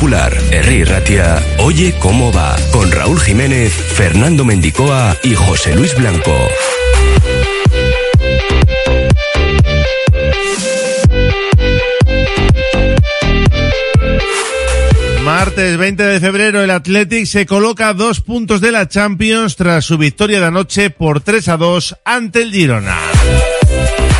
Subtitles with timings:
[0.00, 6.34] Popular, Herri Ratia, Oye cómo va, con Raúl Jiménez, Fernando Mendicoa y José Luis Blanco.
[15.22, 19.98] Martes 20 de febrero el Athletic se coloca dos puntos de la Champions tras su
[19.98, 22.96] victoria de anoche por 3 a 2 ante el Girona.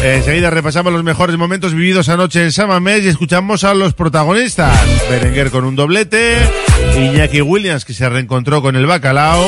[0.02, 4.78] Enseguida repasamos los mejores momentos vividos anoche en Samamés y escuchamos a los protagonistas.
[5.10, 6.38] Berenguer con un doblete,
[6.96, 9.46] Iñaki Williams que se reencontró con el Bacalao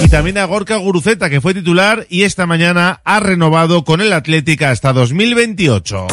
[0.00, 4.12] y también a Gorka Guruceta que fue titular y esta mañana ha renovado con el
[4.12, 6.06] Atlética hasta 2028.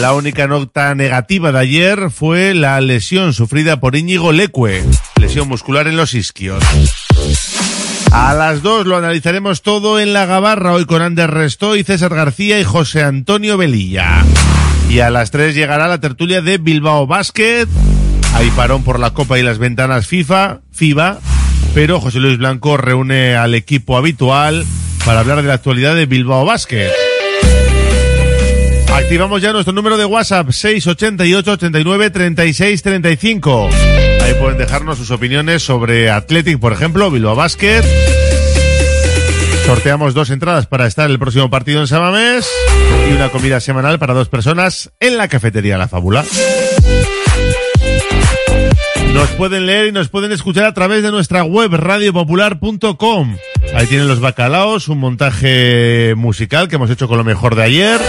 [0.00, 4.84] La única nota negativa de ayer fue la lesión sufrida por Íñigo Leque,
[5.16, 6.62] lesión muscular en los isquios.
[8.12, 12.60] A las dos lo analizaremos todo en la Gabarra, hoy con Ander Restoy, César García
[12.60, 14.22] y José Antonio Velilla.
[14.90, 17.66] Y a las tres llegará la tertulia de Bilbao Basket.
[18.34, 21.20] Hay parón por la Copa y las ventanas FIFA, FIBA,
[21.74, 24.66] pero José Luis Blanco reúne al equipo habitual
[25.06, 26.90] para hablar de la actualidad de Bilbao Basket.
[28.92, 33.70] Activamos ya nuestro número de WhatsApp 688 89 36 35.
[34.40, 37.82] Pueden dejarnos sus opiniones sobre Athletic, por ejemplo, Bilbao Basket.
[39.66, 42.48] Sorteamos dos entradas para estar el próximo partido en Samamés
[43.08, 46.24] y una comida semanal para dos personas en la cafetería La Fábula.
[49.12, 53.36] Nos pueden leer y nos pueden escuchar a través de nuestra web radiopopular.com.
[53.74, 58.00] Ahí tienen los bacalaos, un montaje musical que hemos hecho con lo mejor de ayer.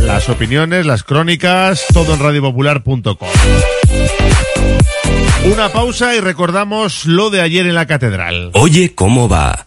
[0.00, 3.28] Las opiniones, las crónicas, todo en radiopopular.com.
[5.44, 8.50] Una pausa y recordamos lo de ayer en la catedral.
[8.54, 9.66] Oye cómo va.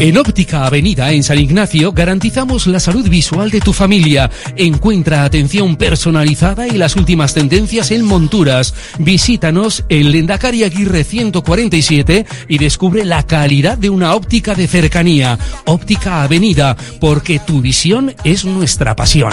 [0.00, 4.30] En Óptica Avenida en San Ignacio garantizamos la salud visual de tu familia.
[4.56, 8.74] Encuentra atención personalizada y las últimas tendencias en monturas.
[8.98, 15.38] Visítanos en Lendakari Aguirre 147 y descubre la calidad de una óptica de cercanía.
[15.64, 19.32] Óptica Avenida, porque tu visión es nuestra pasión.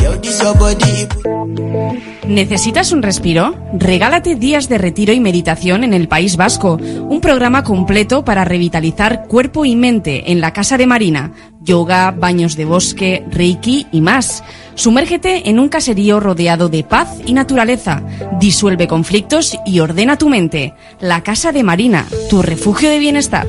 [2.28, 3.56] ¿Necesitas un respiro?
[3.74, 9.26] Regálate días de retiro y meditación en el País Vasco, un programa completo para revitalizar
[9.28, 11.32] cuerpo y mente en la Casa de Marina,
[11.62, 14.44] yoga, baños de bosque, reiki y más.
[14.76, 18.02] Sumérgete en un caserío rodeado de paz y naturaleza,
[18.40, 20.74] disuelve conflictos y ordena tu mente.
[21.00, 23.48] La Casa de Marina, tu refugio de bienestar.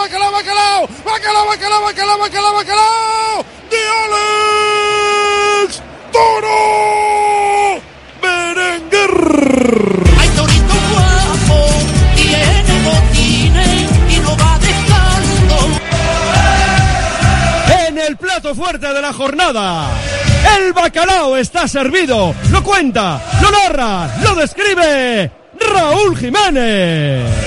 [0.00, 0.86] bacalao, bacalao!
[1.04, 3.44] Bacalao, bacalao, bacalao, bacalao, bacalao!
[3.70, 3.76] ¡De
[5.60, 5.82] Alex
[6.12, 6.62] Toro
[8.22, 9.16] Berenguer!
[10.18, 11.58] Hay torito guapo,
[12.16, 15.56] tiene botines y no va dejando.
[17.86, 19.90] En el plato fuerte de la jornada,
[20.58, 22.34] el bacalao está servido.
[22.50, 27.39] Lo cuenta, lo narra, lo describe Raúl Jiménez.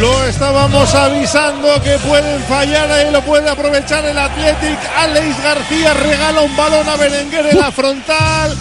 [0.00, 4.78] Lo estábamos avisando que pueden fallar, ahí lo puede aprovechar el Athletic.
[4.96, 8.56] Alex García regala un balón a Berenguer en la frontal,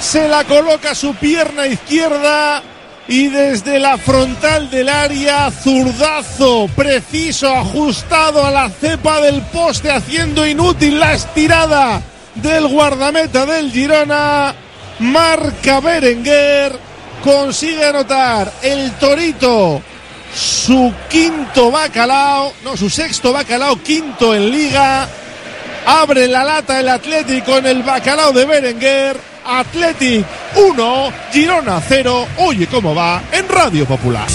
[0.00, 2.62] se la coloca a su pierna izquierda
[3.08, 10.46] y desde la frontal del área, zurdazo preciso, ajustado a la cepa del poste, haciendo
[10.46, 12.00] inútil la estirada
[12.36, 14.54] del guardameta del Girona.
[15.00, 16.78] Marca Berenguer,
[17.24, 19.82] consigue anotar el Torito
[20.36, 25.08] su quinto bacalao, no, su sexto bacalao, quinto en liga.
[25.86, 29.16] Abre la lata el Atlético en el bacalao de Berenguer.
[29.46, 32.26] Athletic 1, Girona 0.
[32.38, 34.26] Oye cómo va en Radio Popular.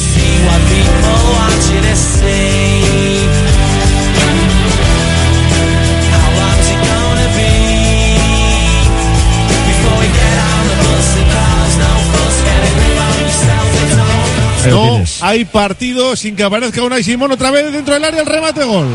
[14.70, 18.64] No hay partido sin que aparezca Unai Simón otra vez dentro del área el remate
[18.64, 18.88] gol.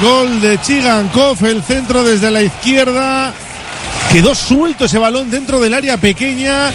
[0.00, 3.32] Gol de Chigankov, el centro desde la izquierda.
[4.10, 6.70] Quedó suelto ese balón dentro del área pequeña.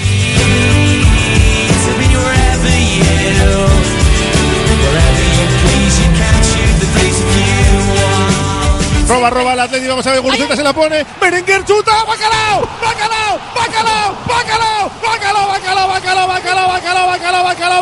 [9.07, 11.05] Roba, roba el Atlético, vamos a ver, Guruceta se la pone.
[11.21, 17.81] Berenguer chuta, bacalao, bacalao, bacalao, bacalao, bacalao, bacalao, bacalao, bacalao, bacalao, bacalao, bacalao, bacalao,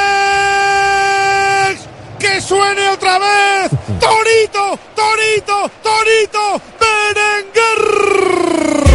[2.41, 3.69] Que suene otra vez.
[3.99, 7.83] Torito, Torito, Torito, Berenguer.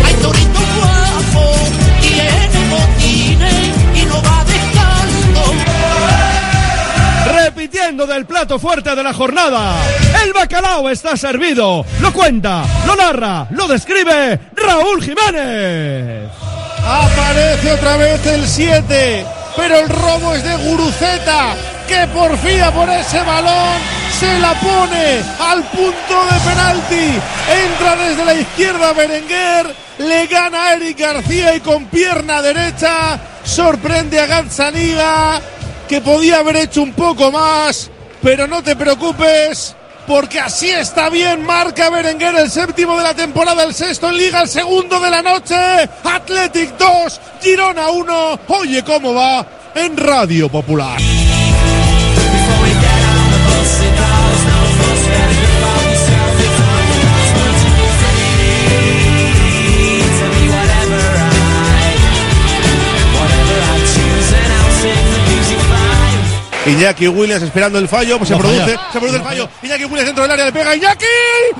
[0.04, 1.54] Hay torito guapo,
[2.00, 5.42] tiene botines y no va dejando.
[7.44, 9.76] Repitiendo del plato fuerte de la jornada,
[10.24, 11.84] el bacalao está servido.
[12.00, 16.30] Lo cuenta, lo narra, lo describe Raúl Jiménez.
[16.84, 19.26] Aparece otra vez el 7.
[19.56, 21.75] Pero el robo es de Guruceta.
[21.88, 23.80] Que porfía por ese balón.
[24.18, 27.20] Se la pone al punto de penalti.
[27.64, 29.74] Entra desde la izquierda Berenguer.
[29.98, 35.40] Le gana a Eric García y con pierna derecha sorprende a Gazzaniga.
[35.88, 37.90] Que podía haber hecho un poco más.
[38.22, 39.76] Pero no te preocupes
[40.06, 41.44] porque así está bien.
[41.44, 45.22] Marca Berenguer el séptimo de la temporada, el sexto en liga, el segundo de la
[45.22, 45.56] noche.
[46.04, 48.40] Athletic 2, Girona 1.
[48.48, 51.00] Oye cómo va en Radio Popular.
[66.66, 69.48] Iñaki Williams esperando el fallo, pues se produce, se produce el fallo.
[69.62, 71.04] Iñaki Williams dentro del área le pega Iñaki.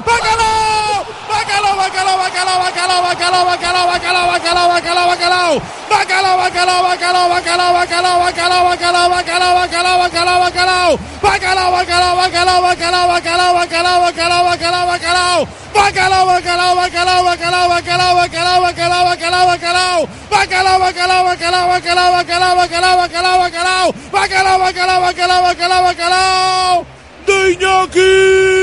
[0.04, 0.85] ¡Bacalao!
[1.28, 5.62] ¡Bacalao, bacalao, bacalao, bacalao, bacalao, bacalao, bacalao, bacalao, bacalao, bacalao!
[5.90, 10.98] ¡Bacalao, bacalao, bacalao, bacalao, bacalao, bacalao, bacalao, bacalao, bacalao, bacalao, bacalao!
[11.22, 15.40] ¡Bacalao, bacalao, bacalao, bacalao, bacalao, bacalao, bacalao, bacalao, bacalao!
[15.74, 20.08] ¡Bacalao, bacalao, bacalao, bacalao, bacalao, bacalao, bacalao, bacalao, bacalao!
[20.30, 23.92] ¡Bacalao, bacalao, bacalao, bacalao, bacalao, bacalao, bacalao, bacalao!
[24.12, 26.86] ¡Bacalao, bacalao, bacalao, bacalao, bacalao!
[27.26, 28.56] ¡De Iñaki!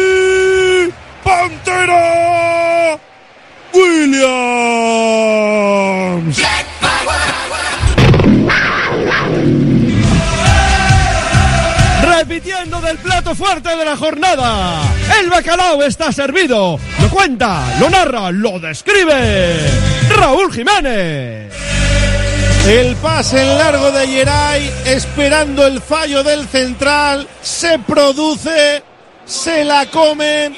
[1.24, 3.00] ¡Pantera!
[3.74, 4.44] ¡Williams!
[12.02, 14.82] Repitiendo del plato fuerte de la jornada.
[15.20, 16.80] El bacalao está servido.
[17.02, 19.60] Lo cuenta, lo narra, lo describe.
[20.10, 21.54] Raúl Jiménez.
[22.68, 28.82] El pase en largo de Yeray, esperando el fallo del central, se produce,
[29.26, 30.56] se la comen.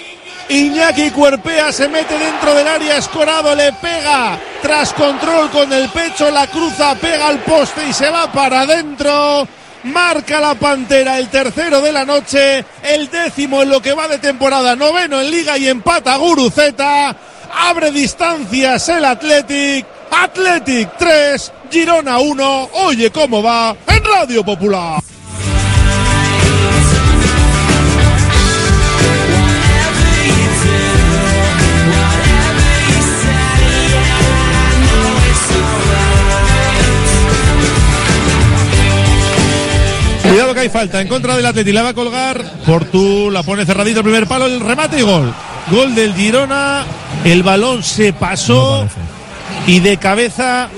[0.49, 6.29] Iñaki Cuerpea se mete dentro del área, escorado le pega tras control con el pecho,
[6.29, 9.47] la cruza, pega al poste y se va para adentro.
[9.85, 14.17] Marca la Pantera el tercero de la noche, el décimo en lo que va de
[14.17, 17.15] temporada, noveno en liga y empata Guruceta.
[17.53, 19.85] Abre distancias el Athletic.
[20.11, 22.69] Athletic 3, Girona 1.
[22.73, 25.01] Oye cómo va en Radio Popular.
[40.55, 41.71] Que hay falta en contra del Atleti.
[41.71, 42.43] La va a colgar.
[42.65, 45.31] Portu la pone cerradito el primer palo, el remate y gol.
[45.69, 46.83] Gol del Girona.
[47.23, 48.87] El balón se pasó
[49.67, 50.69] y de cabeza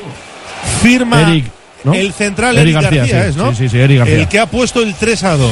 [0.82, 1.46] firma Eric,
[1.84, 1.94] ¿no?
[1.94, 3.52] el central Eric Eric, García, García, sí, es, ¿no?
[3.52, 4.16] sí, sí, sí, Eric García.
[4.18, 5.52] El que ha puesto el 3 a 2.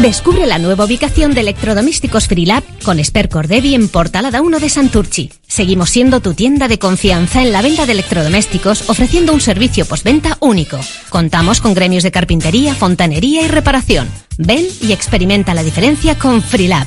[0.00, 5.32] Descubre la nueva ubicación de electrodomésticos Freelab con Esper Cordevi en Portalada 1 de Santurchi.
[5.48, 10.36] Seguimos siendo tu tienda de confianza en la venta de electrodomésticos ofreciendo un servicio postventa
[10.40, 10.78] único.
[11.08, 14.06] Contamos con gremios de carpintería, fontanería y reparación.
[14.36, 16.86] Ven y experimenta la diferencia con Freelab.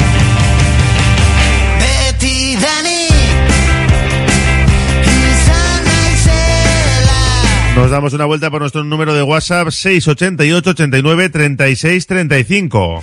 [7.91, 13.01] Damos una vuelta por nuestro número de WhatsApp 688 89 36 35.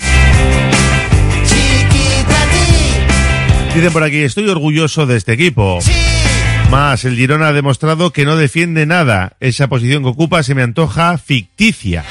[3.75, 5.79] Dicen por aquí, estoy orgulloso de este equipo.
[6.71, 9.37] Más, el Girona ha demostrado que no defiende nada.
[9.41, 12.07] Esa posición que ocupa se me antoja ficticia.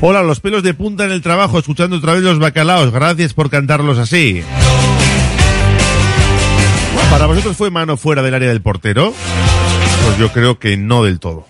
[0.00, 2.92] Hola, los pelos de punta en el trabajo, escuchando otra vez los bacalaos.
[2.92, 4.42] Gracias por cantarlos así.
[7.10, 9.12] ¿Para vosotros fue mano fuera del área del portero?
[10.04, 11.46] Pues yo creo que no del todo.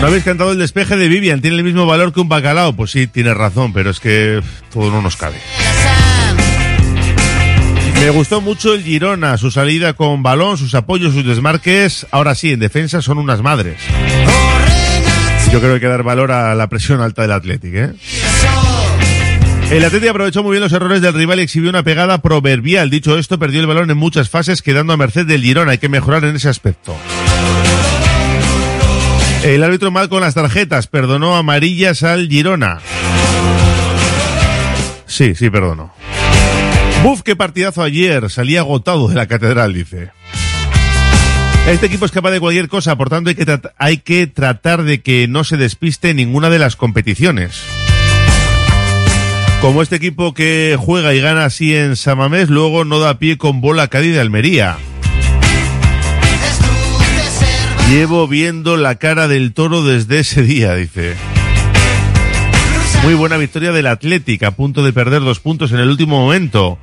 [0.00, 1.40] ¿No habéis cantado el despeje de Vivian?
[1.40, 2.74] ¿Tiene el mismo valor que un bacalao?
[2.74, 4.42] Pues sí, tienes razón, pero es que
[4.72, 5.36] todo no nos cabe.
[8.00, 12.04] Me gustó mucho el Girona, su salida con balón, sus apoyos, sus desmarques.
[12.10, 13.76] Ahora sí, en defensa son unas madres.
[15.52, 17.92] Yo creo que hay que dar valor a la presión alta del Athletic, ¿eh?
[19.72, 22.90] El Atleti aprovechó muy bien los errores del rival y exhibió una pegada proverbial.
[22.90, 25.72] Dicho esto, perdió el balón en muchas fases, quedando a merced del Girona.
[25.72, 26.94] Hay que mejorar en ese aspecto.
[29.42, 32.80] El árbitro mal con las tarjetas, perdonó amarillas al Girona.
[35.06, 35.94] Sí, sí, perdonó.
[37.02, 38.28] Buf, qué partidazo ayer.
[38.28, 40.10] Salí agotado de la catedral, dice.
[41.66, 45.00] Este equipo es capaz de cualquier cosa, por tanto hay que, hay que tratar de
[45.00, 47.62] que no se despiste en ninguna de las competiciones.
[49.62, 53.60] Como este equipo que juega y gana así en Samamés, luego no da pie con
[53.60, 54.76] bola Cádiz de Almería.
[57.88, 61.14] Llevo viendo la cara del toro desde ese día, dice.
[63.04, 66.80] Muy buena victoria del Athletic, a punto de perder dos puntos en el último momento.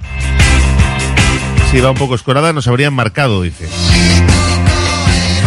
[1.70, 3.68] Si iba un poco escorada, nos habrían marcado, dice.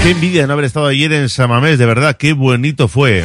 [0.02, 3.24] Qué envidia no haber estado ayer en Samamés, de verdad, qué bonito fue.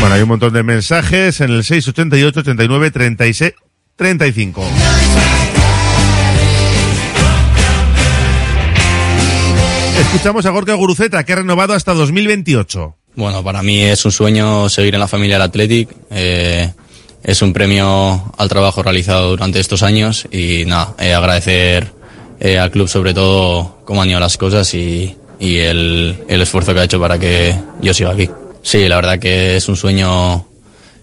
[0.00, 3.52] Bueno, hay un montón de mensajes en el 688 89 36
[3.96, 4.64] 35.
[10.00, 12.96] Escuchamos a Gorka Guruceta, que ha renovado hasta 2028.
[13.16, 15.90] Bueno, para mí es un sueño seguir en la familia del Athletic.
[16.10, 16.72] eh,
[17.22, 21.92] es un premio al trabajo realizado durante estos años y nada, eh, agradecer
[22.40, 26.72] eh, al club sobre todo cómo han ido las cosas y, y el, el esfuerzo
[26.72, 28.30] que ha hecho para que yo siga aquí.
[28.62, 30.46] Sí, la verdad que es un sueño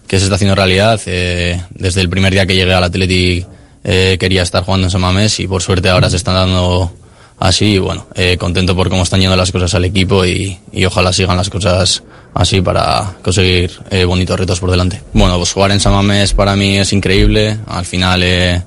[0.06, 1.00] que se está haciendo realidad.
[1.06, 3.46] eh, desde el primer día que llegué al Athletic
[3.84, 6.92] eh, quería estar jugando en San Mamés y por suerte ahora se están dando
[7.38, 10.84] así y bueno, eh, contento por cómo están yendo las cosas al equipo y, y
[10.84, 12.02] ojalá sigan las cosas
[12.34, 13.70] así para conseguir
[14.06, 15.00] bonitos retos por delante.
[15.12, 17.58] Bueno, pues jugar en San Mamés para mí es increíble.
[17.66, 18.64] Al final,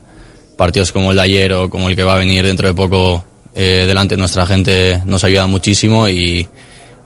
[0.57, 3.23] partidos como el de ayer o como el que va a venir dentro de poco
[3.53, 6.47] delante de nuestra gente nos ayuda muchísimo y,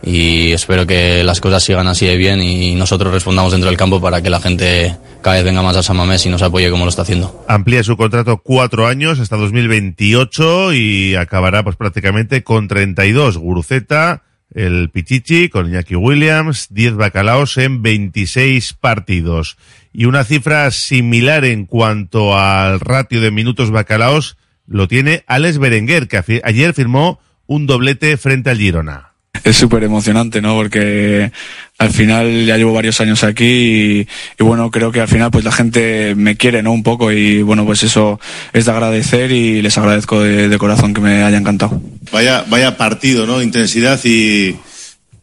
[0.05, 3.99] y espero que las cosas sigan así de bien y nosotros respondamos dentro del campo
[3.99, 6.85] para que la gente cada vez venga más a San Mamés y nos apoye como
[6.85, 7.43] lo está haciendo.
[7.47, 13.39] Amplía su contrato cuatro años hasta 2028 y acabará pues prácticamente con 32.
[13.39, 14.21] Guruceta,
[14.53, 19.57] el Pichichi con Iñaki Williams, 10 bacalaos en 26 partidos.
[19.91, 24.37] Y una cifra similar en cuanto al ratio de minutos bacalaos
[24.67, 29.14] lo tiene Alex Berenguer, que ayer firmó un doblete frente al Girona.
[29.43, 30.55] Es súper emocionante, ¿no?
[30.55, 31.31] Porque
[31.77, 34.07] al final ya llevo varios años aquí y,
[34.39, 36.71] y bueno, creo que al final pues la gente me quiere, ¿no?
[36.71, 38.19] Un poco y bueno, pues eso
[38.53, 41.81] es de agradecer y les agradezco de, de corazón que me haya encantado.
[42.11, 43.41] Vaya, vaya partido, ¿no?
[43.41, 44.55] Intensidad y,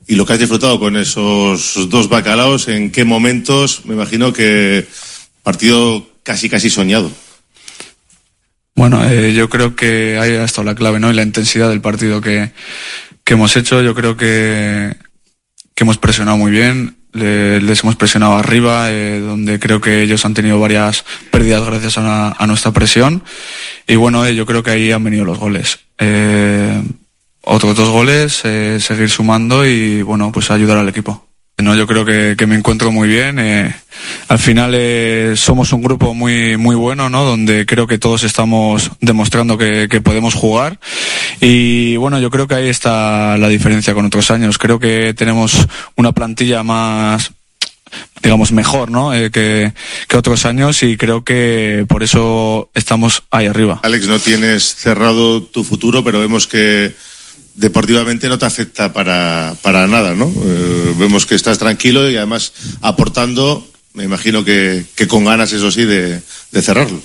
[0.06, 4.86] y lo que has disfrutado con esos dos bacalaos, en qué momentos, me imagino que
[5.42, 7.10] partido casi casi soñado.
[8.74, 11.10] Bueno, eh, yo creo que ahí ha estado la clave, ¿no?
[11.10, 12.52] Y la intensidad del partido que,
[13.24, 13.82] que hemos hecho.
[13.82, 14.94] Yo creo que,
[15.74, 16.96] que hemos presionado muy bien.
[17.12, 21.98] le- les hemos presionado arriba, eh, donde creo que ellos han tenido varias pérdidas gracias
[21.98, 23.22] a, nuestra presión.
[23.86, 25.78] Y bueno, eh, yo creo que ahí han venido los goles.
[25.98, 26.82] Eh,
[27.42, 31.26] otros dos goles, eh, seguir sumando y bueno, pues ayudar al equipo.
[31.58, 33.38] No, yo creo que, me encuentro muy bien.
[33.38, 33.72] eh,
[34.28, 37.24] al final eh, somos un grupo muy muy bueno, ¿no?
[37.24, 40.80] Donde creo que todos estamos demostrando que, que podemos jugar
[41.40, 44.58] y bueno, yo creo que ahí está la diferencia con otros años.
[44.58, 47.32] Creo que tenemos una plantilla más
[48.22, 49.12] digamos mejor, ¿no?
[49.12, 49.72] Eh, que,
[50.08, 53.80] que otros años y creo que por eso estamos ahí arriba.
[53.82, 56.92] Alex, no tienes cerrado tu futuro, pero vemos que
[57.54, 60.26] deportivamente no te afecta para, para nada, ¿no?
[60.26, 65.84] Eh, vemos que estás tranquilo y además aportando, me imagino que, con ganas, eso sí,
[65.84, 67.00] de, de cerrarlo.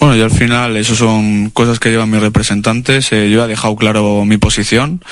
[0.00, 3.12] Bueno, yo al final, eso son cosas que llevan mis representantes.
[3.12, 5.02] eh, yo he dejado claro mi posición.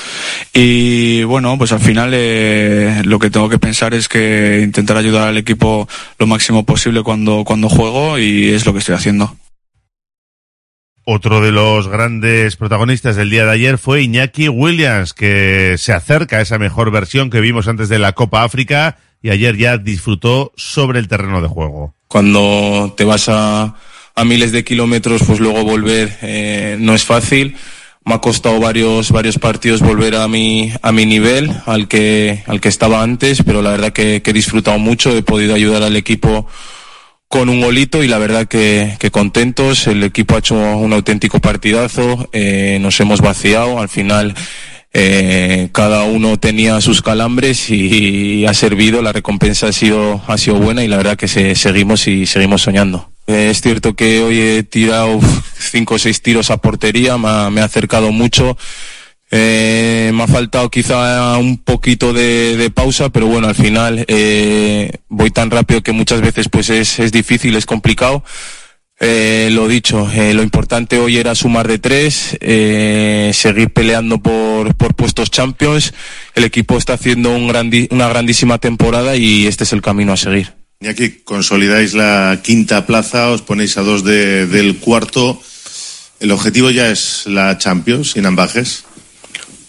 [0.52, 5.28] Y bueno, pues al final eh, lo que tengo que pensar es que intentar ayudar
[5.28, 5.88] al equipo
[6.18, 9.34] lo máximo posible cuando, cuando juego y es lo que estoy haciendo.
[11.04, 16.36] Otro de los grandes protagonistas del día de ayer fue Iñaki Williams, que se acerca
[16.36, 20.52] a esa mejor versión que vimos antes de la Copa África y ayer ya disfrutó
[20.56, 21.92] sobre el terreno de juego.
[22.06, 23.74] Cuando te vas a,
[24.14, 27.56] a miles de kilómetros, pues luego volver eh, no es fácil.
[28.04, 32.60] Me ha costado varios, varios partidos volver a mi, a mi nivel, al que, al
[32.60, 35.96] que estaba antes, pero la verdad que, que he disfrutado mucho, he podido ayudar al
[35.96, 36.46] equipo
[37.32, 39.86] con un golito y la verdad que, que contentos.
[39.86, 43.80] El equipo ha hecho un auténtico partidazo, eh, nos hemos vaciado.
[43.80, 44.34] Al final
[44.92, 49.00] eh, cada uno tenía sus calambres y, ha servido.
[49.00, 52.60] La recompensa ha sido, ha sido buena y la verdad que se- seguimos y seguimos
[52.60, 53.10] soñando.
[53.26, 55.18] Eh, es cierto que hoy he tirado
[55.58, 58.58] cinco o seis tiros a portería, me ha, me ha acercado mucho.
[59.34, 65.30] Eh, me ha faltado quizá un poquito de, pausa, pero bueno, al final eh, voy
[65.30, 68.22] tan rápido que muchas veces pues es, es difícil, es complicado.
[69.00, 75.30] Eh, lo dicho, lo importante hoy era sumar de tres, seguir peleando por, por puestos
[75.30, 75.94] champions.
[76.34, 80.52] El equipo está haciendo una grandísima temporada y este es el camino a seguir.
[80.80, 85.40] Y aquí consolidáis la quinta plaza, os ponéis a dos de- del cuarto.
[86.20, 88.84] El objetivo ya es la Champions, sin ambajes.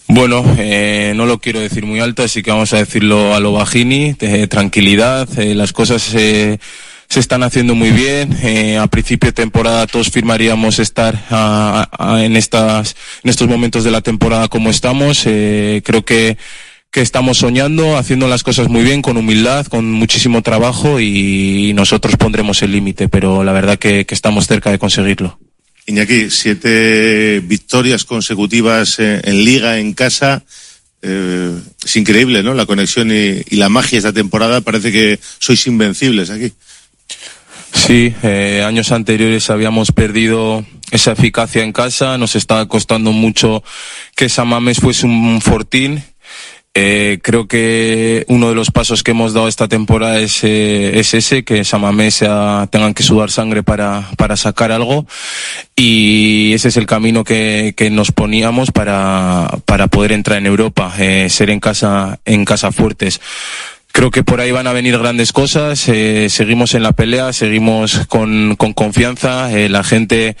[0.06, 3.52] Bueno, eh, no lo quiero decir muy alto, así que vamos a decirlo a lo
[3.52, 6.58] bajini, eh, tranquilidad, eh, las cosas se
[7.08, 8.36] están haciendo muy bien.
[8.42, 13.90] eh, a principio de temporada todos firmaríamos estar ah, en, estas, en estos momentos de
[13.92, 15.22] la temporada como estamos.
[15.26, 16.36] eh, creo que,
[16.90, 22.16] que estamos soñando, haciendo las cosas muy bien, con humildad, con muchísimo trabajo y nosotros
[22.16, 25.38] pondremos el límite, pero la verdad que- que estamos cerca de conseguirlo.
[25.86, 30.44] Iñaki, siete victorias consecutivas en, en liga, en casa.
[31.06, 32.54] Eh, es increíble, ¿no?
[32.54, 34.62] La conexión y, la magia esta temporada.
[34.62, 36.52] Parece que sois invencibles aquí.
[37.74, 43.62] Sí, eh, años anteriores habíamos perdido esa eficacia en casa, nos estaba costando mucho
[44.16, 46.02] que Samames fuese un fortín.
[46.76, 51.14] Eh, creo que uno de los pasos que hemos dado esta temporada es, eh, es
[51.14, 55.06] ese, que Samamés sea- tengan que sudar sangre para, para sacar algo
[55.76, 60.92] y ese es el camino que, que nos poníamos para, para poder entrar en Europa,
[60.98, 63.20] eh, ser en casa, en casa fuertes.
[63.96, 65.88] Creo que por ahí van a venir grandes cosas.
[65.88, 69.56] eh, seguimos en la pelea, seguimos con, con confianza.
[69.56, 70.36] eh, la gente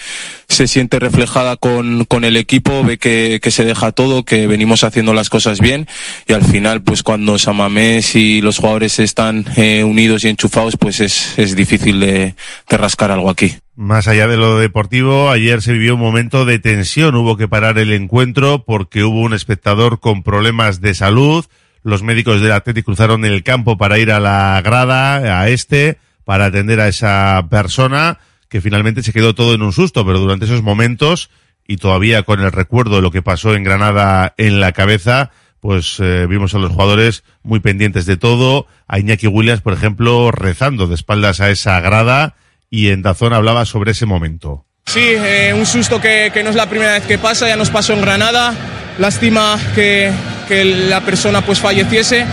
[0.48, 5.30] se siente reflejada con, el equipo, ve que, se deja todo, que venimos haciendo las
[5.30, 5.86] cosas bien.
[6.26, 10.98] Y al final, pues cuando Samamés y los jugadores están eh, unidos y enchufados, pues
[10.98, 12.34] es, difícil de
[12.68, 13.54] rascar algo aquí.
[13.76, 17.14] Más allá de lo deportivo, ayer se vivió un momento de tensión.
[17.14, 21.44] Hubo que parar el encuentro porque hubo un espectador con problemas de salud.
[21.84, 26.46] Los médicos del Atlético cruzaron el campo para ir a la grada, a este, para
[26.46, 28.18] atender a esa persona,
[28.48, 31.28] que finalmente se quedó todo en un susto, pero durante esos momentos,
[31.68, 36.00] y todavía con el recuerdo de lo que pasó en Granada en la cabeza, pues
[36.00, 40.86] eh, vimos a los jugadores muy pendientes de todo, a Iñaki Williams, por ejemplo, rezando
[40.86, 42.34] de espaldas a esa grada,
[42.70, 44.64] y en Dazón hablaba sobre ese momento.
[44.86, 47.70] Sí, eh, un susto que, que no es la primera vez que pasa, ya nos
[47.70, 48.54] pasó en Granada.
[48.98, 50.12] Lástima que,
[50.46, 52.24] que la persona pues falleciese.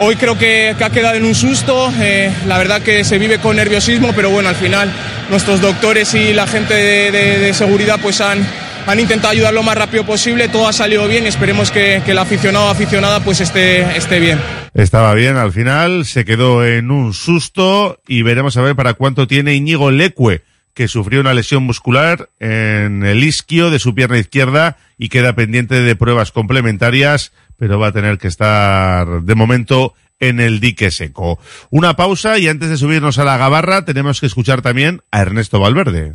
[0.00, 1.90] Hoy creo que, que ha quedado en un susto.
[2.00, 4.92] eh, la verdad que se vive con nerviosismo, pero bueno, al final
[5.30, 8.46] nuestros doctores y la gente de, de- de seguridad pues han,
[8.86, 10.48] han intentado ayudar lo más rápido posible.
[10.48, 14.18] Todo ha salido bien y esperemos que, que el aficionado o aficionada pues esté, esté
[14.20, 14.38] bien.
[14.74, 19.26] Estaba bien al final, se quedó en un susto y veremos a ver para cuánto
[19.26, 20.42] tiene Íñigo Lecue,
[20.78, 25.80] que sufrió una lesión muscular en el isquio de su pierna izquierda y queda pendiente
[25.80, 31.40] de pruebas complementarias, pero va a tener que estar de momento en el dique seco.
[31.70, 35.58] Una pausa y antes de subirnos a la gabarra tenemos que escuchar también a Ernesto
[35.58, 36.14] Valverde.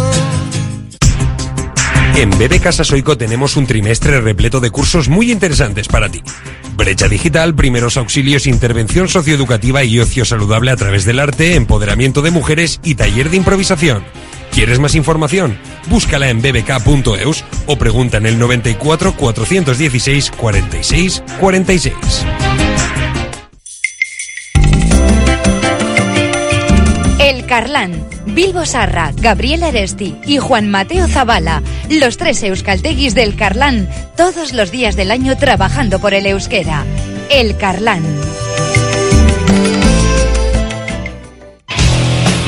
[2.15, 6.21] En BB Casa Soico tenemos un trimestre repleto de cursos muy interesantes para ti.
[6.75, 12.31] Brecha digital, primeros auxilios, intervención socioeducativa y ocio saludable a través del arte, empoderamiento de
[12.31, 14.03] mujeres y taller de improvisación.
[14.51, 15.57] ¿Quieres más información?
[15.87, 21.95] Búscala en bbk.eus o pregunta en el 94 416 46 46.
[27.51, 34.53] Carlán, Bilbo Sarra, Gabriel Aresti y Juan Mateo Zavala, los tres euskalteguis del Carlán, todos
[34.53, 36.85] los días del año trabajando por el euskera.
[37.29, 38.03] El Carlán.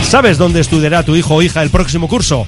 [0.04, 2.48] ¿Sabes dónde estudiará tu hijo o hija el próximo curso?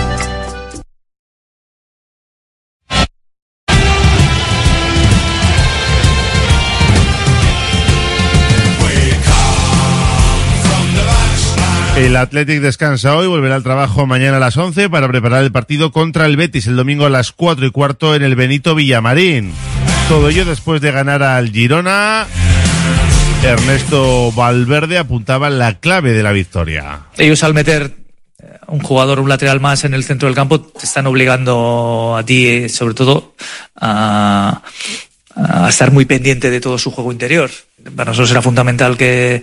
[11.95, 15.91] El Athletic descansa hoy, volverá al trabajo mañana a las 11 para preparar el partido
[15.91, 19.53] contra el Betis el domingo a las 4 y cuarto en el Benito Villamarín.
[20.07, 22.25] Todo ello después de ganar al Girona.
[23.43, 27.01] Ernesto Valverde apuntaba la clave de la victoria.
[27.17, 27.95] ellos al meter
[28.39, 32.23] eh, un jugador, un lateral más en el centro del campo, te están obligando a
[32.23, 33.35] ti, eh, sobre todo,
[33.75, 34.61] a,
[35.35, 37.49] a estar muy pendiente de todo su juego interior.
[37.95, 39.41] Para nosotros era fundamental que,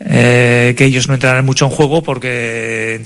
[0.00, 3.00] eh, que ellos no entraran mucho en juego porque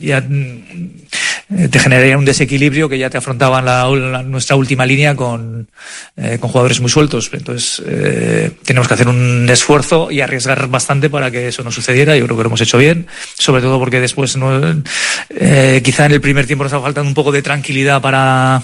[0.00, 5.68] ya mm, te generaría un desequilibrio que ya te afrontaban la, nuestra última línea con,
[6.16, 7.28] eh, con jugadores muy sueltos.
[7.32, 12.16] Entonces, eh, tenemos que hacer un esfuerzo y arriesgar bastante para que eso no sucediera.
[12.16, 14.82] Yo creo que lo hemos hecho bien, sobre todo porque después, no,
[15.30, 18.62] eh, quizá en el primer tiempo nos ha faltado un poco de tranquilidad para,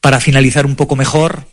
[0.00, 1.46] para finalizar un poco mejor,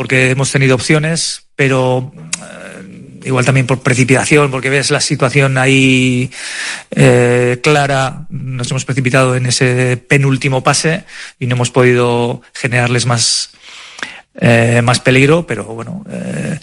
[0.00, 6.30] porque hemos tenido opciones, pero eh, igual también por precipitación, porque ves la situación ahí
[6.90, 11.04] eh, clara, nos hemos precipitado en ese penúltimo pase
[11.38, 13.50] y no hemos podido generarles más,
[14.40, 16.58] eh, más peligro, pero bueno, eh,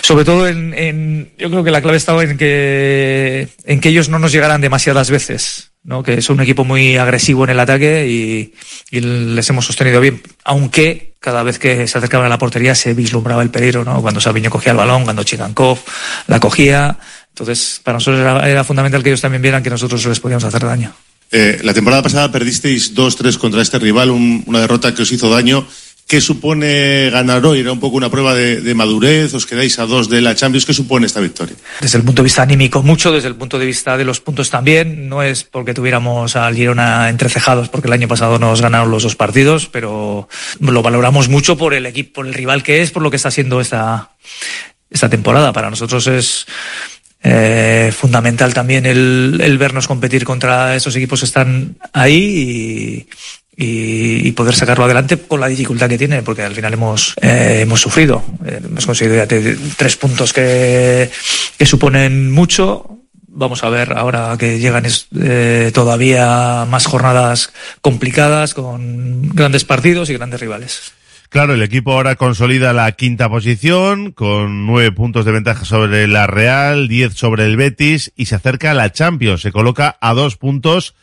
[0.00, 4.08] sobre todo en, en- yo creo que la clave estaba en que, en que ellos
[4.08, 6.02] no nos llegaran demasiadas veces, ¿no?
[6.02, 8.54] que son un equipo muy agresivo en el ataque y,
[8.90, 12.94] y les hemos sostenido bien, aunque cada vez que se acercaban a la portería se
[12.94, 14.00] vislumbraba el peligro, ¿no?
[14.00, 15.78] cuando Sabiño cogía el balón, cuando Chigankov
[16.28, 20.20] la cogía, entonces para nosotros era, era fundamental que ellos también vieran que nosotros les
[20.20, 20.94] podíamos hacer daño.
[21.32, 25.30] Eh, la temporada pasada perdisteis 2-3 contra este rival, un- una derrota que os hizo
[25.30, 25.64] daño.
[26.10, 27.60] ¿Qué supone ganar hoy?
[27.60, 29.32] ¿Era un poco una prueba de, madurez?
[29.32, 30.66] ¿Os quedáis a dos de la Champions?
[30.66, 31.54] ¿Qué supone esta victoria?
[31.80, 34.50] desde el punto de vista anímico mucho, desde el punto de vista de los puntos
[34.50, 35.08] también.
[35.08, 39.14] No es porque tuviéramos al Girona entrecejados, porque el año pasado nos ganaron los dos
[39.14, 43.10] partidos, pero lo valoramos mucho por el equipo, por el rival que es, por lo
[43.10, 44.10] que está haciendo esta,
[44.90, 45.52] esta temporada.
[45.52, 46.44] Para nosotros es
[47.22, 53.06] eh, fundamental también el, el vernos competir contra esos equipos que están ahí
[53.62, 57.80] y, poder sacarlo adelante con la dificultad que tiene, porque al final hemos, eh, hemos
[57.80, 58.22] sufrido.
[58.46, 59.28] Eh, hemos conseguido ya
[59.76, 61.10] tres puntos que,
[61.58, 62.98] que suponen mucho.
[63.28, 64.86] Vamos a ver ahora que llegan
[65.20, 70.92] eh, todavía más jornadas complicadas con grandes partidos y grandes rivales.
[71.28, 76.26] Claro, el equipo ahora consolida la quinta posición con nueve puntos de ventaja sobre la
[76.26, 79.42] Real, diez sobre el Betis y se acerca a la Champions.
[79.42, 80.94] Se coloca a dos puntos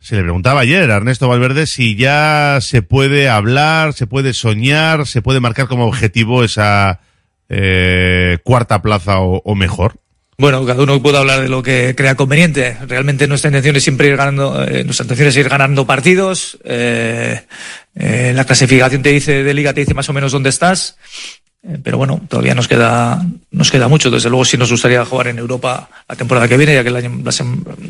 [0.00, 5.06] Se le preguntaba ayer a Ernesto Valverde si ya se puede hablar, se puede soñar,
[5.06, 7.00] se puede marcar como objetivo esa
[7.48, 9.94] eh, cuarta plaza o, o mejor.
[10.40, 12.76] Bueno, cada uno puede hablar de lo que crea conveniente.
[12.86, 16.58] Realmente nuestra intención es siempre ir ganando, eh, nuestra intención es ir ganando partidos.
[16.62, 17.42] Eh,
[17.96, 20.96] eh, la clasificación te dice de liga te dice más o menos dónde estás.
[21.62, 24.10] Eh, pero bueno, todavía nos queda, nos queda mucho.
[24.10, 26.96] Desde luego sí nos gustaría jugar en Europa la temporada que viene, ya que el
[26.96, 27.22] año,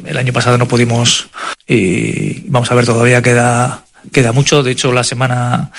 [0.04, 1.28] el año pasado no pudimos.
[1.66, 4.62] Y vamos a ver, todavía queda, queda mucho.
[4.62, 5.70] De hecho, la semana,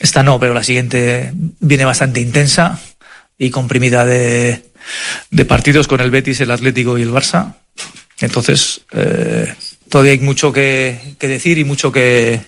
[0.00, 2.80] esta no, pero la siguiente viene bastante intensa
[3.38, 4.64] y comprimida de,
[5.30, 7.54] de partidos con el Betis, el Atlético y el Barça.
[8.20, 9.54] Entonces, eh,
[9.88, 12.40] todavía hay mucho que decir y mucho que,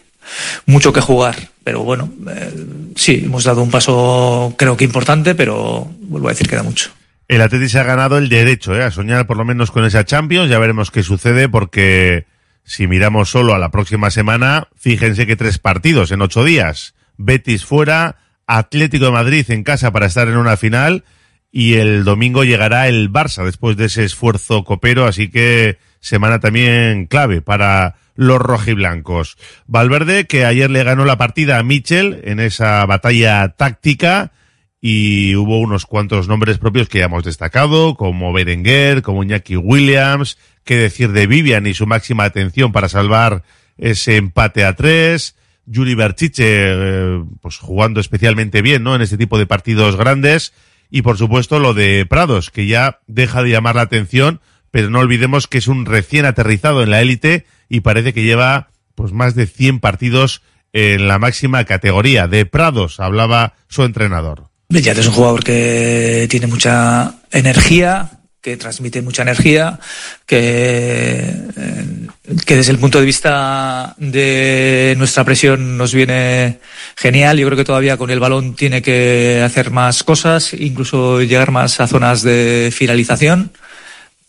[0.66, 1.36] mucho que jugar.
[1.64, 2.52] Pero bueno, eh,
[2.96, 6.90] sí, hemos dado un paso creo que importante, pero vuelvo a decir que da mucho.
[7.28, 8.82] El Atleti se ha ganado el derecho ¿eh?
[8.82, 10.48] a soñar por lo menos con esa Champions.
[10.48, 12.26] Ya veremos qué sucede porque
[12.64, 16.94] si miramos solo a la próxima semana, fíjense que tres partidos en ocho días.
[17.18, 21.04] Betis fuera, Atlético de Madrid en casa para estar en una final
[21.52, 25.06] y el domingo llegará el Barça después de ese esfuerzo copero.
[25.06, 29.38] Así que semana también clave para los rojiblancos.
[29.68, 34.32] Valverde que ayer le ganó la partida a Michel en esa batalla táctica
[34.80, 40.36] y hubo unos cuantos nombres propios que ya hemos destacado, como Berenguer, como Iñaki Williams,
[40.64, 43.44] qué decir de Vivian y su máxima atención para salvar
[43.76, 48.96] ese empate a tres, Yuri Berchiche, eh, pues jugando especialmente bien, ¿no?
[48.96, 50.52] En este tipo de partidos grandes,
[50.90, 54.40] y por supuesto lo de Prados, que ya deja de llamar la atención,
[54.72, 58.70] pero no olvidemos que es un recién aterrizado en la élite y parece que lleva
[58.94, 62.26] pues más de 100 partidos en la máxima categoría.
[62.26, 64.48] De Prados hablaba su entrenador.
[64.68, 69.78] Bellat es un jugador que tiene mucha energía, que transmite mucha energía,
[70.26, 72.06] que, eh,
[72.44, 76.58] que desde el punto de vista de nuestra presión nos viene
[76.96, 77.38] genial.
[77.38, 81.80] Yo creo que todavía con el balón tiene que hacer más cosas, incluso llegar más
[81.80, 83.52] a zonas de finalización.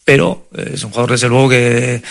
[0.09, 2.01] Pero eh, es un jugador, desde luego, que,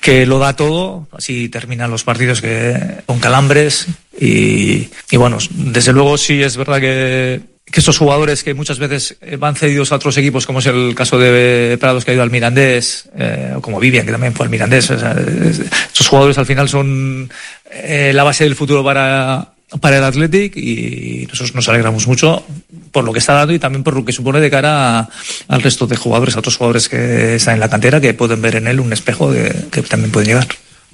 [0.00, 1.06] que lo da todo.
[1.12, 3.86] Así terminan los partidos que, con calambres.
[4.20, 9.16] Y, y bueno, desde luego sí es verdad que, que estos jugadores que muchas veces
[9.20, 12.24] eh, van cedidos a otros equipos, como es el caso de Prados que ha ido
[12.24, 16.46] al Mirandés, eh, o como Vivian que también fue al Mirandés, o estos jugadores al
[16.46, 17.30] final son
[17.70, 22.44] la base del futuro para, para el Athletic y nosotros nos alegramos mucho
[22.92, 25.08] por lo que está dando y también por lo que supone de cara a-
[25.48, 28.56] al resto de jugadores, a otros jugadores que están en la cantera que pueden ver
[28.56, 30.46] en él un espejo de, que también pueden llegar.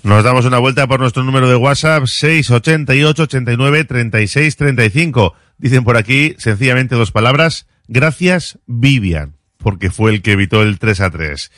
[0.02, 5.34] Nos damos una vuelta por nuestro número de WhatsApp 688 89 36 35.
[5.58, 7.66] Dicen por aquí sencillamente dos palabras.
[7.86, 11.50] Gracias, Vivian, porque fue el que evitó el 3 a 3.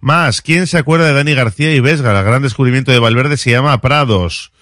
[0.00, 2.18] Más, ¿quién se acuerda de Dani García y Vesga?
[2.18, 4.52] El gran descubrimiento de Valverde se llama Prados.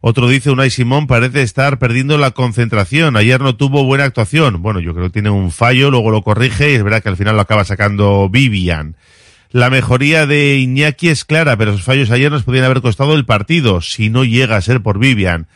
[0.00, 3.16] Otro dice, Unai Simón parece estar perdiendo la concentración.
[3.16, 4.62] Ayer no tuvo buena actuación.
[4.62, 7.16] Bueno, yo creo que tiene un fallo, luego lo corrige y es verdad que al
[7.16, 8.96] final lo acaba sacando Vivian.
[9.50, 13.24] La mejoría de Iñaki es clara, pero sus fallos ayer nos podrían haber costado el
[13.24, 15.48] partido, si no llega a ser por Vivian.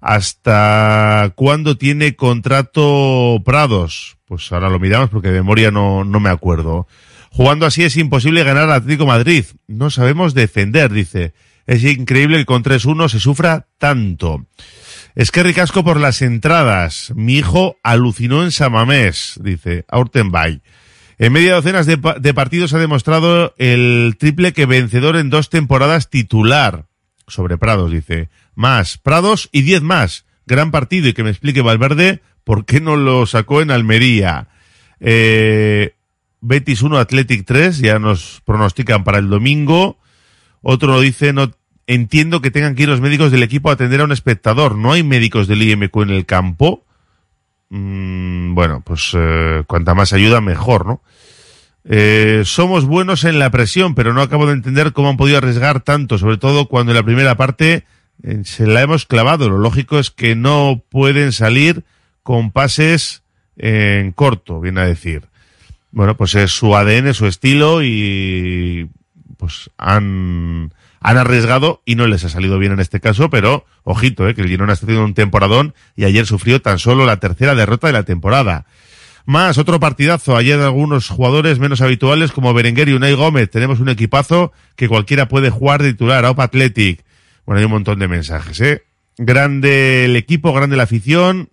[0.00, 4.16] ¿Hasta cuándo tiene contrato Prados?
[4.24, 6.86] Pues ahora lo miramos porque de memoria no, no me acuerdo.
[7.32, 9.44] Jugando así es imposible ganar al Atlético Madrid.
[9.66, 11.34] No sabemos defender, dice.
[11.66, 14.46] Es increíble que con 3-1 se sufra tanto.
[15.14, 17.12] Es que ricasco por las entradas.
[17.14, 20.62] Mi hijo alucinó en Samamés, dice Aurtenbay.
[21.18, 25.50] En media docenas de, pa- de partidos ha demostrado el triple que vencedor en dos
[25.50, 26.86] temporadas titular.
[27.26, 28.28] Sobre Prados, dice.
[28.54, 30.24] Más, Prados y diez más.
[30.46, 34.48] Gran partido y que me explique Valverde por qué no lo sacó en Almería.
[34.98, 35.94] Eh,
[36.40, 39.98] Betis 1, Athletic 3, ya nos pronostican para el domingo.
[40.62, 41.52] Otro dice, no
[41.86, 44.76] entiendo que tengan que ir los médicos del equipo a atender a un espectador.
[44.76, 46.84] ¿No hay médicos del IMQ en el campo?
[47.70, 51.02] Mm, bueno, pues eh, cuanta más ayuda, mejor, ¿no?
[51.84, 55.80] Eh, somos buenos en la presión, pero no acabo de entender cómo han podido arriesgar
[55.80, 57.84] tanto, sobre todo cuando en la primera parte
[58.22, 59.48] eh, se la hemos clavado.
[59.48, 61.84] Lo lógico es que no pueden salir
[62.22, 63.22] con pases
[63.56, 65.24] en corto, viene a decir.
[65.90, 68.88] Bueno, pues es su ADN, su estilo y
[69.40, 74.28] pues han, han arriesgado y no les ha salido bien en este caso, pero ojito,
[74.28, 77.54] eh, que el Girona está teniendo un temporadón y ayer sufrió tan solo la tercera
[77.54, 78.66] derrota de la temporada.
[79.24, 80.36] Más, otro partidazo.
[80.36, 83.50] Ayer algunos jugadores menos habituales como Berenguer y Unai Gómez.
[83.50, 86.24] Tenemos un equipazo que cualquiera puede jugar de titular.
[86.24, 87.04] Aupa Athletic.
[87.46, 88.84] Bueno, hay un montón de mensajes, ¿eh?
[89.16, 91.50] Grande el equipo, grande la afición.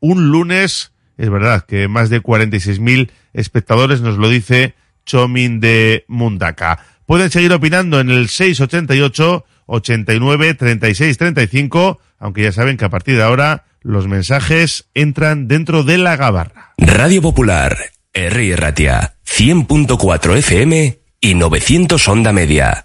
[0.00, 4.74] Un lunes, es verdad que más de 46.000 espectadores nos lo dice
[5.04, 6.84] Chomin de Mundaka.
[7.08, 13.16] Pueden seguir opinando en el 688 89 36 35, aunque ya saben que a partir
[13.16, 16.74] de ahora los mensajes entran dentro de la gabarra.
[16.76, 17.78] Radio Popular,
[18.12, 18.56] R.
[18.56, 22.84] Ratia, 100.4 FM y 900 Onda Media.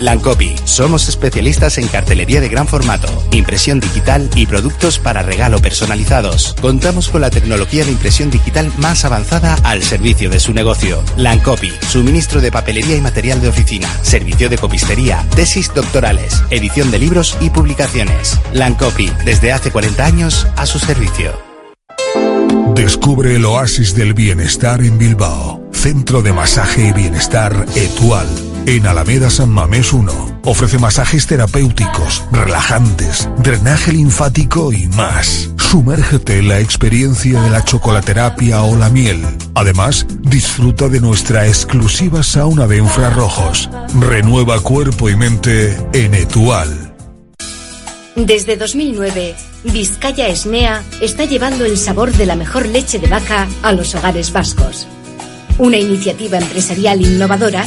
[0.00, 0.56] Lancopi.
[0.64, 6.54] Somos especialistas en cartelería de gran formato, impresión digital y productos para regalo personalizados.
[6.60, 11.02] Contamos con la tecnología de impresión digital más avanzada al servicio de su negocio.
[11.16, 11.72] Lancopi.
[11.88, 17.36] Suministro de papelería y material de oficina, servicio de copistería, tesis doctorales, edición de libros
[17.40, 18.38] y publicaciones.
[18.52, 19.12] Lancopi.
[19.24, 21.38] Desde hace 40 años a su servicio.
[22.74, 25.60] Descubre el oasis del bienestar en Bilbao.
[25.72, 28.49] Centro de Masaje y Bienestar Etual.
[28.70, 30.42] En Alameda San Mamés 1.
[30.44, 35.50] Ofrece masajes terapéuticos, relajantes, drenaje linfático y más.
[35.56, 39.24] Sumérgete en la experiencia de la chocolaterapia o la miel.
[39.56, 43.68] Además, disfruta de nuestra exclusiva sauna de infrarrojos.
[43.98, 46.94] Renueva cuerpo y mente en Etual.
[48.14, 53.72] Desde 2009, Vizcaya Esnea está llevando el sabor de la mejor leche de vaca a
[53.72, 54.86] los hogares vascos.
[55.58, 57.66] Una iniciativa empresarial innovadora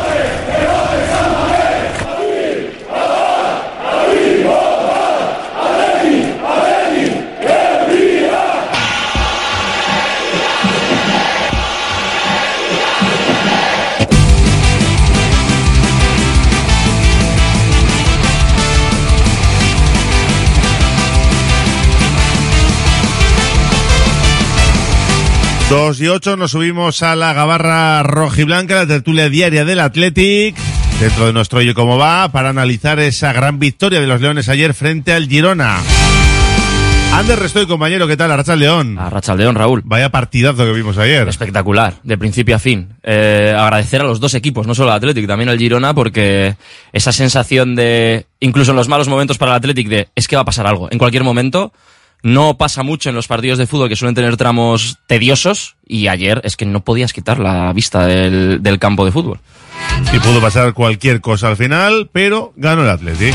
[25.71, 30.53] Dos y ocho nos subimos a la gabarra rojiblanca, la tertulia diaria del Athletic,
[30.99, 34.73] dentro de nuestro Oye Cómo Va, para analizar esa gran victoria de los Leones ayer
[34.73, 35.79] frente al Girona.
[37.13, 38.33] Ander Restoy, compañero, ¿qué tal?
[38.33, 38.99] Arracha León.
[38.99, 39.81] Arracha León, Raúl.
[39.85, 41.25] Vaya partidazo que vimos ayer.
[41.29, 42.89] Espectacular, de principio a fin.
[43.01, 46.57] Eh, agradecer a los dos equipos, no solo al Athletic, también al Girona, porque
[46.91, 50.41] esa sensación de, incluso en los malos momentos para el Athletic, de es que va
[50.41, 50.89] a pasar algo.
[50.91, 51.71] En cualquier momento,
[52.23, 56.41] no pasa mucho en los partidos de fútbol que suelen tener tramos tediosos y ayer
[56.43, 59.39] es que no podías quitar la vista del, del campo de fútbol.
[60.13, 63.33] Y pudo pasar cualquier cosa al final, pero ganó el Athletic.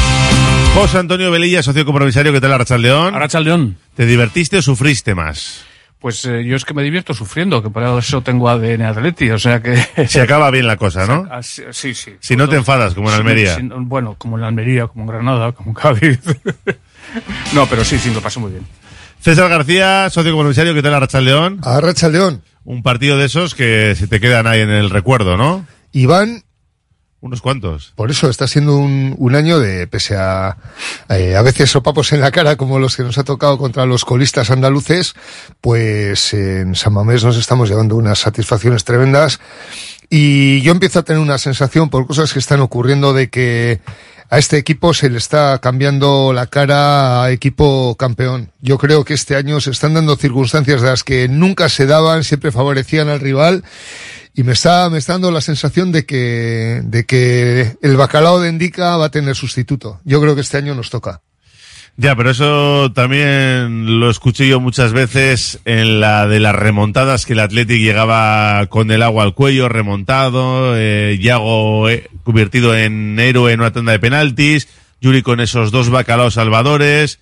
[0.74, 3.14] José Antonio Velilla, socio compromisario, ¿qué tal Arracha León?
[3.14, 3.78] Arracha León.
[3.94, 5.64] ¿Te divertiste o sufriste más?
[5.98, 9.38] Pues eh, yo es que me divierto sufriendo, que por eso tengo ADN Atleti, o
[9.38, 9.76] sea que...
[10.08, 11.26] Se acaba bien la cosa, ¿no?
[11.30, 11.94] Ah, sí, sí.
[11.94, 12.12] sí.
[12.20, 13.56] Si no te enfadas, como en Almería.
[13.60, 16.20] bueno, como en Almería, como en Granada, como en Cádiz.
[17.52, 18.66] no, pero sí, sí, lo pasé muy bien.
[19.20, 21.60] César García, socio compromisario, ¿qué tal Arracha León?
[21.62, 22.42] Arracha León.
[22.64, 25.66] Un partido de esos que se te quedan ahí en el recuerdo, ¿no?
[25.92, 26.42] Iván.
[27.20, 27.92] Unos cuantos.
[27.96, 30.58] Por eso está siendo un, un año de, pese a,
[31.08, 34.04] eh, a veces sopapos en la cara como los que nos ha tocado contra los
[34.04, 35.14] colistas andaluces,
[35.60, 39.40] pues en San Mamés nos estamos llevando unas satisfacciones tremendas
[40.10, 43.80] Y yo empiezo a tener una sensación por cosas que están ocurriendo de que
[44.28, 48.50] a este equipo se le está cambiando la cara a equipo campeón.
[48.60, 52.24] Yo creo que este año se están dando circunstancias de las que nunca se daban,
[52.24, 53.64] siempre favorecían al rival.
[54.34, 58.50] Y me está, me está dando la sensación de que, de que el bacalao de
[58.50, 60.00] Indica va a tener sustituto.
[60.04, 61.22] Yo creo que este año nos toca.
[61.98, 67.32] Ya, pero eso también lo escuché yo muchas veces en la de las remontadas, que
[67.32, 73.52] el Athletic llegaba con el agua al cuello, remontado, eh, Yago eh, convertido en héroe
[73.52, 74.68] en una tanda de penaltis,
[75.00, 77.18] Yuri con esos dos bacalaos salvadores.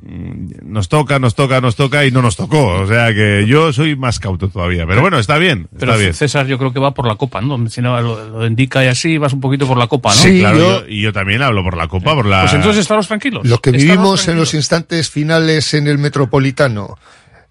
[0.00, 2.66] Mm, Nos toca, nos toca, nos toca y no nos tocó.
[2.80, 4.86] O sea que yo soy más cauto todavía.
[4.86, 6.14] Pero bueno, está bien, Pero está bien.
[6.14, 7.68] César yo creo que va por la copa, ¿no?
[7.68, 10.14] Si no, lo, lo indica y así, vas un poquito por la copa, ¿no?
[10.16, 12.40] Sí, Claro, yo- yo- y yo también hablo por la copa, por la...
[12.42, 13.46] Pues entonces estaros tranquilos.
[13.46, 16.98] Lo que vivimos en los instantes finales en el Metropolitano,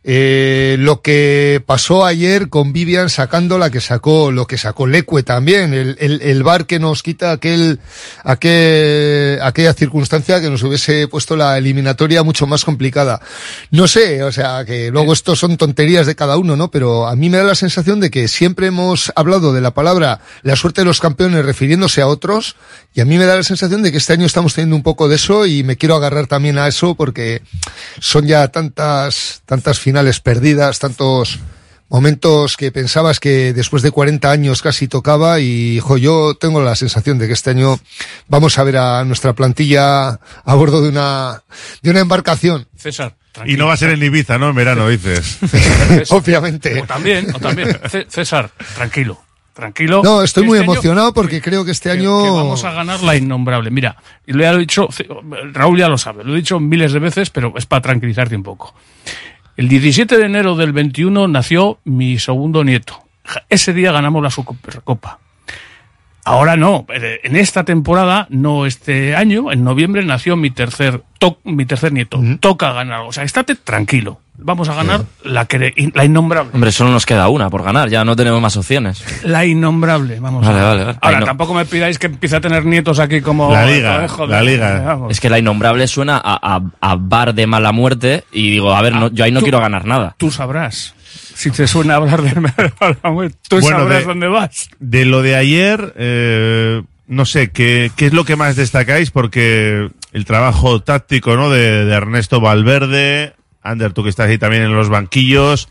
[0.04, 5.22] eh, lo que pasó ayer con Vivian sacando la que sacó, lo que sacó Leque
[5.22, 7.80] también, el, el, el bar que nos quita aquel,
[8.24, 13.22] aquel, aquella circunstancia que nos hubiese puesto la eliminatoria mucho más complicada.
[13.70, 16.72] No sé, o sea, que luego esto son tonterías de cada uno, ¿no?
[16.72, 20.22] Pero a mí me da la sensación de que siempre hemos hablado de la palabra
[20.42, 22.56] la suerte de los campeones refiriéndose a otros,
[22.96, 25.08] y a mí me da la sensación de que este año estamos teniendo un poco
[25.08, 27.44] de eso y me quiero agarrar también a eso porque
[28.00, 29.91] son ya tantas, tantas finales
[30.24, 31.40] perdidas, tantos
[31.90, 36.76] momentos que pensabas que después de 40 años casi tocaba y jo, yo tengo la
[36.76, 37.80] sensación de que este año
[38.30, 40.12] vamos a ver a nuestra plantilla
[40.46, 41.44] a bordo de una,
[41.82, 42.68] de una embarcación.
[42.78, 43.16] César.
[43.46, 44.50] Y no va a ser en Ibiza, ¿no?
[44.50, 45.38] En verano, dices.
[46.10, 46.82] Obviamente.
[46.82, 47.78] O también, o también.
[48.08, 49.22] César, tranquilo.
[49.54, 50.02] Tranquilo.
[50.02, 52.24] No, estoy muy este año- emocionado porque creo que este año...
[52.24, 53.70] que vamos a ganar la innombrable.
[53.70, 54.88] Mira, y lo he dicho,
[55.52, 58.44] Raúl ya lo sabe, lo he dicho miles de veces, pero es para tranquilizarte un
[58.44, 58.74] poco.
[59.58, 63.04] El 17 de enero del 21 nació mi segundo nieto.
[63.50, 65.20] Ese día ganamos la Supercopa.
[66.24, 71.66] Ahora no, en esta temporada, no este año, en noviembre nació mi tercer, to- mi
[71.66, 72.22] tercer nieto.
[72.40, 74.21] Toca ganar, o sea, estate tranquilo.
[74.38, 76.50] Vamos a ganar la, que, la innombrable.
[76.54, 79.04] Hombre, solo nos queda una por ganar, ya no tenemos más opciones.
[79.24, 80.98] La innombrable, vamos Vale, a vale, vale.
[81.00, 83.52] Ahora, tampoco me pidáis que empiece a tener nietos aquí como...
[83.54, 84.98] La liga, Eh, joder, la liga.
[85.10, 88.82] Es que la innombrable suena a, a- a bar de mala muerte y digo, a
[88.82, 90.16] ver, no, yo ahí no tú- quiero ganar nada.
[90.18, 90.96] Tú sabrás.
[91.36, 92.74] Si te suena hablar de mala
[93.12, 94.70] muerte, tú Bueno, sabrás de- dónde vas.
[94.80, 99.12] De lo de ayer, eh, no sé, ¿qué, ¿qué es lo que más destacáis?
[99.12, 101.50] Porque el trabajo táctico, ¿no?
[101.52, 105.70] De, de Ernesto Valverde, Ander, tú que estás ahí también en los banquillos,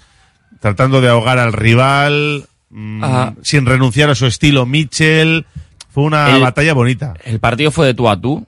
[0.60, 3.34] tratando de ahogar al rival, mm, Ah.
[3.42, 5.46] sin renunciar a su estilo Mitchell.
[5.90, 7.14] Fue una El- batalla bonita.
[7.24, 8.46] El partido fue de tú a tú.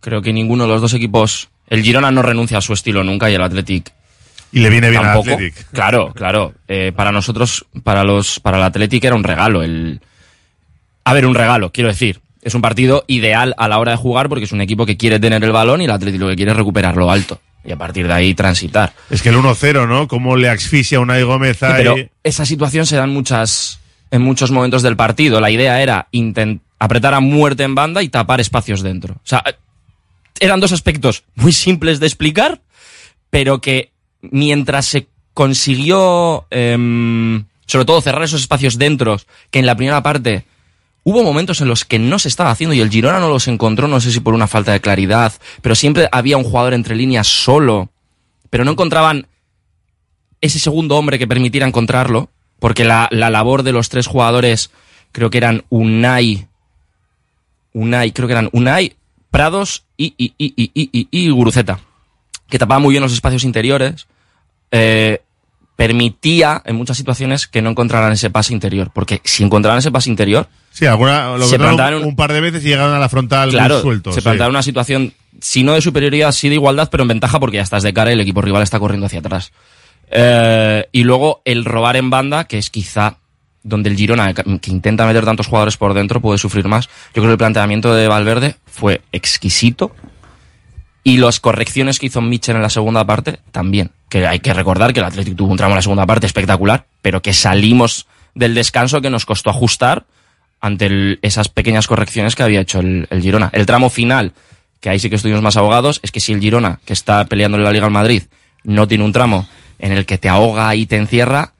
[0.00, 1.48] Creo que ninguno de los dos equipos.
[1.68, 3.92] El Girona no renuncia a su estilo nunca y el Athletic.
[4.52, 5.18] Y le viene bien al.
[5.18, 5.70] Athletic.
[5.72, 6.54] Claro, claro.
[6.66, 9.62] Eh, para nosotros, para los, para el Athletic era un regalo.
[9.62, 10.00] El,
[11.04, 12.20] a ver, un regalo, quiero decir.
[12.42, 15.20] Es un partido ideal a la hora de jugar porque es un equipo que quiere
[15.20, 17.38] tener el balón y el Athletic lo que quiere es recuperarlo alto.
[17.64, 18.94] Y a partir de ahí transitar.
[19.10, 20.08] Es que el 1-0, ¿no?
[20.08, 21.74] Cómo le asfixia a Unai Gómez Sí, ahí.
[21.76, 23.80] pero esa situación se da en muchas
[24.10, 25.40] en muchos momentos del partido.
[25.40, 26.08] La idea era
[26.78, 29.14] apretar a muerte en banda y tapar espacios dentro.
[29.14, 29.44] O sea,
[30.40, 32.60] eran dos aspectos muy simples de explicar,
[33.28, 33.92] pero que
[34.22, 39.18] mientras se consiguió, em, sobre todo cerrar esos espacios dentro,
[39.50, 40.44] que en la primera parte
[41.02, 43.88] hubo momentos en los que no se estaba haciendo y el Girona no los encontró,
[43.88, 45.32] no sé si por una falta de claridad,
[45.62, 47.90] pero siempre había un jugador entre líneas solo,
[48.50, 49.26] pero no encontraban
[50.40, 54.70] ese segundo hombre que permitiera encontrarlo, porque la, la labor de los tres jugadores,
[55.12, 56.46] creo que eran Unai,
[57.72, 58.96] Unai, creo que eran Unai,
[59.30, 61.78] Prados y, y, y, y, y, y- Guruceta,
[62.48, 64.08] que tapaban muy bien los espacios interiores,
[64.72, 65.22] eh,
[65.76, 70.10] permitía en muchas situaciones que no encontraran ese pase interior, porque si encontraran ese pase
[70.10, 70.48] interior,
[70.80, 73.82] Sí, alguna, lo se plantaron- un, par de veces y llegaron a la frontal claro,
[73.82, 74.14] sueltos.
[74.14, 74.28] se sí.
[74.28, 77.82] una situación, si no de superioridad, sí de igualdad, pero en ventaja porque ya estás
[77.82, 79.52] de cara y el equipo rival está corriendo hacia atrás.
[80.10, 83.18] Eh, y luego el robar en banda, que es quizá
[83.62, 86.86] donde el Girona, que intenta meter tantos jugadores por dentro, puede sufrir más.
[86.86, 89.94] Yo creo que el planteamiento de Valverde fue exquisito.
[91.04, 93.90] Y las correcciones que hizo Mitchell en la segunda parte también.
[94.08, 96.86] Que hay que recordar que el Atlético tuvo un tramo en la segunda parte espectacular,
[97.02, 100.06] pero que salimos del descanso que nos costó ajustar
[100.60, 103.50] ante el- esas pequeñas correcciones que había hecho el, el Girona.
[103.52, 104.32] El tramo final,
[104.80, 107.56] que ahí sí que estuvimos más abogados, es que si el Girona, que está peleando
[107.58, 108.24] en la Liga al Madrid,
[108.64, 109.48] no tiene un tramo
[109.78, 111.52] en el que te ahoga y te encierra,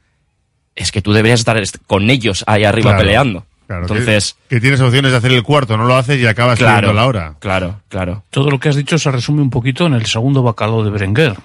[0.77, 3.47] es que tú deberías estar est- con ellos ahí arriba Claro, peleando.
[3.67, 6.93] Claro, Entonces, que, tienes opciones de hacer el cuarto, no lo haces y acabas Claro.
[6.93, 7.37] la hora.
[7.39, 8.25] Claro, claro.
[8.31, 11.37] Todo lo que has dicho se resume un poquito en el segundo bacalao de Berenguer.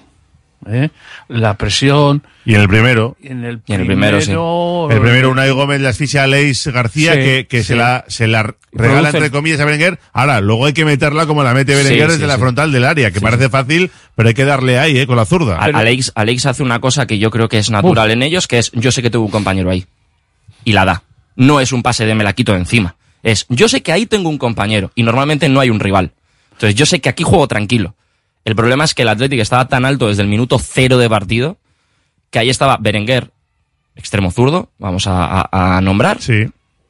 [0.66, 0.90] ¿Eh?
[1.28, 2.22] La presión.
[2.44, 3.16] Y en el primero.
[3.20, 4.30] Y en el en el primero, sí.
[4.32, 7.68] El primero, Unai Gómez le asfixia a Leis García, Sí, que, que sí.
[7.68, 9.98] se la, se la regala entre comillas a Berenguer.
[10.12, 12.40] Ahora, luego hay que meterla como la mete Berenguer sí, desde la sí.
[12.40, 15.58] frontal del área, que parece fácil, pero hay que darle ahí, eh, con la zurda.
[15.58, 18.70] Alex, Alex hace una cosa que yo creo que es natural en ellos, que es
[18.72, 19.86] yo sé que tengo un compañero ahí.
[20.64, 21.02] Y la da.
[21.36, 22.96] No es un pase de me la quito de encima.
[23.22, 26.12] Es yo sé que ahí tengo un compañero y normalmente no hay un rival.
[26.52, 27.94] Entonces yo sé que aquí juego tranquilo.
[28.46, 31.58] El problema es que el Athletic estaba tan alto desde el minuto cero de partido
[32.30, 33.30] que ahí estaba Berenguer,
[33.96, 36.20] extremo zurdo, vamos a, a- a nombrar,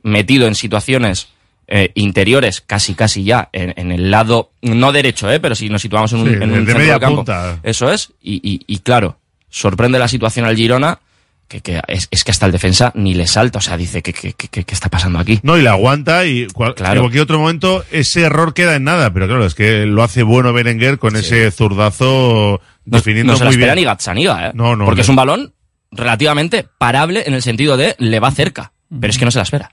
[0.03, 1.29] metido en situaciones
[1.69, 5.83] eh, interiores, casi casi ya, en, en el lado, no derecho, eh, pero si nos
[5.83, 7.17] situamos en un, Sí, en de- un de centro media del campo.
[7.17, 7.59] punta.
[7.63, 9.17] Eso es, y, y- y claro,
[9.49, 11.01] sorprende la situación al Girona,
[11.49, 14.13] que, que es, es que hasta el defensa ni le salta, o sea, dice, ¿qué,
[14.13, 15.39] qué, qué, qué está pasando aquí?
[15.43, 16.95] No, y la aguanta y cual- Claro.
[16.95, 20.23] en cualquier otro momento ese error queda en nada, pero claro, es que lo hace
[20.25, 23.85] bueno Berenguer con ese zurdazo No, definiendo no se la muy espera bien.
[23.85, 24.51] ni Gazzaniga, ¿eh?
[24.55, 25.03] No, no, Porque no.
[25.03, 25.55] es un balón
[25.93, 29.45] relativamente parable en el sentido de le va cerca, pero es que no se la
[29.45, 29.73] espera.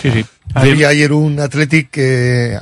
[0.00, 0.24] Sí, sí.
[0.54, 2.58] Había ayer un Athletic que, eh,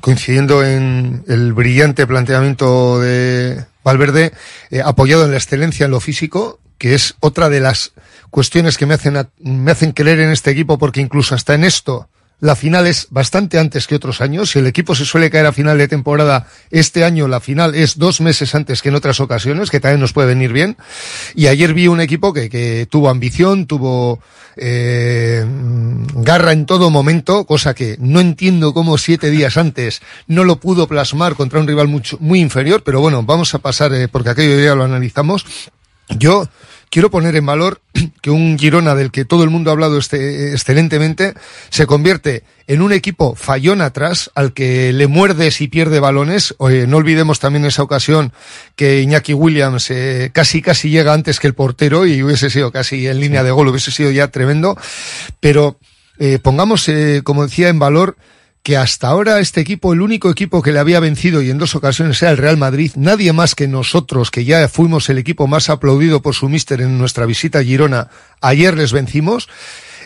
[0.00, 4.32] coincidiendo en el brillante planteamiento de Valverde,
[4.70, 7.92] eh, apoyado en la excelencia en lo físico, que es otra de las
[8.30, 12.08] cuestiones que me hacen, me hacen creer en este equipo, porque incluso hasta en esto,
[12.40, 14.50] la final es bastante antes que otros años.
[14.50, 17.98] Si el equipo se suele caer a final de temporada, este año la final es
[17.98, 20.76] dos meses antes que en otras ocasiones, que también nos puede venir bien.
[21.34, 24.20] Y ayer vi un equipo que, que tuvo ambición, tuvo
[24.56, 25.44] eh,
[26.14, 30.88] garra en todo momento, cosa que no entiendo cómo siete días antes no lo pudo
[30.88, 34.60] plasmar contra un rival mucho, muy inferior, pero bueno, vamos a pasar, eh, porque aquello
[34.60, 35.44] ya lo analizamos.
[36.08, 36.48] Yo
[36.90, 37.80] quiero poner en valor
[38.22, 41.34] que un Girona del que todo el mundo ha hablado este, excelentemente
[41.70, 46.54] se convierte en un equipo fallón atrás al que le muerdes y pierde balones.
[46.58, 48.32] Oye, no olvidemos también esa ocasión
[48.76, 53.06] que Iñaki Williams eh, casi casi llega antes que el portero y hubiese sido casi
[53.06, 54.76] en línea de gol, hubiese sido ya tremendo.
[55.40, 55.78] Pero
[56.18, 58.16] eh, pongamos, eh, como decía, en valor
[58.68, 61.74] que hasta ahora este equipo, el único equipo que le había vencido y en dos
[61.74, 65.70] ocasiones era el Real Madrid, nadie más que nosotros, que ya fuimos el equipo más
[65.70, 68.08] aplaudido por su míster en nuestra visita a Girona,
[68.42, 69.48] ayer les vencimos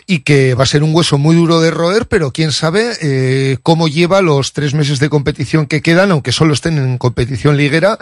[0.07, 3.57] y que va a ser un hueso muy duro de roer, pero quién sabe eh,
[3.63, 7.97] cómo lleva los tres meses de competición que quedan, aunque solo estén en competición liguera.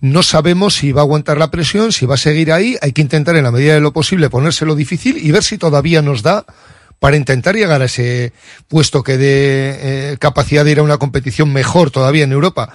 [0.00, 2.76] No sabemos si va a aguantar la presión, si va a seguir ahí.
[2.80, 6.00] Hay que intentar en la medida de lo posible ponérselo difícil y ver si todavía
[6.00, 6.46] nos da
[6.98, 8.32] para intentar llegar a ese
[8.68, 12.72] puesto que dé eh, capacidad de ir a una competición mejor todavía en Europa.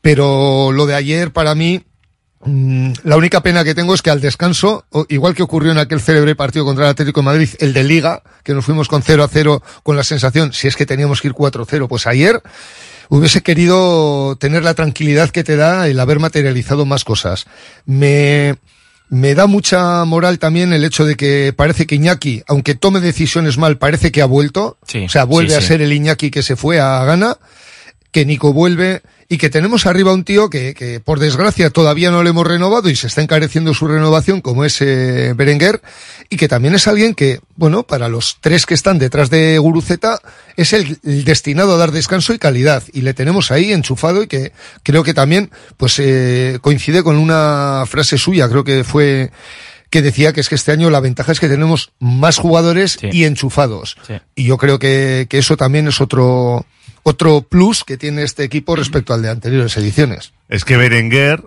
[0.00, 1.84] Pero lo de ayer para mí,
[2.44, 6.00] mm, la única pena que tengo es que al descanso, igual que ocurrió en aquel
[6.00, 9.22] célebre partido contra el Atlético de Madrid, el de Liga, que nos fuimos con 0
[9.22, 12.42] a 0 con la sensación, si es que teníamos que ir 4-0, pues ayer
[13.10, 17.44] hubiese querido tener la tranquilidad que te da el haber materializado más cosas.
[17.84, 18.56] Me,
[19.10, 23.58] me da mucha moral también el hecho de que parece que Iñaki, aunque tome decisiones
[23.58, 24.78] mal, parece que ha vuelto.
[24.86, 27.36] Sí, o sea, vuelve sí, a ser el Iñaki que se fue a Ghana,
[28.12, 29.02] que Nico vuelve
[29.32, 32.90] y que tenemos arriba un tío que, que por desgracia todavía no le hemos renovado
[32.90, 35.80] y se está encareciendo su renovación como es eh, Berenguer
[36.28, 40.20] y que también es alguien que, bueno, para los tres que están detrás de Guruceta
[40.56, 44.26] es el, el destinado a dar descanso y calidad y le tenemos ahí enchufado y
[44.26, 44.50] que
[44.82, 49.30] creo que también pues eh, coincide con una frase suya, creo que fue
[49.90, 53.24] que decía que es que este año la ventaja es que tenemos más jugadores y
[53.24, 53.96] enchufados.
[54.06, 54.14] Sí.
[54.34, 56.64] Y yo creo que, que eso también es otro,
[57.02, 60.32] otro plus que tiene este equipo respecto al de anteriores ediciones.
[60.48, 61.42] Es que Berenguer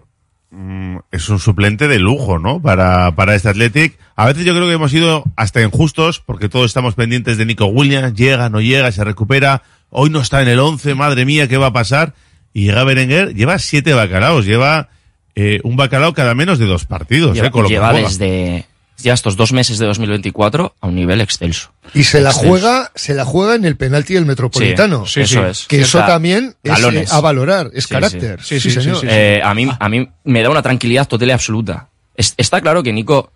[0.51, 2.61] mm, es un suplente de lujo, ¿no?
[2.61, 3.97] Para, para este Athletic.
[4.15, 7.65] A veces yo creo que hemos sido hasta injustos porque todos estamos pendientes de Nico
[7.65, 8.13] Williams.
[8.13, 9.63] Llega, no llega, se recupera.
[9.89, 12.13] Hoy no está en el 11, madre mía, ¿qué va a pasar?
[12.53, 14.89] Y llega Berenguer, lleva siete bacalaos, lleva
[15.35, 17.51] eh, un bacalao cada menos de dos partidos, Lleva, ¿eh?
[17.51, 18.65] Con lo que lleva desde
[18.97, 21.71] ya estos dos meses de 2024 a un nivel excelso.
[21.93, 22.49] Y se la Excelso.
[22.49, 25.05] juega, se la juega en el penalti del Metropolitano.
[25.05, 25.65] Sí, sí, eso es.
[25.67, 27.11] Que eso también es galones.
[27.11, 28.41] eh, a valorar, es Sí, carácter.
[28.43, 28.59] sí.
[28.59, 28.99] Sí, señor.
[29.03, 31.89] Eh, a, mí, a mí me da una tranquilidad total y absoluta.
[32.15, 33.31] Es- está claro que Nico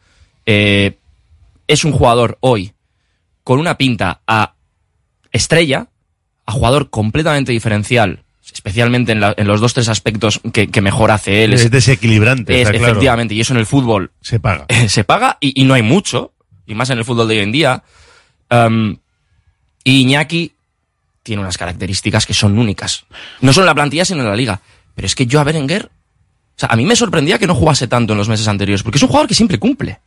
[0.46, 0.98] eh,
[1.68, 2.74] es un jugador hoy
[3.44, 4.54] con una pinta a
[5.32, 5.88] estrella,
[6.46, 11.12] a jugador completamente diferencial, especialmente en, la- en los dos tres aspectos que, que mejor
[11.12, 11.54] hace él.
[11.54, 12.86] Es desequilibrante, es- está claro.
[12.94, 14.66] efectivamente, y eso en el fútbol Se paga.
[14.88, 16.32] se paga y, y no hay mucho,
[16.66, 17.84] y más en el fútbol de hoy en día.
[18.50, 18.98] Um,
[19.84, 20.54] y Iñaki
[21.24, 23.06] tiene unas características que son únicas.
[23.42, 24.62] No solo en la plantilla, sino en la liga.
[24.96, 27.88] Pero es que yo a Berenguer, o sea, a mí me sorprendía que no jugase
[27.88, 30.00] tanto en los meses anteriores, porque es un jugador que siempre cumple.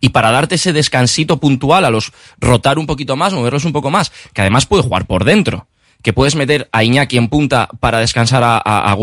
[0.00, 3.90] Y para darte ese descansito puntual a los rotar un poquito más, moverlos un poco
[3.90, 5.68] más, que además puede jugar por dentro,
[6.02, 8.96] que puedes meter a Iñaki en punta para descansar a, a, a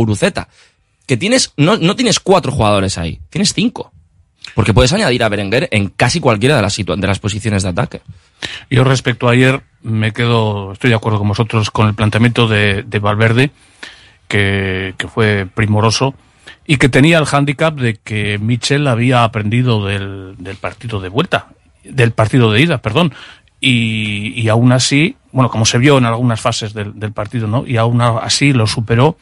[1.06, 3.92] que tienes, no, no tienes cuatro jugadores ahí, tienes cinco.
[4.56, 8.02] Porque puedes añadir a Berenguer en casi cualquiera de las, de las posiciones de ataque.
[8.70, 12.84] Yo respecto a ayer me quedo, estoy de acuerdo con vosotros con el planteamiento de,
[12.84, 13.52] de Valverde,
[14.28, 16.16] que, que fue primoroso
[16.66, 21.48] y que tenía el hándicap de que Michel había aprendido del partido de vuelta,
[21.84, 23.14] del partido de ida, perdón,
[23.60, 27.66] y, y aún así, bueno, como se vio en algunas fases del, del partido, ¿no?
[27.66, 29.18] Y aún así lo superó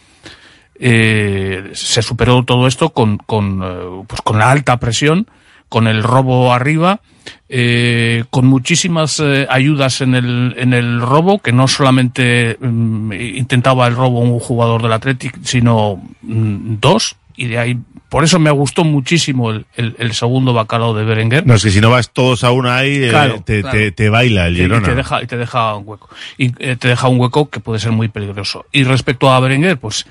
[0.79, 5.27] eh, se superó todo esto con, con, eh, pues con la alta presión,
[5.69, 7.01] con el robo arriba,
[7.49, 13.87] eh, con muchísimas eh, ayudas en el, en el robo, que no solamente mm, intentaba
[13.87, 17.79] el robo un jugador del Athletic, sino mm, dos, y de ahí,
[18.09, 21.45] por eso me gustó muchísimo el, el, el segundo bacalao de Berenguer.
[21.45, 23.43] No, es que si no vas todos a una ahí, eh, te, claro.
[23.45, 24.87] Te, te baila el Sí, y Girona.
[24.87, 26.09] te deja, y te deja un hueco.
[26.37, 28.65] Y eh, te deja un hueco que puede ser muy peligroso.
[28.71, 30.05] Y respecto a Berenguer, pues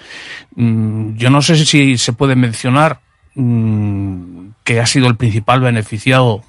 [0.55, 3.01] mm, yo no sé si se puede mencionar
[3.35, 6.43] mm, que ha sido el principal beneficiado,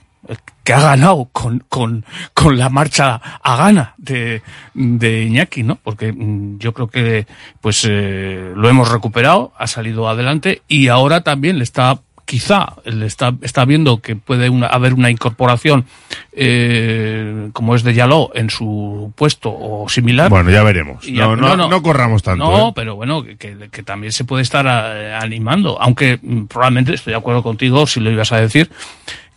[0.64, 2.04] que ha ganado con, con,
[2.34, 4.42] con la marcha a gana de,
[4.74, 5.76] de Iñaki, ¿no?
[5.82, 7.26] Porque mm, yo creo que
[7.62, 13.06] pues eh, lo hemos recuperado, ha salido adelante y ahora también le está quizá le
[13.06, 15.86] está, está viendo que puede una- haber una incorporación
[16.34, 20.30] eh, como es de Yaló en su puesto o similar.
[20.30, 21.06] Bueno, ya veremos.
[21.10, 22.72] No, ya- no, no corramos tanto, No, ¿eh?
[22.76, 27.12] pero bueno, que, que- que también se puede estar eh, animando, aunque mm, probablemente estoy
[27.12, 28.70] de acuerdo contigo si lo ibas a decir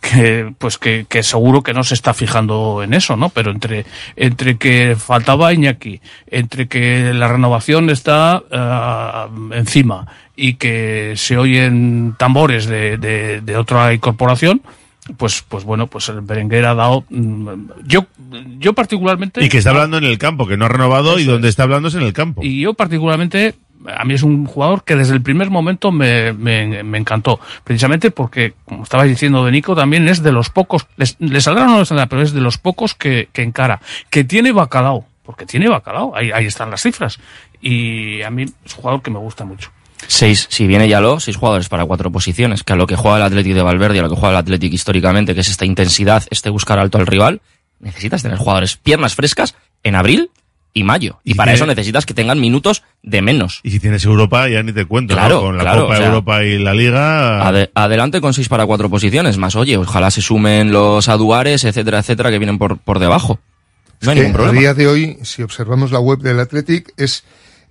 [0.01, 3.29] que pues que, que seguro que no se está fijando en eso, ¿no?
[3.29, 3.85] Pero entre
[4.15, 12.15] entre que faltaba Iñaki, entre que la renovación está ah, encima y que se oyen
[12.17, 14.63] tambores de, de, de otra incorporación,
[15.17, 17.49] pues pues bueno, pues el Berenguer ha dado mm,
[17.85, 18.07] yo
[18.57, 21.47] yo particularmente Y que está hablando en el campo, que no ha renovado y donde
[21.47, 22.41] está hablando es en el campo.
[22.43, 23.53] y yo particularmente,
[23.87, 27.39] a mí es un jugador que desde el primer momento me, me, me encantó.
[27.63, 31.67] Precisamente porque, como estaba diciendo de Nico, también es de los pocos, le saldrá o
[31.67, 33.81] no le saldrá, pero es de los pocos que, que encara.
[34.09, 37.19] Que tiene bacalao, porque tiene bacalao, ahí, ahí están las cifras.
[37.61, 39.71] Y a mí es un jugador que me gusta mucho.
[40.07, 43.23] Seis, si viene Yaló, seis jugadores para cuatro posiciones, que a lo que juega el
[43.23, 46.49] Athletic de Valverde, a lo que juega el Athletic históricamente, que es esta intensidad, este
[46.49, 47.41] buscar alto al rival,
[47.79, 50.31] necesitas tener jugadores piernas frescas en abril
[50.73, 51.19] y mayo.
[51.23, 53.59] Y, para tiene- eso necesitas que tengan minutos de menos.
[53.63, 55.41] Y si tienes Europa, ya ni te cuento, Claro, ¿no?
[55.41, 57.47] Con la claro, Copa o sea, Europa y la Liga.
[57.47, 61.99] Ade- adelante con seis para cuatro posiciones, más oye, ojalá se sumen los aduares, etcétera,
[61.99, 63.39] etcétera, que vienen por, por debajo.
[64.01, 64.59] No hay que ningún a problema.
[64.61, 67.23] día de hoy, si observamos la web del Athletic, es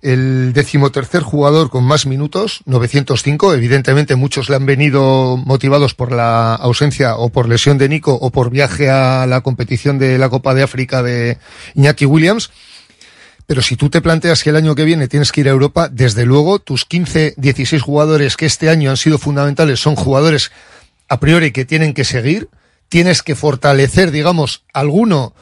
[0.03, 3.53] el decimotercer jugador con más minutos, 905.
[3.53, 8.31] Evidentemente, muchos le han venido motivados por la ausencia o por lesión de Nico o
[8.31, 11.37] por viaje a la competición de la Copa de África de
[11.75, 12.49] Iñaki Williams.
[13.51, 15.89] Pero si tú te planteas que el año que viene tienes que ir a Europa,
[15.89, 20.53] desde luego tus 15, 16 jugadores que este año han sido fundamentales son jugadores
[21.09, 22.47] a priori que tienen que seguir.
[22.87, 25.33] Tienes que fortalecer, digamos, alguno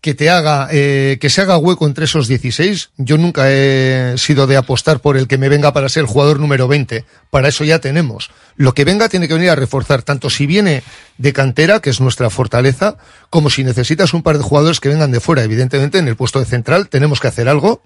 [0.00, 2.90] que te haga, eh, que se haga hueco entre esos 16.
[2.98, 6.38] Yo nunca he sido de apostar por el que me venga para ser el jugador
[6.38, 7.04] número 20.
[7.30, 8.30] Para eso ya tenemos.
[8.56, 10.82] Lo que venga tiene que venir a reforzar, tanto si viene
[11.18, 12.96] de cantera, que es nuestra fortaleza,
[13.28, 15.42] como si necesitas un par de jugadores que vengan de fuera.
[15.42, 17.82] Evidentemente, en el puesto de central tenemos que hacer algo,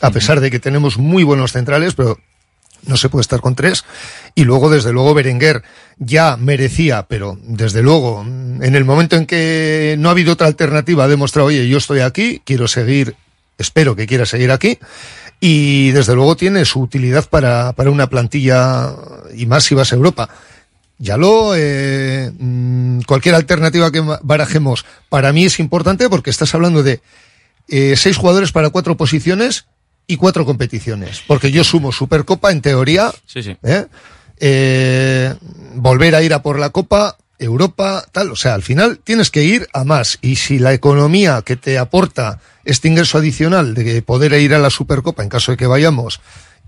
[0.00, 2.18] a pesar de que tenemos muy buenos centrales, pero
[2.86, 3.84] no se puede estar con tres.
[4.34, 5.62] Y luego, desde luego, Berenguer
[5.98, 10.46] ya merecía, pero desde luego, mm, en el momento en que no ha habido otra
[10.46, 13.16] alternativa, ha demostrado, oye, yo estoy aquí, quiero seguir,
[13.58, 14.78] espero que quiera seguir aquí.
[15.40, 18.94] Y desde luego tiene su utilidad para, para una plantilla
[19.34, 20.28] y más si vas a Europa.
[20.98, 26.84] Ya lo, eh, mm, cualquier alternativa que barajemos para mí es importante porque estás hablando
[26.84, 27.00] de
[27.66, 29.66] eh, seis jugadores para cuatro posiciones
[30.12, 31.22] y cuatro competiciones.
[31.26, 33.56] Porque yo sumo Supercopa en teoría, Sí, sí.
[33.62, 33.86] ¿eh?
[34.38, 35.34] Eh,
[35.74, 38.30] volver a ir a por la Copa, Europa, tal.
[38.30, 40.18] O sea, al final tienes que ir a más.
[40.20, 44.70] Y si la economía que te aporta este ingreso adicional de poder ir a la
[44.70, 46.20] Supercopa en caso de que vayamos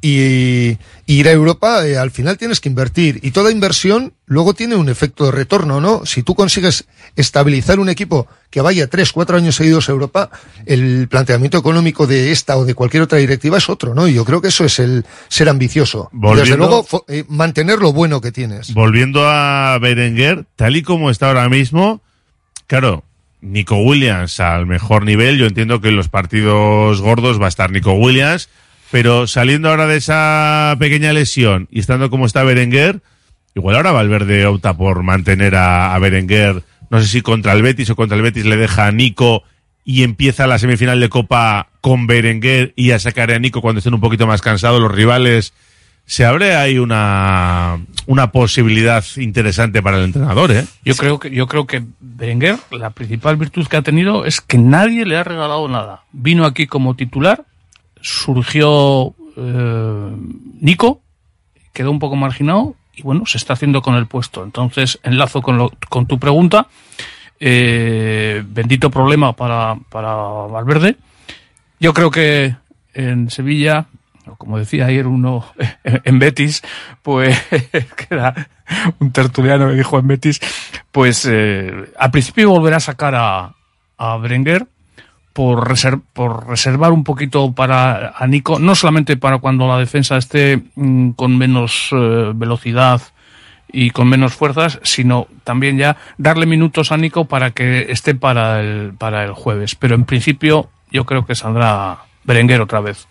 [0.07, 0.77] y,
[1.07, 3.21] ir a Europa, eh, al final tienes que invertir.
[3.23, 6.05] Y toda inversión luego tiene un efecto de retorno, ¿no?
[6.05, 6.85] Si tú consigues
[7.17, 10.29] estabilizar un equipo que vaya tres, cuatro años seguidos a Europa,
[10.67, 14.07] el planteamiento económico de esta o de cualquier otra directiva es otro, ¿no?
[14.07, 16.11] Y yo creo que eso es el ser ambicioso.
[16.13, 18.75] Y Desde Volviendo- luego, eh, mantener lo bueno que tienes.
[18.75, 22.03] Volviendo a Berenguer, tal y como está ahora mismo,
[22.67, 23.05] claro,
[23.41, 27.71] Nico Williams al mejor nivel, yo entiendo que en los partidos gordos va a estar
[27.71, 28.49] Nico Williams,
[28.95, 33.01] pero saliendo ahora de esa pequeña lesión y estando como está Berenguer,
[33.53, 37.91] igual ahora Valverde opta por mantener a, a Berenguer, no sé si contra el Betis
[37.91, 39.43] o contra el Betis le deja a Nico
[39.85, 43.95] y empieza la semifinal de Copa con Berenguer y a sacar a Nico cuando estén
[43.95, 45.55] un poquito más cansados los rivales
[46.07, 50.67] se abre ahí una, una posibilidad interesante para el entrenador, ¿eh?
[50.85, 54.57] Yo creo que yo creo que Berenguer la principal virtud que ha tenido es que
[54.57, 56.05] nadie le ha regalado nada.
[56.13, 57.45] Vino aquí como titular,
[58.05, 60.17] surgió eh,
[60.61, 61.01] Nico,
[61.73, 64.45] quedó un poco marginado y bueno se está haciendo con el puesto.
[64.45, 66.69] Entonces enlazo con lo- con tu pregunta.
[67.41, 70.97] Eh, bendito problema para para Valverde.
[71.81, 72.55] Yo creo que
[72.93, 73.87] en Sevilla
[74.39, 75.45] como decía ayer uno
[75.85, 76.63] en Betis,
[77.03, 78.49] pues que era
[79.01, 80.41] un tertuliano que dijo en Betis,
[80.93, 83.55] pues eh, al principio volverá a sacar a,
[83.99, 84.67] a Berenguer
[85.35, 90.17] por, reser- por reservar un poquito para a Nico, no solamente para cuando la defensa
[90.17, 93.03] esté mm, con menos eh, velocidad
[93.71, 98.61] y con menos fuerzas, sino también ya darle minutos a Nico para que esté para
[98.61, 99.75] el, para el jueves.
[99.75, 103.09] Pero en principio yo creo que saldrá Berenguer otra vez.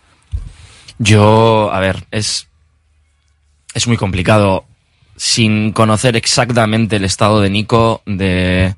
[0.98, 2.48] Yo, a ver, es,
[3.74, 4.64] es muy complicado
[5.16, 8.74] sin conocer exactamente el estado de Nico, de,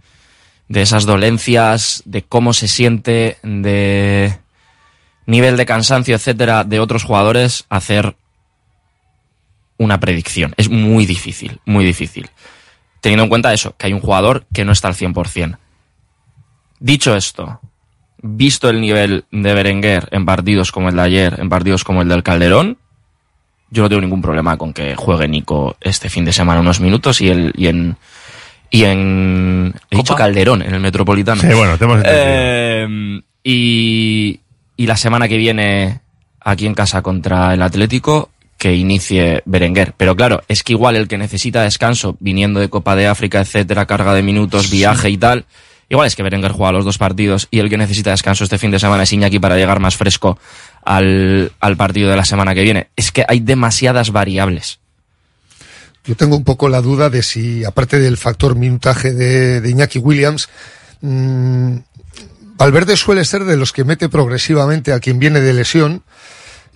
[0.69, 4.39] de esas dolencias, de cómo se siente, de
[5.27, 8.17] nivel de cansancio, etcétera, de otros jugadores, hacer
[9.79, 10.55] una predicción.
[10.57, 12.31] Es muy difícil, muy difícil.
[13.01, 15.59] Teniendo en cuenta eso, que hay un jugador que no está al 100%.
[16.79, 17.61] Dicho esto,
[18.23, 22.09] visto el nivel de Berenguer en partidos como el de ayer, en partidos como el
[22.09, 22.79] del Calderón,
[23.71, 27.21] yo no tengo ningún problema con que juegue Nico este fin de semana unos minutos
[27.21, 27.97] y, el, y en.
[28.71, 29.75] Y en.
[29.91, 31.41] He dicho Calderón, en el Metropolitano.
[31.41, 32.25] Sí, bueno, te hemos entendido.
[32.27, 34.41] Eh, y,
[34.77, 36.01] y la semana que viene,
[36.41, 39.95] aquí en casa contra el Atlético, que inicie Berenguer.
[39.97, 43.87] Pero claro, es que igual el que necesita descanso, viniendo de Copa de África, etcétera,
[43.87, 45.45] carga de minutos, viaje y tal,
[45.89, 48.71] igual es que Berenguer juega los dos partidos y el que necesita descanso este fin
[48.71, 50.39] de semana es Iñaki para llegar más fresco
[50.85, 52.89] al, al partido de la semana que viene.
[52.97, 54.81] Es que hay demasiadas variables.
[56.07, 59.99] Yo tengo un poco la duda de si, aparte del factor minutaje de, de Iñaki
[59.99, 60.49] Williams,
[61.01, 61.77] mmm,
[62.57, 66.03] Valverde suele ser de los que mete progresivamente a quien viene de lesión.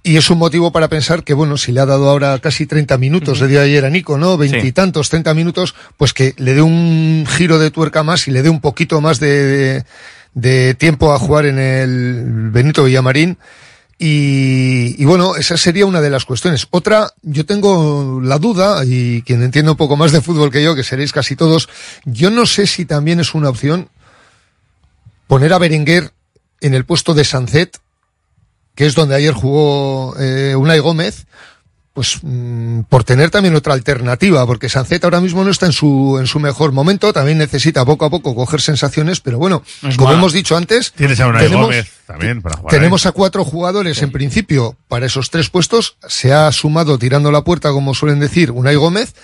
[0.03, 2.97] Y es un motivo para pensar que, bueno, si le ha dado ahora casi 30
[2.97, 4.39] minutos, le dio ayer a Nico, ¿no?
[4.39, 8.49] Veintitantos, 30 minutos, pues que le dé un giro de tuerca más y le dé
[8.49, 9.85] un poquito más de, de,
[10.35, 13.37] de tiempo a jugar en el Benito Villamarín.
[14.03, 16.67] Y, y, bueno, esa sería una de las cuestiones.
[16.71, 20.75] Otra, yo tengo la duda, y quien entiende un poco más de fútbol que yo,
[20.75, 21.69] que seréis casi todos,
[22.07, 23.91] yo no sé si también es una opción
[25.27, 26.13] poner a Berenguer
[26.63, 27.77] en el puesto de Sancet,
[28.75, 31.27] que es donde ayer jugó eh, Unai Gómez,
[31.93, 36.18] pues mmm, por tener también otra alternativa, porque Sancet ahora mismo no está en su
[36.20, 40.12] en su mejor momento, también necesita poco a poco coger sensaciones, pero bueno, Es como
[40.12, 42.70] hemos dicho antes, Tienes a tenemos- Gómez también para jugar.
[42.74, 45.97] tenemos a cuatro jugadores en principio para esos tres puestos.
[46.09, 49.14] Se ha sumado tirando la puerta, como suelen decir, Unai Gómez.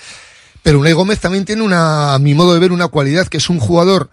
[0.62, 3.48] Pero Unai Gómez también tiene una, a mi modo de ver, una cualidad que es
[3.48, 4.10] un jugador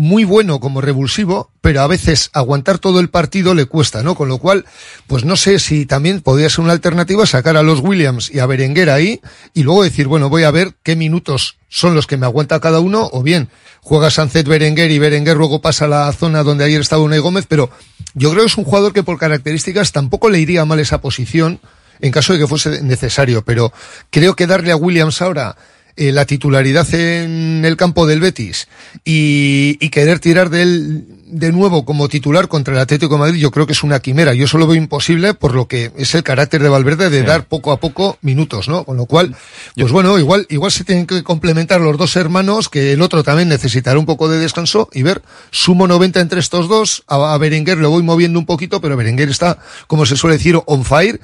[0.00, 4.14] muy bueno como revulsivo, pero a veces aguantar todo el partido le cuesta, ¿no?
[4.14, 4.64] Con lo cual,
[5.06, 8.46] pues no sé si también podría ser una alternativa sacar a los Williams y a
[8.46, 9.20] Berenguer ahí
[9.52, 12.80] y luego decir, bueno, voy a ver qué minutos son los que me aguanta cada
[12.80, 13.50] uno, o bien
[13.82, 17.44] juega Sancet Berenguer y Berenguer luego pasa a la zona donde ayer estaba Unai Gómez,
[17.46, 17.68] pero
[18.14, 21.60] yo creo que es un jugador que por características tampoco le iría mal esa posición
[22.00, 23.70] en caso de que fuese necesario, pero
[24.08, 25.56] creo que darle a Williams ahora
[25.96, 28.68] eh, la titularidad en el campo del Betis
[29.04, 33.40] y, y querer tirar de él de nuevo como titular contra el Atlético de Madrid,
[33.40, 34.34] yo creo que es una quimera.
[34.34, 37.46] Yo eso lo veo imposible por lo que es el carácter de Valverde de dar
[37.46, 38.84] poco a poco minutos, ¿no?
[38.84, 39.34] Con lo cual,
[39.76, 43.48] pues bueno, igual, igual se tienen que complementar los dos hermanos, que el otro también
[43.48, 47.78] necesitará un poco de descanso y ver, sumo 90 entre estos dos, a, a Berenguer
[47.78, 51.20] lo voy moviendo un poquito, pero Berenguer está, como se suele decir, on fire,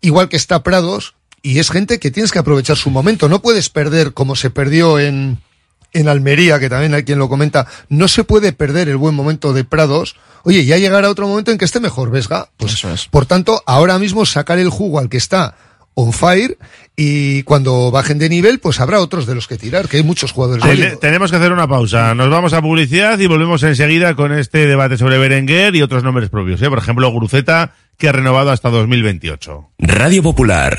[0.00, 3.28] igual que está Prados, y es gente que tienes que aprovechar su momento.
[3.28, 5.38] No puedes perder como se perdió en,
[5.92, 7.66] en Almería, que también hay quien lo comenta.
[7.88, 10.16] No se puede perder el buen momento de Prados.
[10.44, 12.48] Oye, ya llegará otro momento en que esté mejor, Vesga.
[12.56, 15.56] Pues, por tanto, ahora mismo sacar el jugo al que está
[15.94, 16.56] on fire
[16.96, 20.32] y cuando bajen de nivel, pues habrá otros de los que tirar, que hay muchos
[20.32, 20.64] jugadores.
[20.64, 21.00] Válidos.
[21.00, 22.14] tenemos que hacer una pausa.
[22.14, 26.30] Nos vamos a publicidad y volvemos enseguida con este debate sobre Berenguer y otros nombres
[26.30, 26.62] propios.
[26.62, 26.68] ¿eh?
[26.68, 29.70] Por ejemplo, Gruceta, que ha renovado hasta 2028.
[29.78, 30.78] Radio Popular,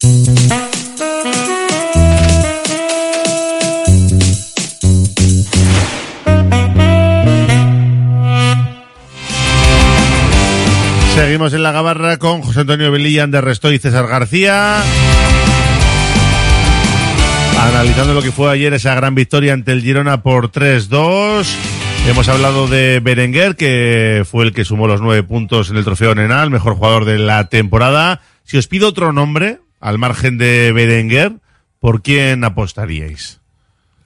[0.00, 0.48] Seguimos
[11.52, 14.82] en la gabarra con José Antonio Velilla, de Resto y César García.
[17.60, 21.46] Analizando lo que fue ayer esa gran victoria ante el Girona por 3-2.
[22.08, 26.14] Hemos hablado de Berenguer, que fue el que sumó los nueve puntos en el trofeo
[26.14, 28.22] Nenal, mejor jugador de la temporada.
[28.44, 31.32] Si os pido otro nombre, al margen de Berenguer,
[31.78, 33.40] ¿por quién apostaríais?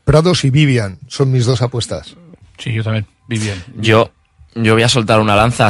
[0.04, 2.16] Prados y Vivian son mis dos apuestas.
[2.58, 3.06] Sí, yo también.
[3.28, 3.62] Vivian.
[3.76, 4.12] Yo,
[4.54, 5.68] yo voy a soltar una lanza.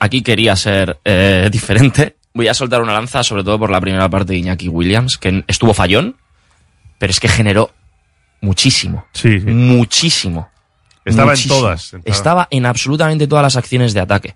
[0.00, 2.16] Aquí quería ser eh, diferente.
[2.34, 5.44] Voy a soltar una lanza, sobre todo por la primera parte de Iñaki Williams, que
[5.46, 6.16] estuvo fallón,
[6.98, 7.72] pero es que generó
[8.40, 9.06] muchísimo.
[9.12, 10.50] Sí, Muchísimo.
[11.04, 11.84] Estaba en todas.
[11.94, 14.34] Estaba- Estaba en absolutamente todas las acciones de ataque.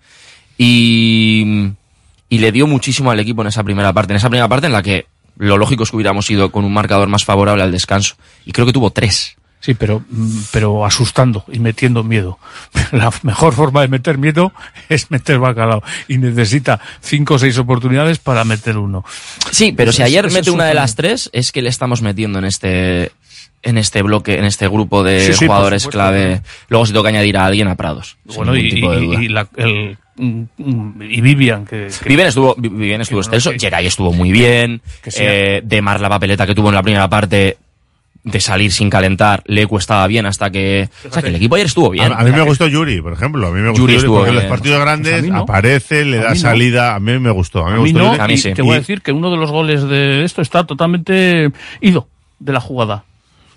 [0.57, 1.73] Y,
[2.33, 4.15] y le dio muchísimo al equipo en esa primera parte.
[4.15, 5.05] En esa primera parte en la que
[5.37, 8.15] lo lógico es que hubiéramos ido con un marcador más favorable al descanso.
[8.47, 9.37] Y creo que tuvo tres.
[9.61, 12.39] Sí, pero, mm, pero asustando y metiendo miedo.
[12.93, 14.51] La mejor forma de meter miedo
[14.89, 15.83] es meter bacalao.
[16.09, 19.05] Y necesita cinco o seis oportunidades para meter uno.
[19.51, 22.39] Sí, pero si ayer eso mete una de las tres, es que le estamos metiendo
[22.39, 23.13] en este
[23.63, 26.41] en este bloque, en este grupo de Sí, sí, por jugadores clave.
[26.69, 28.17] Luego se que añadir a alguien a Prados.
[28.25, 33.51] Bueno, y, y- la- el, y Vivian, que, que- Vivian estuvo, Vi- Vivian estuvo excelso,
[33.53, 35.21] estuvo muy bien, Que sí.
[35.23, 37.57] eh, Demar la papeleta que tuvo en la primera parte
[38.25, 40.89] de salir sin calentar, Lecu estaba bien hasta que...
[41.09, 42.13] O sea, que el equipo ayer estuvo bien.
[42.13, 43.49] A, a mí me gustó Yuri, por ejemplo.
[43.49, 45.39] A mí me gustó Yuri Yuri, estuvo porque en los partidos grandes Pues no.
[45.41, 46.37] aparece, le da no.
[46.37, 46.95] salida.
[46.95, 47.67] A mí me gustó.
[47.67, 48.35] A mí, a me mí gustó no, Yuri.
[48.35, 48.53] y sí.
[48.55, 51.51] te voy a decir que uno de los goles de esto está totalmente
[51.81, 52.07] ido
[52.39, 53.03] de la jugada.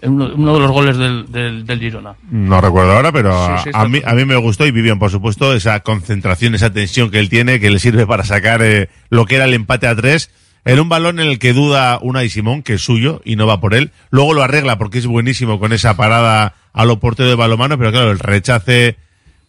[0.03, 2.15] Uno, uno de los goles del, del, del Girona.
[2.29, 4.99] No recuerdo ahora, pero a- Sí, sí, a, mí, a mí me gustó y Vivian,
[4.99, 8.89] por supuesto, esa concentración, esa tensión que él tiene, que le sirve para sacar eh,
[9.09, 10.29] lo que era el empate a tres.
[10.65, 13.61] En un balón en el que duda Unai Simón, que es suyo, y no va
[13.61, 13.91] por él.
[14.09, 17.91] Luego lo arregla porque es buenísimo con esa parada a lo portero de balomano, pero
[17.91, 18.97] claro, el rechace,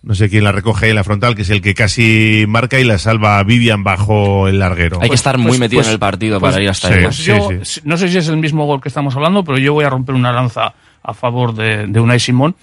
[0.07, 2.79] no sé quién la recoge ahí en la frontal, que es el que casi marca
[2.79, 5.01] y la salva Vivian bajo el larguero.
[5.03, 7.03] Hay que estar muy metido en el partido para ir hasta sí, ahí.
[7.03, 9.73] Pues yo, si- no sé si es el mismo gol que estamos hablando, pero yo
[9.73, 12.55] voy a romper una lanza a favor de, de Unai Simón,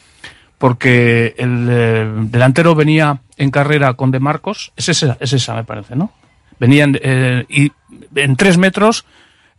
[0.57, 5.65] porque el eh, delantero venía en carrera con De Marcos, es esa, es esa me
[5.65, 6.13] parece, ¿no?
[6.59, 7.73] Venían eh, y
[8.15, 9.03] en tres metros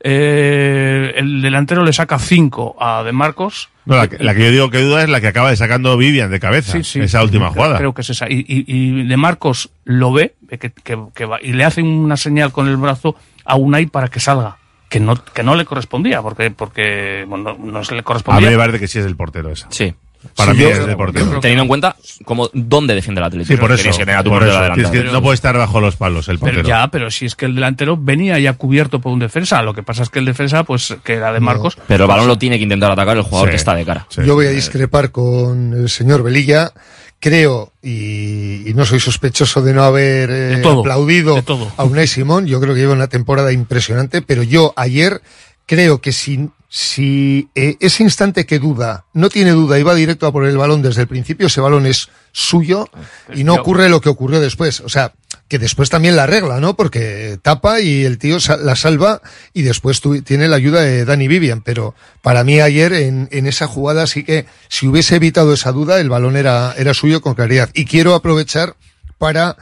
[0.06, 3.70] eh, el delantero le saca cinco a De Marcos.
[3.86, 5.96] No, la, que- la que yo digo que duda es la que acaba de sacando
[5.96, 6.72] Vivian de cabeza.
[6.72, 7.00] Sí, sí.
[7.00, 7.78] esa última Creo- jugada.
[7.78, 8.30] Creo que es esa.
[8.30, 12.16] Y, y, y De Marcos lo ve, que, que- que va, y le hace una
[12.16, 14.56] señal con el brazo a Unai para que salga.
[14.88, 18.04] Que no, que no le correspondía, porque, porque bueno, no, no se le A mí
[18.04, 18.50] correspondía.
[18.50, 19.66] me parece que sí es del portero esa.
[19.70, 19.92] Sí.
[20.36, 21.40] Para Sí, mí yo- es.
[21.40, 23.54] Teniendo en cuenta como dónde defiende el Atlético.
[23.54, 23.82] Sí, por eso.
[23.82, 23.90] Que
[24.28, 24.90] por eso.
[24.92, 26.68] que- no puede estar bajo los palos el Pero portero.
[26.68, 29.82] ya, pero si es que el delantero venía ya cubierto por un defensa, lo que
[29.82, 31.76] pasa es que el defensa, pues, que era de Marcos.
[31.86, 34.06] Pero el balón lo tiene que intentar atacar el jugador Sí, que está de cara.
[34.24, 36.72] Yo voy a discrepar con el señor Velilla.
[37.20, 41.42] Creo, y, y no soy sospechoso de no haber eh, De todo, aplaudido
[41.78, 45.22] a Unai Simón, yo creo que lleva una temporada impresionante, pero yo ayer
[45.64, 50.26] creo que si, si eh, ese instante que duda, no tiene duda y va directo
[50.26, 52.88] a por el balón desde el principio, ese balón es suyo
[53.32, 54.80] y no ocurre lo que ocurrió después.
[54.80, 55.12] O sea,
[55.46, 56.74] que después también la arregla, ¿no?
[56.74, 59.22] Porque tapa y el tío la salva
[59.52, 61.62] y después tiene la ayuda de Dani Vivian.
[61.62, 66.00] Pero para mí ayer en, en esa jugada sí que si hubiese evitado esa duda,
[66.00, 67.70] el balón era, era suyo con claridad.
[67.72, 68.74] Y quiero aprovechar
[69.18, 69.56] para...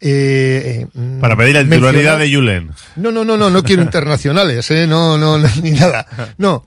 [0.00, 2.70] eh, eh, Para pedir la titularidad de Julen.
[2.96, 4.86] no, no, no, no, no quiero internacionales, ¿eh?
[4.86, 6.06] No, no, no, ni nada.
[6.38, 6.66] No.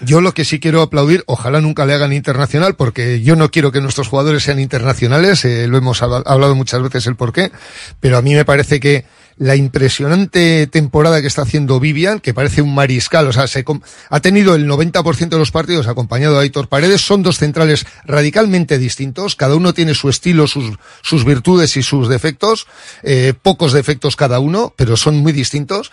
[0.00, 3.72] Yo lo que sí quiero aplaudir, ojalá nunca le hagan internacional, porque yo no quiero
[3.72, 7.50] que nuestros jugadores sean internacionales, lo hemos habla- hablado muchas veces el por qué,
[7.98, 9.04] pero a mí me parece que
[9.38, 13.64] la impresionante temporada que está haciendo Vivian, que parece un mariscal, o sea, se
[14.10, 18.78] ha tenido el 90% de los partidos acompañado de Aitor Paredes, son dos centrales radicalmente
[18.78, 22.66] distintos, cada uno tiene su estilo, sus, sus virtudes y sus defectos,
[23.02, 25.92] eh, pocos defectos cada uno, pero son muy distintos.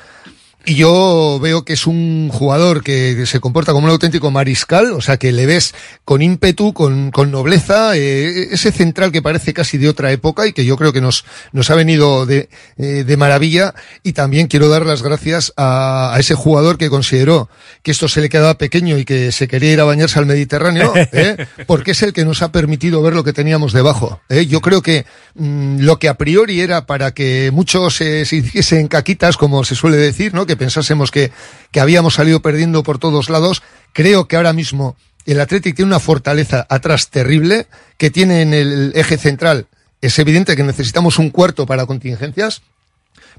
[0.65, 5.01] Y yo veo que es un jugador que se comporta como un auténtico mariscal, o
[5.01, 9.77] sea que le ves con ímpetu, con, con nobleza, eh, ese central que parece casi
[9.77, 13.17] de otra época y que yo creo que nos, nos ha venido de, eh, de
[13.17, 13.75] maravilla.
[14.01, 17.47] Y también quiero dar las gracias a, a ese jugador que consideró
[17.83, 20.93] que esto se le quedaba pequeño y que se quería ir a bañarse al Mediterráneo,
[21.11, 21.45] ¿eh?
[21.67, 24.19] porque es el que nos ha permitido ver lo que teníamos debajo.
[24.29, 24.47] ¿eh?
[24.47, 25.05] Yo creo que
[25.35, 29.97] mm, lo que a priori era para que muchos se hiciesen caquitas, como se suele
[29.97, 30.47] decir, ¿no?
[30.47, 31.31] que pensásemos que,
[31.71, 34.95] que habíamos salido perdiendo por todos lados, creo que ahora mismo
[35.25, 39.67] el Athletic tiene una fortaleza atrás terrible, que tiene en el eje central.
[40.01, 42.61] Es evidente que necesitamos un cuarto para contingencias,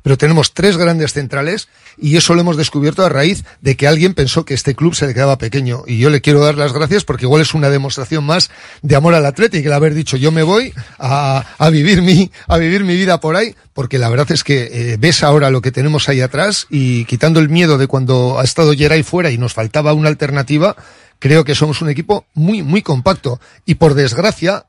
[0.06, 1.66] pero tenemos tres grandes centrales
[1.98, 5.04] y eso lo hemos descubierto a raíz de que alguien pensó que este club se
[5.04, 5.82] le quedaba pequeño.
[5.84, 8.48] Y yo le quiero dar las gracias porque igual es una demostración más
[8.82, 12.56] de amor al Atlético, el haber dicho yo me voy a, a vivir mi, a
[12.56, 15.72] vivir mi vida por ahí, porque la verdad es que eh, ves ahora lo que
[15.72, 19.54] tenemos ahí atrás y quitando el miedo de cuando ha estado Geray fuera y nos
[19.54, 20.76] faltaba una alternativa,
[21.18, 23.40] creo que somos un equipo muy, muy compacto.
[23.64, 24.66] Y por desgracia,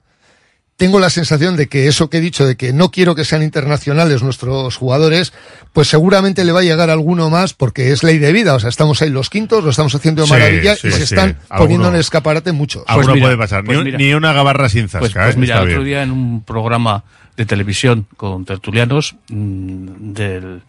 [0.78, 3.42] tengo la sensación de que eso que he dicho, de que no quiero que sean
[3.42, 5.34] internacionales nuestros jugadores,
[5.74, 8.54] pues seguramente le va a llegar alguno más porque es ley de vida.
[8.54, 11.04] O sea, estamos ahí los quintos, lo estamos haciendo de maravilla sí, y se sí.
[11.16, 12.84] están Alguno- poniendo en el escaparate muchos.
[12.86, 13.64] Alguno mira, puede pasar.
[13.64, 13.98] pues ni, un- mira.
[13.98, 15.00] ni una gabarra sin zasca.
[15.00, 15.40] Pues, pues ¿eh?
[15.40, 15.88] mira, Está el otro bien.
[15.96, 17.04] día en un programa
[17.36, 20.62] de televisión con tertulianos mm, del,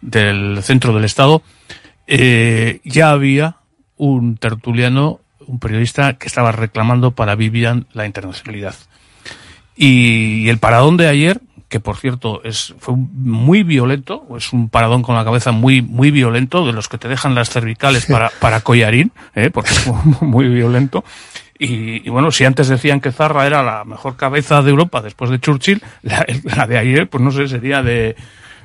[0.00, 1.42] del centro del Estado,
[2.06, 3.56] eh, ya había
[3.96, 8.74] un tertuliano, un periodista que estaba reclamando para Vivian la internacionalidad.
[9.76, 15.02] Y, el paradón de ayer, que por cierto es, fue muy violento, es un paradón
[15.02, 18.60] con la cabeza muy, muy violento, de los que te dejan las cervicales para, para
[18.60, 19.50] collarín, ¿eh?
[19.50, 21.04] porque fue muy violento.
[21.58, 25.30] Y, y bueno, si antes decían que Zarra era la mejor cabeza de Europa después
[25.30, 28.16] de Churchill, la, la de ayer, pues no sé, sería de,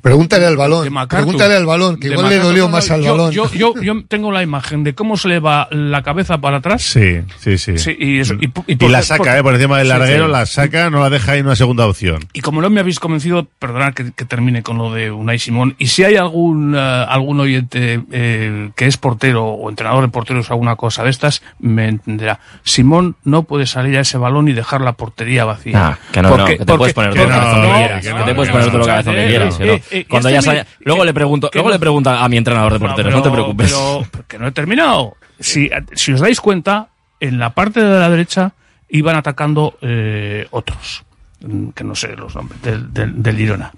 [0.02, 3.12] Pregúntale al balón, pregúntale al balón, que igual le dolió No, no, más al yo-
[3.12, 3.32] balón.
[3.32, 6.82] Yo, yo, yo tengo la imagen de cómo se le va la cabeza para atrás.
[6.84, 7.78] Sí, sí, sí.
[7.78, 9.44] Sí, y, eso, y, Y, por- la saca, por- ¿eh?
[9.44, 10.32] Por encima del Sí, larguero, sí.
[10.32, 12.26] la saca, no la deja ahí en una segunda opción.
[12.34, 15.76] Y como no me habéis convencido, perdonad que, que termine con lo de Unai Simón.
[15.78, 20.50] Y si hay algún, eh, algún oyente eh, que es portero o entrenador de porteros
[20.50, 22.40] o alguna cosa de estas, me entenderá.
[22.64, 25.90] Simón no puede salir a ese balón y dejar la portería vacía.
[25.90, 28.06] Ah, que no, no, que te puedes poner todo el cabezón que quieras.
[28.06, 29.60] Que te puedes poner todo cabezón que quieras.
[29.92, 32.38] Eh, Cuando este ya mi- sale- Luego le pregunto, luego no- le pregunta a mi
[32.38, 33.72] entrenador de porteros, no te preocupes.
[33.72, 35.16] Pero, que no he terminado.
[35.40, 36.90] Si, si os dais cuenta,
[37.20, 38.54] en la parte de la derecha
[38.90, 41.04] iban atacando eh, otros,
[41.42, 43.72] mm, que no sé los nombres, del, del, del Girona.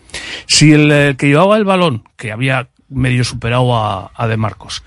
[0.47, 4.83] Si el eh, que llevaba el balón, que había medio superado a, a De Marcos,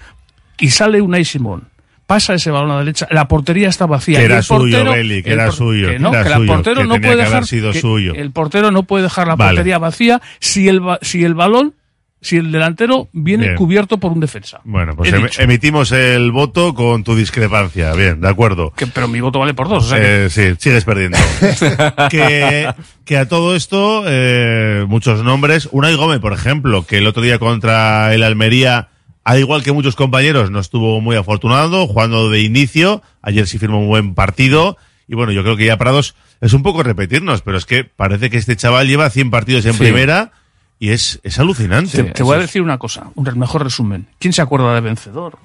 [0.59, 1.69] y sale Unai Simón,
[2.07, 4.19] pasa ese balón a la derecha, la portería está vacía.
[4.19, 6.47] Que era el suyo, Beli, que el era suyo, que no, que era que suyo,
[6.53, 8.15] portero que no puede que dejar sido que suyo.
[8.15, 9.51] El portero no puede dejar la Vale.
[9.53, 11.75] portería vacía si el, si el balón,
[12.21, 13.57] si el delantero viene Bien.
[13.57, 14.61] cubierto por un defensa.
[14.65, 17.93] Bueno, pues em- emitimos el voto con tu discrepancia.
[17.93, 18.73] Bien, de acuerdo.
[18.75, 19.85] Que- pero mi voto vale por dos.
[19.85, 21.19] O sea que- Eh, sí, sigues perdiendo.
[22.11, 22.73] que,
[23.05, 25.69] que a todo esto, eh, muchos nombres.
[25.73, 28.89] Unai Gómez, por ejemplo, que el otro día contra el Almería,
[29.25, 33.03] al igual que muchos compañeros, no estuvo muy afortunado, jugando de inicio.
[33.23, 34.77] Ayer sí firmó un buen partido.
[35.09, 38.31] Y bueno, yo creo que ya Prados es un poco repetirnos, pero es que parece
[38.31, 39.79] que este chaval lleva 100 partidos en Sí.
[39.79, 40.33] primera
[40.79, 42.03] y es, es alucinante.
[42.03, 44.07] Te, te voy a decir una cosa, un el mejor resumen.
[44.19, 45.39] ¿Quién se acuerda de Vencedor?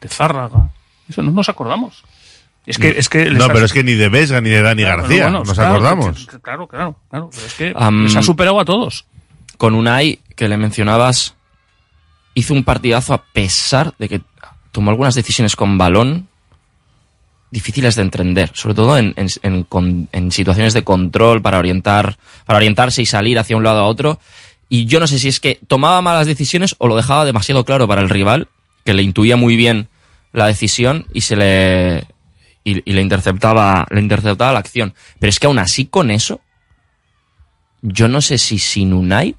[0.00, 0.70] De Zárraga.
[1.08, 2.04] Eso no nos acordamos.
[2.66, 5.02] Es que, es que no, pero es que ni de Vesga ni de Dani Claro,
[5.02, 6.26] García, bueno, nos claro, acordamos.
[6.42, 7.30] Claro, claro, claro.
[7.34, 9.04] Pero es que Am, les ha superado a todos.
[9.58, 11.34] Con Unai, que le mencionabas,
[12.34, 14.20] hizo un partidazo a pesar de que
[14.72, 16.28] tomó algunas decisiones con balón
[17.50, 23.38] difíciles de entender, sobre todo en, situaciones de control para orientar, para orientarse y salir
[23.38, 24.18] hacia un lado a otro.
[24.68, 27.86] Y yo no sé si es que tomaba malas decisiones o lo dejaba demasiado claro
[27.86, 28.48] para el rival,
[28.84, 29.88] que le intuía muy bien
[30.32, 32.04] la decisión y se le
[32.64, 34.94] y, y le interceptaba, le interceptaba la acción.
[35.20, 36.40] Pero es que aún así con eso,
[37.82, 39.36] yo no sé si sin Unai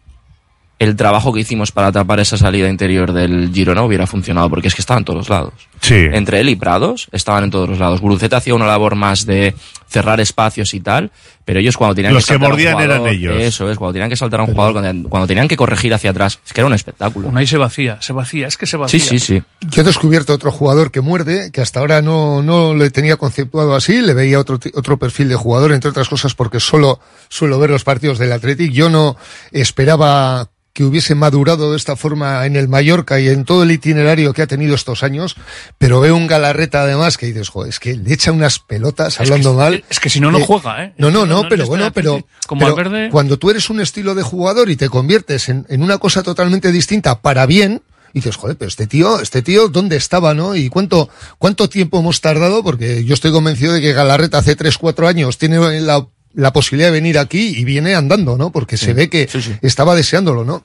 [0.80, 4.76] el trabajo que hicimos para tapar esa salida interior del Girona hubiera funcionado, porque es
[4.76, 5.54] que estaba en todos lados.
[5.88, 6.08] Sí.
[6.12, 8.02] Entre él y Prados estaban en todos los lados.
[8.02, 9.56] Guruceta hacía una labor más de
[9.88, 11.12] cerrar espacios y tal,
[11.46, 13.36] pero ellos cuando tenían Los que saltar a un mordían eran jugador- ellos.
[13.40, 16.10] Eso es, cuando tenían que saltar a un jugador, cuando, cuando tenían que corregir hacia
[16.10, 17.30] atrás, es que era un espectáculo.
[17.30, 19.00] Unai se vacía, se vacía, es que se vacía.
[19.00, 19.44] Sí, sí, sí.
[19.70, 23.76] Yo he descubierto otro jugador que muerde, que hasta ahora no, no le tenía conceptuado
[23.76, 27.00] así, le veía otro, otro perfil de jugador, entre otras cosas porque solo
[27.30, 28.72] suelo ver los partidos del Athletic.
[28.72, 29.16] Yo no
[29.52, 34.34] esperaba que hubiese madurado de esta forma en el Mallorca y en todo el itinerario
[34.34, 35.38] que ha tenido estos años,
[35.78, 39.54] pero veo un Galarreta además que dices, joder, es que le echa unas pelotas hablando
[39.54, 39.84] mal.
[39.90, 40.94] Es que si no, no juega, ¿eh?
[40.98, 44.16] No, no, no, no pero bueno, pero, como pero Valverde- cuando tú eres un estilo
[44.16, 47.82] de jugador y te conviertes en, en una cosa totalmente distinta para bien,
[48.14, 50.56] y dices, joder, pero este tío, este tío, ¿dónde estaba, no?
[50.56, 54.78] Y cuánto, cuánto tiempo hemos tardado, porque yo estoy convencido de que Galarreta hace 3,
[54.78, 58.52] 4 años tiene la, la posibilidad de venir aquí y viene andando, ¿no?
[58.54, 59.28] Porque se ve que
[59.62, 60.64] estaba deseándolo, ¿no?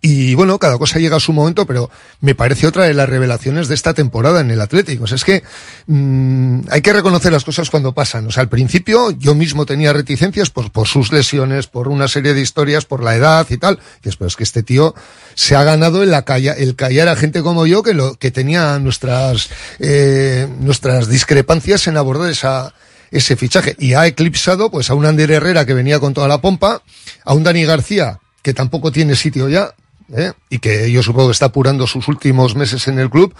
[0.00, 1.90] Y bueno, cada cosa llega a su momento, pero
[2.20, 5.04] me parece otra de las revelaciones de esta temporada en el Atlético.
[5.04, 5.42] O sea, es que
[5.86, 8.26] mm, hay que reconocer las cosas cuando pasan.
[8.26, 12.34] O sea, al principio yo mismo tenía reticencias por, por sus lesiones, por una serie
[12.34, 13.78] de historias, por la edad y tal.
[14.00, 14.94] Y después es que este tío
[15.34, 18.30] se ha ganado en la calla, el callar a gente como yo que lo que
[18.30, 22.74] tenía nuestras eh, nuestras discrepancias en abordar esa
[23.10, 26.40] ese fichaje y ha eclipsado pues a un Ander Herrera que venía con toda la
[26.40, 26.82] pompa,
[27.24, 29.74] a un Dani García que tampoco tiene sitio ya,
[30.14, 30.32] ¿eh?
[30.50, 33.34] y que yo supongo que está apurando sus últimos meses en el club,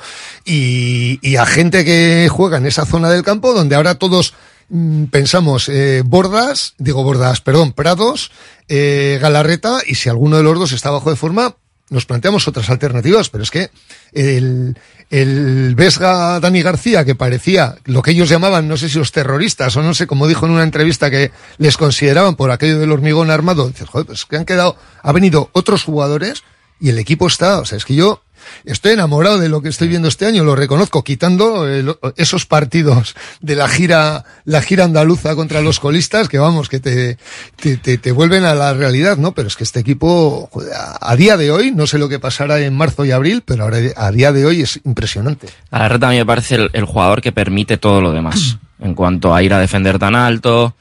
[0.44, 4.32] y, a gente que juega en esa zona del campo donde ahora todos
[4.70, 8.30] mm, pensamos eh, Bordas, digo Bordas, perdón, Prados,
[8.68, 11.56] eh, Galarreta, y si alguno de los dos está bajo de forma,
[11.88, 13.70] nos planteamos otras alternativas, pero es que
[14.12, 14.76] el,
[15.10, 19.76] el Vesga Dani García, que parecía lo que ellos llamaban, no sé si los terroristas
[19.76, 23.30] o no sé, como dijo en una entrevista que les consideraban por aquello del hormigón
[23.30, 26.42] armado, dices, joder, pues que han quedado, ha venido otros jugadores
[26.80, 28.22] y el equipo está, o sea, es que yo
[28.64, 31.84] estoy enamorado de lo que estoy viendo este año, lo reconozco, quitando eh,
[32.16, 37.18] esos partidos de la gira, la gira andaluza contra los colistas, que vamos, que te,
[37.56, 39.32] te, te, te vuelven a la realidad, ¿no?
[39.32, 42.60] Pero es que este equipo, joder, a, día de hoy, no sé lo que pasará
[42.60, 45.48] en marzo y abril, pero ahora, a día de hoy es impresionante.
[45.70, 48.58] Galarreta a mí me parece el, el jugador que permite todo lo demás.
[48.78, 50.76] En cuanto a ir a defender tan alto.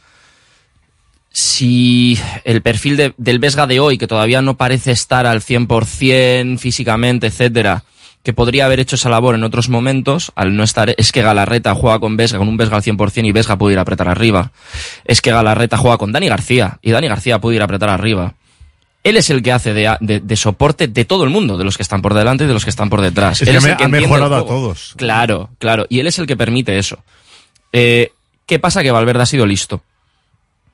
[1.37, 6.57] Si el perfil de- del Vesga de hoy, que todavía no parece estar al 100%
[6.57, 7.83] físicamente, etcétera,
[8.23, 11.75] que podría haber hecho esa labor en otros momentos, al no estar, es que Galarreta
[11.75, 14.53] juega con Vesga, con un Vesga al 100% y Vesga puede ir a apretar arriba.
[15.03, 18.35] Es que Galarreta juega con Dani García y Dani García puede ir a apretar arriba.
[19.03, 21.75] Él es el que hace de, de- de soporte de todo el mundo, de los
[21.75, 23.41] que están por delante y de los que están por detrás.
[23.41, 24.93] Es Él que es me- el que ha mejorado a todos.
[24.95, 25.85] Claro, claro.
[25.89, 27.03] Y él es el que permite eso.
[27.73, 28.13] Eh,
[28.45, 28.81] ¿Qué pasa?
[28.83, 29.83] Que Valverde ha sido listo.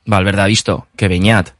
[0.06, 1.52] Valverde ha visto que Beñat,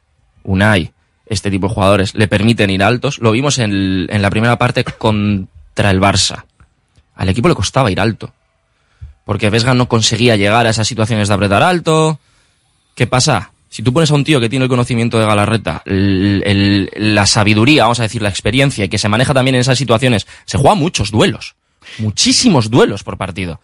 [0.44, 0.92] Unai,
[1.26, 3.18] este tipo de jugadores le permiten ir altos.
[3.18, 6.44] Lo vimos en, en la primera parte contra el Barça.
[7.14, 8.32] Al equipo le costaba ir alto.
[9.24, 12.18] Porque Vesga no conseguía llegar a esas situaciones de apretar alto.
[12.94, 13.52] ¿Qué pasa?
[13.72, 18.00] Si tú pones a un tío que tiene el conocimiento de Galarreta, la sabiduría, vamos
[18.00, 21.10] a decir, la experiencia, y que se maneja también en esas situaciones, se juega muchos
[21.10, 21.54] duelos.
[21.98, 23.60] Muchísimos duelos por partido.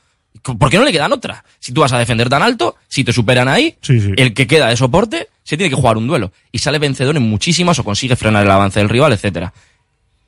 [0.56, 1.44] ¿Por qué no le quedan otra?
[1.58, 3.76] Si tú vas a defender tan alto, si te superan ahí,
[4.16, 6.32] el que queda de soporte se tiene que jugar un duelo.
[6.52, 9.52] Y sale vencedor en muchísimas o consigue frenar el avance del rival, etcétera.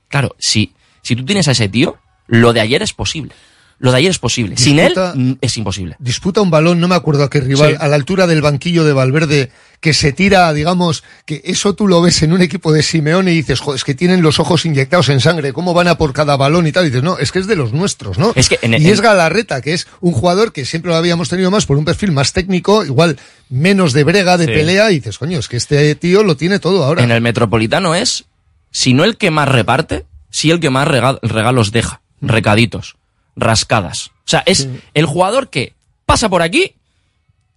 [0.09, 0.73] Claro, si,
[1.03, 3.33] si tú tienes a ese tío, lo de ayer es posible.
[3.83, 4.59] Lo de ayer es posible.
[4.59, 5.97] Sin él mm, es imposible.
[5.99, 7.77] Disputa un balón, no me acuerdo a qué rival, Sí.
[7.81, 9.51] a la altura del banquillo de Valverde,
[9.81, 13.37] que se tira, digamos, que eso tú lo ves en un equipo de Simeone y
[13.37, 16.37] dices, joder, es que tienen los ojos inyectados en sangre, ¿cómo van a por cada
[16.37, 16.85] balón y tal?
[16.85, 18.33] Y dices, no, es que es de los nuestros, ¿no?
[18.35, 21.31] Es que en- y en- es Galarreta, que es un jugador que siempre lo habíamos
[21.31, 23.17] tenido más por un perfil más técnico, igual
[23.49, 24.53] menos de brega, de Sí.
[24.53, 27.03] pelea, y dices, coño, es que este tío lo tiene todo ahora.
[27.03, 28.27] En el Metropolitano es,
[28.71, 32.03] si no el que más reparte, si el que más rega- regalos deja.
[32.21, 32.97] Recaditos,
[33.41, 34.09] rascadas.
[34.09, 35.75] O sea, es el jugador que
[36.07, 36.77] pasa por aquí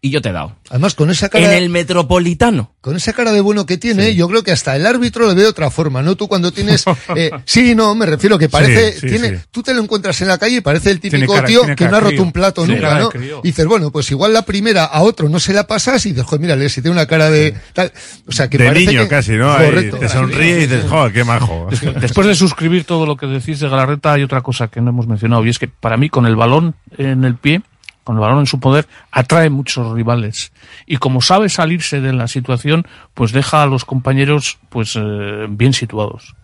[0.05, 0.57] y yo te he dado.
[0.69, 1.45] Además, con esa cara...
[1.55, 2.73] En el Metropolitano.
[2.81, 5.43] Con esa cara de bueno que tiene, yo creo que hasta el árbitro le ve
[5.43, 6.17] de otra forma, ¿no?
[6.17, 6.83] Tú cuando tienes...
[7.15, 8.91] eh, sí, no, me refiero que parece...
[8.91, 9.43] Sí, sí, tiene, sí.
[9.49, 11.95] Tú te lo encuentras en la calle y parece el típico cara- tío que no
[11.95, 12.23] ha roto crío.
[12.23, 13.09] un plato Sí, nunca, ¿no?
[13.43, 16.25] Y dices, bueno, pues igual la primera a otro no se la pasas y dices,
[16.25, 17.55] joder, mírale, si tiene una cara de...
[17.71, 17.93] Tal.
[18.27, 19.53] O sea, que de parece niño que- casi, ¿no?
[19.53, 19.97] Ahí Correcto.
[19.99, 21.69] te sonríe y dices, joder, qué majo.
[22.01, 25.07] Después de suscribir todo lo que decís de Galarreta, hay otra cosa que no hemos
[25.07, 27.61] mencionado, y es que para mí, con el balón en el pie,
[28.03, 30.51] con el balón en su poder, atrae muchos rivales.
[30.85, 35.73] Y como sabe salirse de la situación, pues deja a los compañeros pues eh, bien
[35.73, 36.35] situados.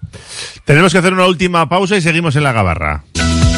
[0.65, 3.03] Tenemos que hacer una última pausa y seguimos en la gabarra.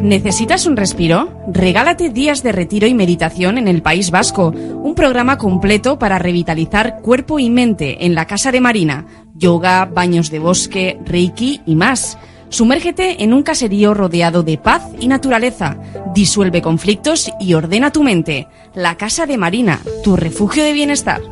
[0.00, 1.32] ¿Necesitas un respiro?
[1.46, 7.00] Regálate días de retiro y meditación en el País Vasco, un programa completo para revitalizar
[7.00, 12.18] cuerpo y mente en la Casa de Marina, yoga, baños de bosque, reiki y más.
[12.48, 15.78] Sumérgete en un caserío rodeado de paz y naturaleza.
[16.14, 18.48] Disuelve conflictos y ordena tu mente.
[18.74, 21.22] La Casa de Marina, tu refugio de bienestar.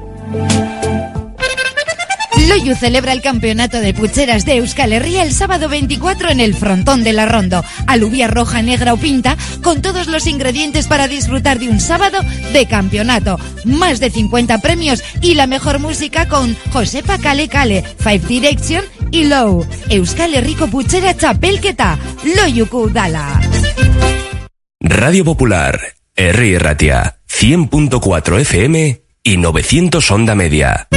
[2.51, 7.05] Loyu celebra el campeonato de pucheras de Euskal Herria el sábado 24 en el frontón
[7.05, 7.65] de la Rondo.
[7.87, 12.19] Alubia roja, negra o pinta, con todos los ingredientes para disfrutar de un sábado
[12.53, 13.39] de campeonato.
[13.65, 19.27] Más de 50 premios y la mejor música con Josepa Kale Kale, Five Direction y
[19.27, 19.65] Low.
[19.89, 22.01] Euskal Herriko puchera txapelketa,
[22.37, 23.41] Loyuku Dala.
[24.81, 25.79] Radio Popular,
[26.17, 30.89] Herri Ratia, 100.4 FM y 900 Onda Media.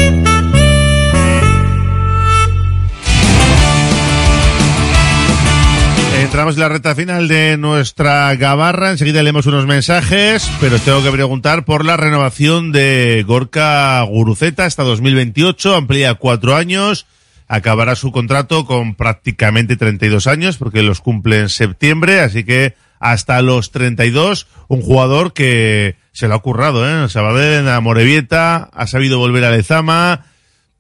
[6.34, 8.90] Entramos en la recta final de nuestra gabarra.
[8.90, 14.66] Enseguida leemos unos mensajes, pero os tengo que preguntar por la renovación de Gorka Guruceta
[14.66, 15.76] hasta 2028.
[15.76, 17.06] Amplía cuatro años.
[17.48, 22.22] Acabará su contrato con prácticamente 32 años porque los cumple en septiembre.
[22.22, 27.08] Así que hasta los 32, un jugador que se lo ha currado, ¿eh?
[27.14, 30.26] En la Morevieta, ha sabido volver a Lezama,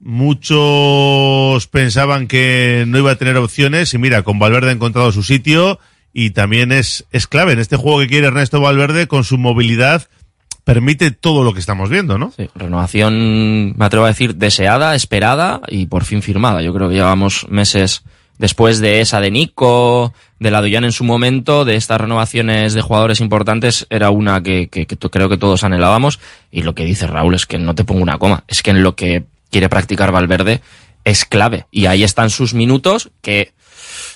[0.04, 5.24] muchos pensaban que no iba a tener opciones y mira, con Valverde ha encontrado su
[5.24, 5.80] sitio
[6.14, 10.08] y también es, es clave en este juego que quiere Ernesto Valverde con su movilidad
[10.64, 12.32] permite todo lo que estamos viendo, ¿no?
[12.38, 16.62] Sí, renovación, me atrevo a decir, deseada, esperada y por fin firmada.
[16.62, 18.04] Yo creo que llevamos meses
[18.38, 22.82] después de esa de Nico, de la Doyan en su momento, de estas renovaciones de
[22.82, 26.22] jugadores importantes, era una que, que- creo que todos anhelábamos.
[26.50, 28.84] Y lo que dice Raúl es que no te pongo una coma, es que en
[28.84, 30.60] lo que quiere practicar Valverde
[31.06, 31.68] es clave.
[31.72, 33.54] Y ahí están sus minutos que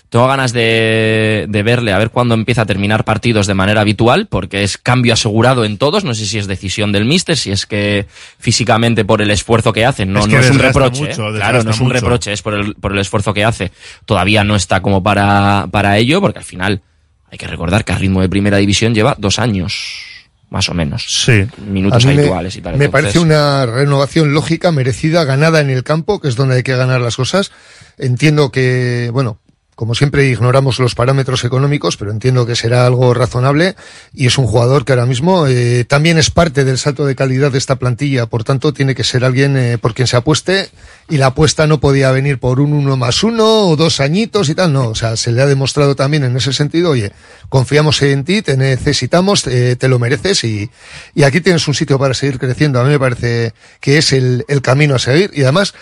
[0.10, 4.28] tengo ganas de, de verle a ver cuándo empieza a terminar partidos de manera habitual,
[4.28, 6.06] porque es cambio asegurado en todos.
[6.06, 8.08] No sé si es decisión del míster, si es que
[8.40, 11.02] físicamente por el esfuerzo que hace, no, Es que no es un reproche.
[11.08, 11.36] mucho, ¿eh?
[11.36, 12.00] claro, no es un mucho.
[12.00, 13.72] reproche, es por el, por el esfuerzo que hace.
[14.06, 16.82] Todavía no está como para, para ello, porque al final
[17.30, 20.17] hay que recordar que a ritmo de primera división lleva dos años,
[20.50, 21.06] más o menos.
[21.08, 21.46] Sí.
[21.68, 22.78] Minutos mí me- habituales y tal.
[22.78, 26.64] Me Entonces, parece una renovación lógica, merecida, ganada en el campo, que es donde hay
[26.64, 27.52] que ganar las cosas.
[27.98, 29.40] Entiendo que, bueno,
[29.78, 33.76] como siempre ignoramos los parámetros económicos, pero entiendo que será algo razonable
[34.12, 37.52] y es un jugador que ahora mismo eh, también es parte del salto de calidad
[37.52, 40.72] de esta plantilla, por tanto tiene que ser alguien eh, por quien se apueste
[41.10, 44.56] y la apuesta no podía venir por un uno más uno o dos añitos y
[44.56, 47.12] tal, no, o sea, se le ha demostrado también en ese sentido, oye,
[47.48, 50.72] confiamos en ti, te necesitamos, eh, te lo mereces y,
[51.14, 54.44] y aquí tienes un sitio para seguir creciendo, a mí me parece que es el,
[54.48, 55.76] el camino a seguir y además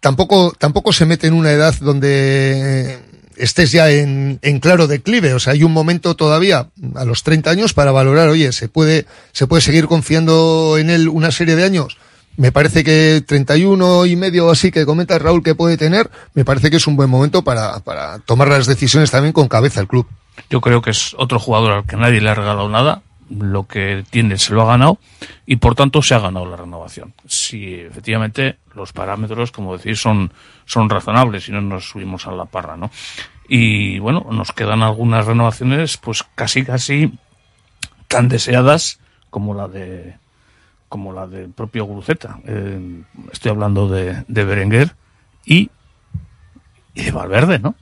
[0.00, 2.98] tampoco, tampoco se mete en una edad donde eh,
[3.38, 5.34] estés ya en, en claro declive.
[5.34, 9.06] O sea, hay un momento todavía a los 30 años para valorar, oye, se puede,
[9.32, 11.98] se puede seguir confiando en él una serie de años.
[12.36, 16.44] Me parece que 31 y medio o así que comenta Raúl que puede tener, me
[16.44, 19.88] parece que es un buen momento para, para tomar las decisiones también con cabeza el
[19.88, 20.06] club.
[20.48, 23.02] Yo creo que es otro jugador al que nadie le ha regalado nada.
[23.30, 24.98] Lo que tiene se lo ha ganado
[25.44, 27.12] y por tanto se ha ganado la renovación.
[27.26, 30.32] Si efectivamente los parámetros, como decís, son,
[30.64, 32.90] son razonables y no nos subimos a la parra, ¿no?
[33.48, 37.12] Y bueno, nos quedan algunas renovaciones, pues casi, casi
[38.06, 38.98] tan deseadas
[39.30, 40.16] como la de
[40.88, 42.38] como la del propio Guruceta.
[42.46, 44.94] Eh, estoy hablando de, de Berenguer
[45.44, 45.70] y,
[46.94, 47.74] y de Valverde, ¿no?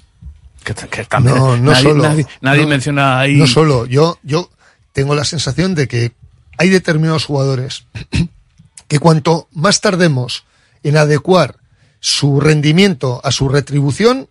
[0.64, 2.02] Que, que también No, no nadie, solo.
[2.02, 3.36] nadie, nadie No, menciona ahí.
[3.36, 4.51] No solo, yo, yo
[4.97, 6.12] tengo la sensación de que
[6.56, 7.85] hay determinados jugadores
[8.89, 10.44] que cuanto más tardemos
[10.82, 11.56] en adecuar
[12.01, 14.31] su rendimiento a su retribución,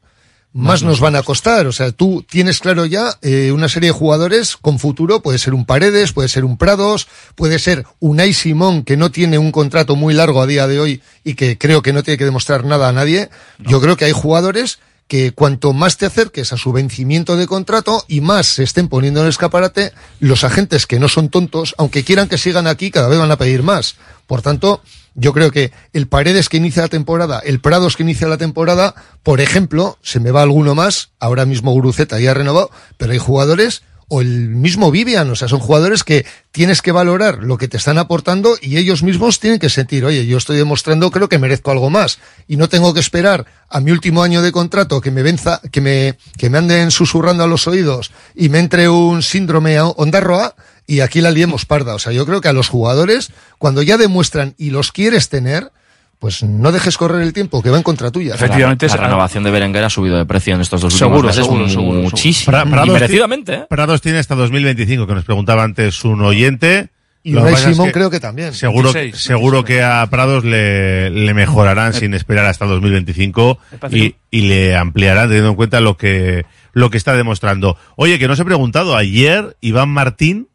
[0.53, 1.67] más nos van a costar.
[1.67, 5.53] O sea, tú tienes claro ya eh, una serie de jugadores con futuro, puede ser
[5.53, 9.51] un Paredes, puede ser un Prados, puede ser un Ay Simón que no tiene un
[9.51, 12.65] contrato muy largo a día de hoy y que creo que no tiene que demostrar
[12.65, 13.29] nada a nadie.
[13.59, 18.03] Yo creo que hay jugadores que cuanto más te acerques a su vencimiento de contrato
[18.07, 22.03] y más se estén poniendo en el escaparate, los agentes que no son tontos, aunque
[22.03, 23.95] quieran que sigan aquí, cada vez van a pedir más.
[24.25, 24.81] Por tanto,
[25.13, 28.95] yo creo que el Paredes que inicia la temporada, el Prados que inicia la temporada,
[29.23, 33.19] por ejemplo, se me va alguno más, ahora mismo Guruceta ya ha renovado, pero hay
[33.19, 37.67] jugadores o el mismo Vivian, o sea, son jugadores que tienes que valorar lo que
[37.67, 41.39] te están aportando y ellos mismos tienen que sentir, oye, yo estoy demostrando, creo que
[41.39, 45.11] merezco algo más y no tengo que esperar a mi último año de contrato que
[45.11, 49.23] me venza, que me, que me anden susurrando a los oídos y me entre un
[49.23, 50.55] síndrome ondarroa
[50.85, 51.95] y aquí la liemos parda.
[51.95, 55.71] O sea, yo creo que a los jugadores, cuando ya demuestran y los quieres tener,
[56.19, 58.35] pues no dejes correr el tiempo, que va en contra tuya.
[58.39, 61.43] la, la renovación de Berenguer ha subido de precio en estos dos últimos Seguro, meses
[61.45, 62.57] seguro, seguro, muchísimo.
[62.57, 63.65] Pra- y Prados, merecidamente, ¿eh?
[63.69, 66.89] Prados tiene hasta 2025, que nos preguntaba antes un oyente.
[67.21, 68.53] Y es Simón creo que también.
[68.53, 73.57] Seguro, 26, seguro que a Prados le, le mejorarán sin esperar hasta 2025
[73.91, 77.77] y, y le ampliarán teniendo en cuenta lo que, lo que está demostrando.
[77.95, 80.49] Oye, que no os he preguntado, ayer Iván Martín,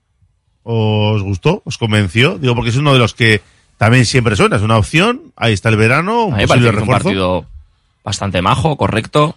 [0.62, 1.62] ¿os gustó?
[1.64, 2.38] ¿Os convenció?
[2.38, 3.40] Digo, porque es uno de los que
[3.80, 7.04] también siempre suena, es una opción, ahí está el verano, un posible un refuerzo.
[7.04, 7.46] partido
[8.04, 9.36] bastante majo, correcto.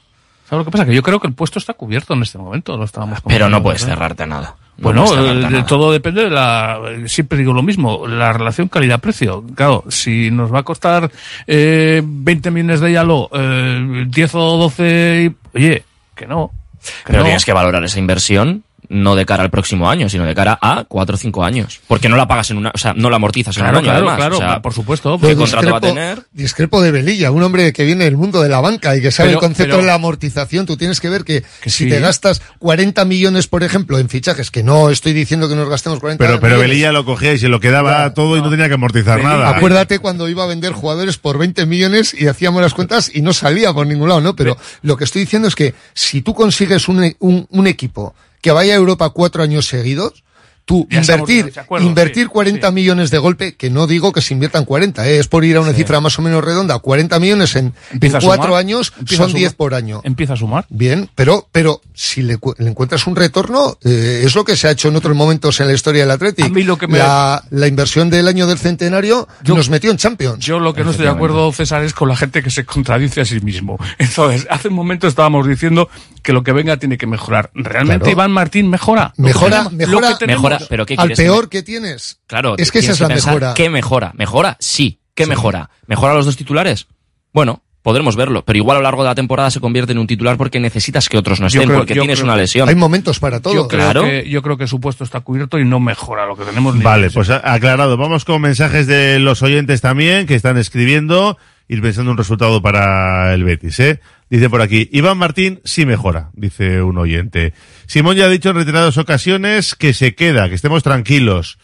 [0.49, 0.85] ¿Sabes lo que pasa?
[0.85, 3.63] Que yo creo que el puesto está cubierto en este momento, lo estábamos Pero no
[3.63, 3.85] puedes ¿eh?
[3.85, 4.55] cerrarte a nada.
[4.77, 5.65] No Bueno, cerrarte eh, nada.
[5.65, 6.77] todo depende de la.
[7.05, 9.45] Siempre digo lo mismo, la relación calidad-precio.
[9.55, 11.09] Claro, si nos va a costar
[11.47, 15.83] eh, 20 millones de Yalo, eh, 10 o 12, y- oye,
[16.15, 16.51] que no.
[16.81, 17.23] Que Pero no.
[17.25, 18.63] tienes que valorar esa inversión
[18.93, 21.81] no de cara al próximo año, sino de cara a cuatro o cinco años.
[21.87, 23.97] Porque no la pagas en una, o sea, no la amortizas en un año, claro,
[23.97, 24.15] además.
[24.17, 25.17] claro, O sea, por supuesto.
[25.19, 26.23] ¿Qué Pero contrato va a discrepo- tener?
[26.31, 29.29] Discrepo de Velilla, un hombre que viene del mundo de la banca y que sabe
[29.29, 30.65] Pero- el concepto pero- de la amortización.
[30.65, 31.89] Tú tienes que ver que, si sí.
[31.89, 35.99] te gastas 40 millones, por ejemplo, en fichajes, que no estoy diciendo que nos gastemos
[35.99, 36.69] 40 Pero, pero millones.
[36.69, 39.49] Velilla lo cogía y se lo quedaba todo y no tenía que amortizar nada.
[39.49, 43.33] Acuérdate cuando iba a vender jugadores por 20 millones y hacíamos las cuentas y no
[43.33, 44.35] salía por ningún lado, ¿no?
[44.35, 48.13] Pero lo que estoy diciendo es que si tú consigues un, un, un equipo
[48.43, 50.25] que vaya a Europa cuatro años seguidos,
[50.65, 54.21] tú Ya invertir, de acuerdo, invertir sí, 40 millones de golpe, que no digo que
[54.21, 55.19] se inviertan 40, ¿eh?
[55.19, 55.77] es por ir a una Sí.
[55.77, 59.33] cifra más o menos redonda, 40 millones en, en cuatro sumar, años son sumar.
[59.33, 60.01] 10 por año.
[60.03, 60.65] Empieza a sumar.
[60.69, 64.67] Bien, pero, pero si le, cu- le encuentras un retorno, eh, es lo que se
[64.67, 66.47] ha hecho en otros momentos en la historia del Atlético.
[66.47, 69.97] A mí lo que me- la, la inversión del año del centenario nos metió en
[69.97, 70.39] Champions.
[70.45, 73.21] Yo lo que no estoy de acuerdo, César, es con la gente que se contradice
[73.21, 73.77] a sí mismo.
[73.97, 75.89] Entonces, hace un momento estábamos diciendo
[76.21, 77.51] que lo que venga tiene que mejorar.
[77.53, 78.11] ¿Realmente Claro.
[78.13, 79.13] Iván Martín mejora?
[79.17, 82.19] Mejora, mejora, pero ¿qué al quieres peor que tienes.
[82.27, 83.53] Claro, es que esa es la pensar mejora.
[83.53, 84.11] ¿Qué mejora?
[84.15, 84.57] ¿Mejora?
[84.59, 84.99] Sí.
[85.15, 85.69] ¿Qué mejora?
[85.87, 86.87] ¿Mejora los dos titulares?
[87.33, 90.07] Bueno, podremos verlo, pero igual a lo largo de la temporada se convierte en un
[90.07, 92.69] titular porque necesitas que otros no estén, creo- porque tienes creo- una lesión.
[92.69, 93.53] Hay momentos para todo.
[93.53, 94.03] Yo creo, Claro.
[94.03, 96.81] que, yo creo que su puesto está cubierto y no mejora lo que tenemos.
[96.81, 97.97] Vale, pues aclarado.
[97.97, 101.37] Vamos con mensajes de los oyentes también que están escribiendo,
[101.73, 103.99] ir pensando un resultado para el Betis, ¿eh?
[104.29, 107.53] Dice por aquí, Iván Martín sí mejora, dice un oyente.
[107.87, 111.57] Simón ya ha dicho en reiteradas ocasiones que se queda, que estemos tranquilos.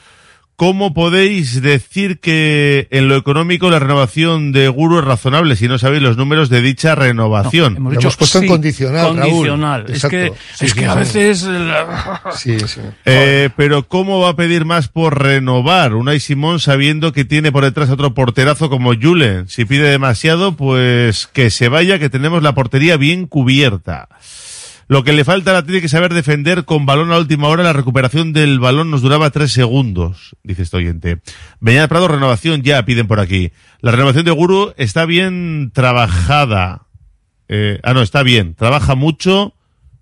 [0.59, 5.77] ¿Cómo podéis decir que en lo económico la renovación de Guru es razonable si no
[5.79, 7.77] sabéis los números de dicha renovación?
[7.77, 9.85] Hemos Lo dicho hemos puesto en condicional, Raúl.
[9.87, 11.47] Es que, Sí, es sí, que a veces...
[12.35, 12.57] sí.
[13.05, 17.63] Eh, pero ¿cómo va a pedir más por renovar Unai Simón sabiendo que tiene por
[17.63, 19.47] detrás otro porterazo como Julen?
[19.47, 24.09] Si pide demasiado, pues que se vaya, que tenemos la portería bien cubierta.
[24.89, 27.61] Lo que le falta la tiene que saber defender con balón a última hora.
[27.61, 31.19] La recuperación del balón nos duraba tres segundos, dice este oyente.
[31.59, 33.51] Beñat Prado, renovación ya, piden por aquí.
[33.81, 36.87] La renovación de Guru está bien trabajada.
[37.47, 38.55] Eh, ah, no, está bien.
[38.55, 39.53] Trabaja mucho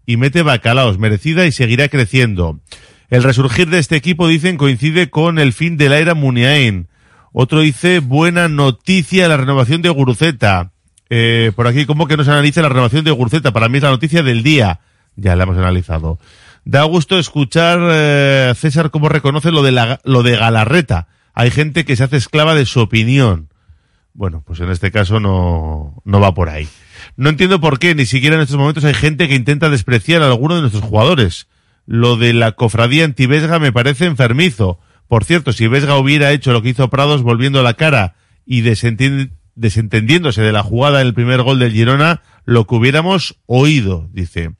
[0.05, 2.61] y mete bacalaos, merecida y seguirá creciendo.
[3.09, 6.87] El resurgir de este equipo, dicen, coincide con el fin de la era Muniain.
[7.33, 10.71] Otro dice, buena noticia la renovación de Guruceta.
[11.09, 13.51] Eh, por aquí, ¿cómo que no se analiza la renovación de Guruceta?
[13.53, 14.79] Para mí es la noticia del día.
[15.15, 16.19] Ya la hemos analizado.
[16.65, 21.07] Da gusto escuchar, eh, César, cómo reconoce lo de, la, lo de Galarreta.
[21.33, 23.49] Hay gente que se hace esclava de su opinión.
[24.13, 26.67] Bueno, pues en este caso no, no va por ahí.
[27.15, 30.25] No entiendo por qué, ni siquiera en estos momentos hay gente que intenta despreciar a
[30.27, 31.47] alguno de nuestros jugadores.
[31.85, 34.79] Lo de la cofradía anti-Vesga me parece enfermizo.
[35.07, 38.15] Por cierto, si Vesga hubiera hecho lo que hizo Prados volviendo la cara
[38.45, 43.35] y desenti- desentendiéndose de la jugada en el primer gol del Girona, lo que hubiéramos
[43.45, 44.51] oído, dice.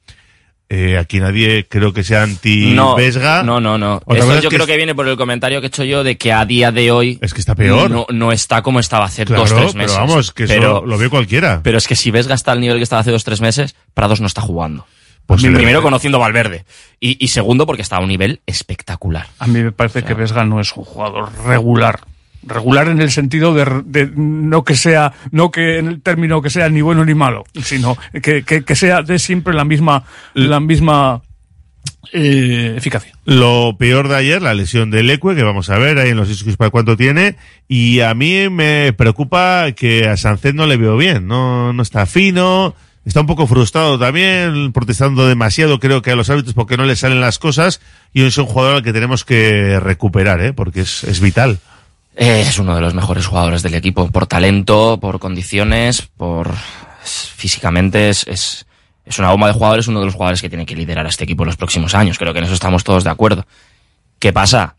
[0.70, 3.42] Eh, aquí nadie creo que sea anti-Vesga.
[3.42, 4.02] No, no, no.
[4.04, 5.68] Otra Esto cosa es yo que creo es- que viene por el comentario que he
[5.68, 7.18] hecho yo de que a día de hoy.
[7.22, 7.90] Es que está peor.
[7.90, 9.96] No, no está como estaba hace Claro, dos, tres pero meses.
[9.96, 11.60] vamos, que eso pero, lo ve cualquiera.
[11.62, 14.20] pero es que si Vesga está al nivel que estaba hace dos, tres meses, Prados
[14.20, 14.84] no está jugando.
[15.24, 15.62] Posiblemente.
[15.64, 16.64] Primero conociendo Valverde.
[17.00, 19.26] Y, y segundo porque está a un nivel espectacular.
[19.38, 22.00] A mí me parece que Vesga no es un jugador regular.
[22.42, 26.50] Regular en el sentido de, de no que sea, no que en el término que
[26.50, 30.04] sea ni bueno ni malo, sino que, que, que sea de siempre la misma,
[30.34, 31.22] la misma
[32.12, 33.12] eh, eficacia.
[33.24, 36.28] Lo peor de ayer, la lesión del Ecue, que vamos a ver ahí en los
[36.28, 37.36] discos para cuánto tiene.
[37.66, 41.26] Y a mí me preocupa que a Sancet no le veo bien.
[41.26, 42.74] No, no está fino.
[43.04, 46.94] Está un poco frustrado también, protestando demasiado, creo que a los árbitros porque no le
[46.94, 47.80] salen las cosas.
[48.12, 50.52] Y es un jugador al que tenemos que recuperar, ¿eh?
[50.52, 51.58] porque es, es vital.
[52.18, 54.10] Es uno de los mejores jugadores del equipo.
[54.10, 56.52] Por talento, por condiciones, por
[57.04, 58.66] físicamente es, es,
[59.04, 61.22] es una bomba de jugadores, uno de los jugadores que tiene que liderar a este
[61.22, 62.18] equipo en los próximos años.
[62.18, 63.46] Creo que en eso estamos todos de acuerdo.
[64.18, 64.74] ¿Qué pasa?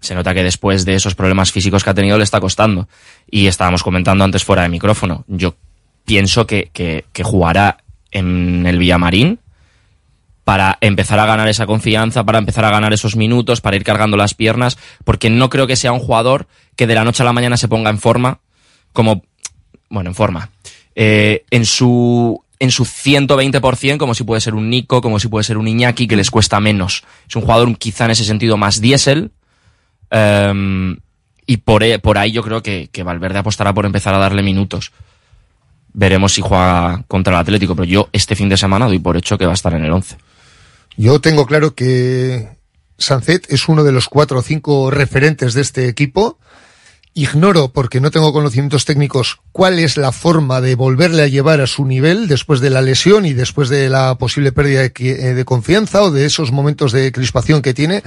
[0.00, 2.88] Se nota que después de esos problemas físicos que ha tenido le está costando.
[3.30, 5.24] Y estábamos comentando antes fuera de micrófono.
[5.28, 5.54] Yo
[6.04, 7.78] pienso que, que, que jugará
[8.10, 9.38] en el Villamarín
[10.46, 14.16] para empezar a ganar esa confianza, para empezar a ganar esos minutos, para ir cargando
[14.16, 16.46] las piernas, porque no creo que sea un jugador
[16.76, 18.38] que de la noche a la mañana se ponga en forma,
[18.92, 19.24] como,
[19.90, 20.50] bueno, en forma,
[20.94, 25.42] eh, en su en su 120%, como si puede ser un Nico, como si puede
[25.42, 27.02] ser un Iñaki, que les cuesta menos.
[27.28, 29.32] Es un jugador quizá en ese sentido más diésel,
[30.10, 30.96] em,
[31.44, 34.44] y por, e- por ahí yo creo que, que Valverde apostará por empezar a darle
[34.44, 34.92] minutos.
[35.92, 39.36] Veremos si juega contra el Atlético, pero yo este fin de semana doy por hecho
[39.36, 40.16] que va a estar en el 11.
[40.96, 42.48] Yo tengo claro que
[42.98, 46.38] Sancet es uno de los cuatro o cinco referentes de este equipo.
[47.12, 51.66] Ignoro, porque no tengo conocimientos técnicos, cuál es la forma de volverle a llevar a
[51.66, 54.92] su nivel después de la lesión y después de la posible pérdida de,
[55.40, 58.02] eh, confianza o de esos momentos de crispación que tiene.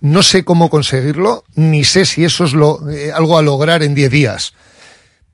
[0.00, 3.94] No sé cómo conseguirlo, ni sé si eso es lo, eh, algo a lograr en
[3.94, 4.54] 10 días.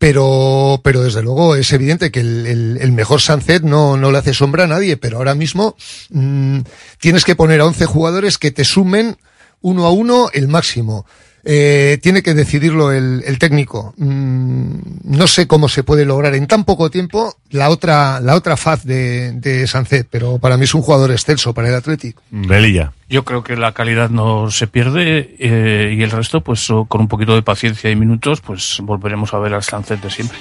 [0.01, 4.17] Pero, pero desde luego es evidente que el, el- el mejor Sunset no, no le
[4.17, 5.77] hace sombra a nadie, pero ahora mismo
[6.09, 6.61] mm,
[6.99, 9.19] tienes que poner a 11 jugadores que te sumen
[9.61, 11.05] uno a uno el máximo.
[11.45, 13.95] Eh, tiene que decidirlo el, el técnico.
[13.97, 18.57] Mm, no sé cómo se puede lograr en tan poco tiempo la otra, la otra
[18.57, 22.23] faz de, de Sancet, pero para mí es un jugador excelso para el Atlético.
[22.31, 22.93] Velilla.
[23.09, 27.09] Yo creo que la calidad no se pierde eh, y el resto, pues con un
[27.09, 30.39] poquito de paciencia y minutos, pues volveremos a ver al Sancet de siempre.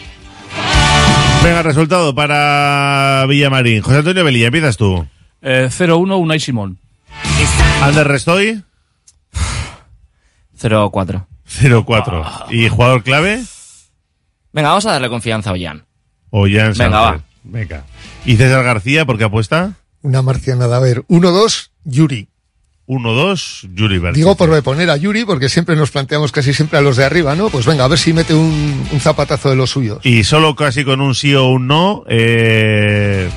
[1.44, 3.82] Venga, resultado para Villamarín.
[3.82, 5.08] José Antonio Velilla, empiezas tú.
[5.42, 6.78] Eh, 0-1 Unai Simón.
[7.82, 8.62] Ander Restoy,
[10.60, 11.26] 0-4.
[11.48, 12.46] 0-4.
[12.52, 13.44] ¿Y jugador clave?
[14.52, 15.86] Venga, vamos a darle confianza a Ollán.
[16.32, 17.22] O Jan Venga, va.
[17.44, 17.84] Venga.
[18.26, 19.74] ¿Y César García, por qué apuesta?
[20.02, 20.78] Una marcianada.
[20.78, 22.30] A ver, 1-2, Yuri.
[22.88, 24.20] 1-2, Yuri Berchi.
[24.20, 27.36] Digo por poner a Yuri, porque siempre nos planteamos casi siempre a los de arriba,
[27.36, 27.50] ¿no?
[27.50, 30.04] Pues venga, a ver si mete un, un zapatazo de los suyos.
[30.04, 33.30] Y solo casi con un sí o un no, eh,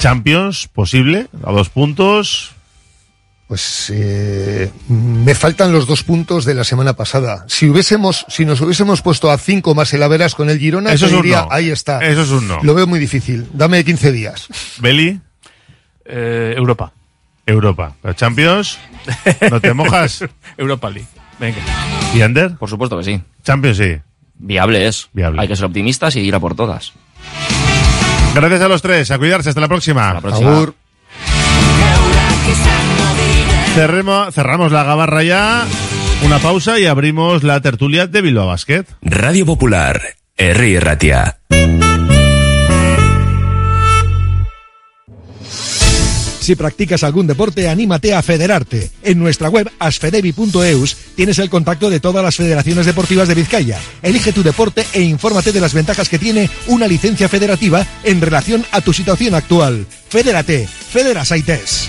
[0.00, 2.52] Champions, posible, a dos puntos.
[3.50, 7.44] Pues eh, me faltan los dos puntos de la semana pasada.
[7.48, 11.06] Si hubiésemos, si nos hubiésemos puesto a cinco más el Averas con el Girona, Eso
[11.06, 11.48] es un diría, no.
[11.50, 11.98] ahí está.
[11.98, 12.62] Eso es un no.
[12.62, 13.48] Lo veo muy difícil.
[13.52, 14.46] Dame 15 días.
[14.78, 15.20] Beli,
[16.04, 16.92] Eh, Europa.
[17.44, 17.96] Europa.
[18.04, 18.78] ¿La Champions,
[19.50, 20.24] ¿no te mojas?
[20.56, 21.08] Europa League.
[21.40, 21.58] Venga.
[22.14, 22.54] ¿Y Ander?
[22.56, 23.20] Por supuesto que sí.
[23.42, 23.96] Champions sí.
[24.38, 25.08] Viable es.
[25.12, 25.42] Viable.
[25.42, 26.92] Hay que ser optimistas y ir a por todas.
[28.32, 30.14] Gracias a los tres, a cuidarse, hasta la próxima.
[30.14, 30.72] la próxima.
[33.74, 35.64] Cerremo- cerramos la gabarra ya,
[36.24, 38.84] una pausa y abrimos la tertulia de Bilbao Basket.
[39.00, 40.00] Radio Popular,
[40.36, 41.38] Herri Ratia.
[46.40, 48.90] Si practicas algún deporte, anímate a federarte.
[49.04, 53.78] En nuestra web asfedevi.eus tienes el contacto de todas las federaciones deportivas de Vizcaya.
[54.02, 58.64] Elige tu deporte e infórmate de las ventajas que tiene una licencia federativa en relación
[58.72, 59.86] a tu situación actual.
[60.08, 61.88] Fedérate, Federasaites.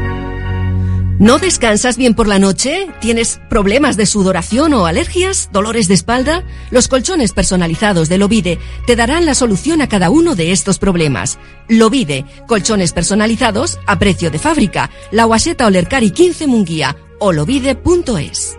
[1.21, 2.87] ¿No descansas bien por la noche?
[2.99, 5.51] ¿Tienes problemas de sudoración o alergias?
[5.53, 6.43] ¿Dolores de espalda?
[6.71, 8.57] Los colchones personalizados de Lovide
[8.87, 11.37] te darán la solución a cada uno de estos problemas.
[11.67, 14.89] Lovide, colchones personalizados a precio de fábrica.
[15.11, 18.57] La Waseta Olercari 15 Munguía o lovide.es.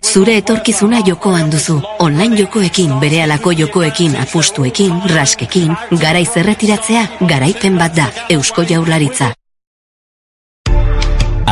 [0.00, 1.82] Zure etorkizuna jokoan duzu.
[1.98, 8.10] Online jokoekin, berehalako jokoekin, apustuekin, raskekin, garaiz erretiratzea, garaipen bat da.
[8.30, 9.34] Eusko Jaurlaritza.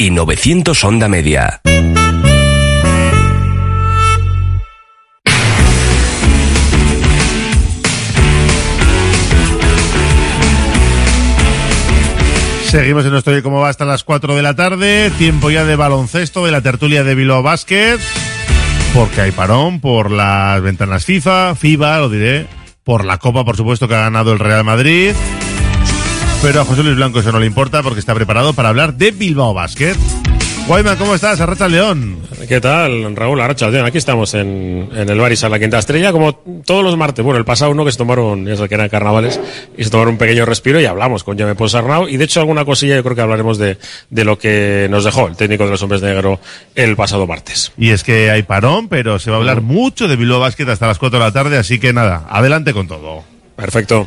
[0.00, 1.60] y 900 Onda Media.
[12.68, 15.10] Seguimos en nuestro Oye Cómo Va hasta las 4 de la tarde.
[15.18, 17.98] Tiempo ya de baloncesto de la tertulia de Bilbao Basket.
[18.94, 22.46] Porque hay parón por las ventanas FIFA, FIBA, lo diré.
[22.84, 25.12] Por la Copa, por supuesto, que ha ganado el Real Madrid.
[26.42, 29.10] Pero a José Luis Blanco eso no le importa porque está preparado para hablar de
[29.10, 29.96] Bilbao Basket.
[30.68, 31.40] Guayman, ¿cómo estás?
[31.40, 32.18] Arracha León.
[32.46, 33.86] ¿Qué tal, Raúl Arracha León?
[33.86, 37.24] Aquí estamos en, en el Baris a la Quinta Estrella, como todos los martes.
[37.24, 39.40] Bueno, el pasado uno que se tomaron, ya que eran carnavales,
[39.76, 42.06] y se tomaron un pequeño respiro y hablamos con Jaime Ponsarnau.
[42.06, 43.78] Y de hecho, alguna cosilla yo creo que hablaremos de,
[44.10, 46.38] de lo que nos dejó el técnico de los hombres de negro
[46.74, 47.72] el pasado martes.
[47.78, 50.86] Y es que hay parón, pero se va a hablar mucho de Bilbao Basket hasta
[50.86, 53.24] las 4 de la tarde, así que nada, adelante con todo.
[53.56, 54.06] Perfecto.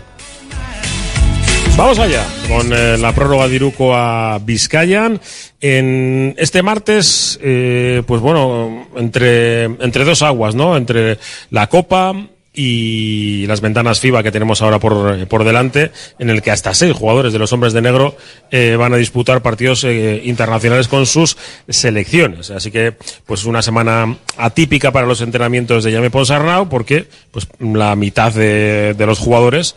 [1.77, 5.19] Vamos allá con eh, la prórroga de Iruko a Vizcayan.
[5.59, 10.77] En este martes, eh, pues bueno, entre, entre dos aguas, ¿no?
[10.77, 11.17] Entre
[11.49, 12.13] la Copa
[12.53, 16.93] y las ventanas FIBA que tenemos ahora por, por delante, en el que hasta seis
[16.93, 18.17] jugadores de los hombres de negro
[18.51, 21.37] eh, van a disputar partidos eh, internacionales con sus
[21.69, 22.51] selecciones.
[22.51, 22.93] Así que,
[23.25, 28.95] pues una semana atípica para los entrenamientos de Jaime Ponsarnau, porque pues la mitad de,
[28.95, 29.75] de los jugadores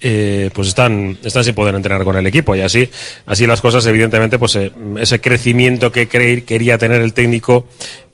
[0.00, 2.54] eh, pues están, están sin poder entrenar con el equipo.
[2.54, 2.88] Y así,
[3.24, 7.66] así las cosas, evidentemente, pues eh, ese crecimiento que quería tener el técnico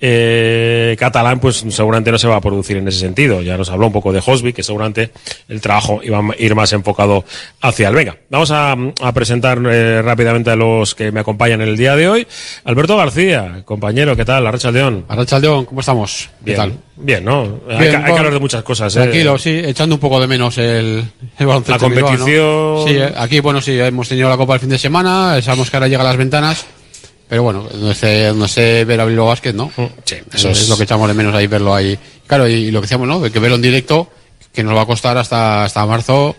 [0.05, 3.41] eh, catalán, pues seguramente no se va a producir en ese sentido.
[3.41, 5.13] Ya nos habló un poco de Hosby, que seguramente
[5.49, 7.25] el trabajo iba a ir más enfocado
[7.61, 8.17] hacia el Venga.
[8.29, 12.09] Vamos a, a presentar eh, rápidamente a los que me acompañan en el día de
[12.09, 12.27] hoy.
[12.65, 14.45] Alberto García, compañero, ¿qué tal?
[14.45, 15.05] Arracha León.
[15.09, 16.29] Arracha León, ¿cómo estamos?
[16.41, 16.73] Bien, ¿Qué tal?
[16.97, 17.61] Bien, ¿no?
[17.71, 18.97] hay, que, hay que bueno, hablar de muchas cosas.
[18.97, 19.03] ¿eh?
[19.03, 21.05] Tranquilo, sí, echando un poco de menos el,
[21.39, 21.81] el baloncesto.
[21.81, 22.19] La en Bilbao, ¿no?
[22.19, 22.89] competición.
[22.89, 25.77] Sí, eh, aquí, bueno, sí, hemos tenido la Copa el fin de semana, sabemos que
[25.77, 26.67] ahora llega a las ventanas,
[27.33, 29.73] pero bueno, no sé, no sé ver a Bilbao Basket, ¿no?
[30.05, 31.99] Sí, eso es, lo que echamos de menos ahí, verlo ahí.
[32.27, 33.21] Claro, y, lo que decíamos, ¿no?
[33.21, 34.11] De que verlo en directo,
[34.53, 36.37] que nos va a costar hasta, hasta marzo,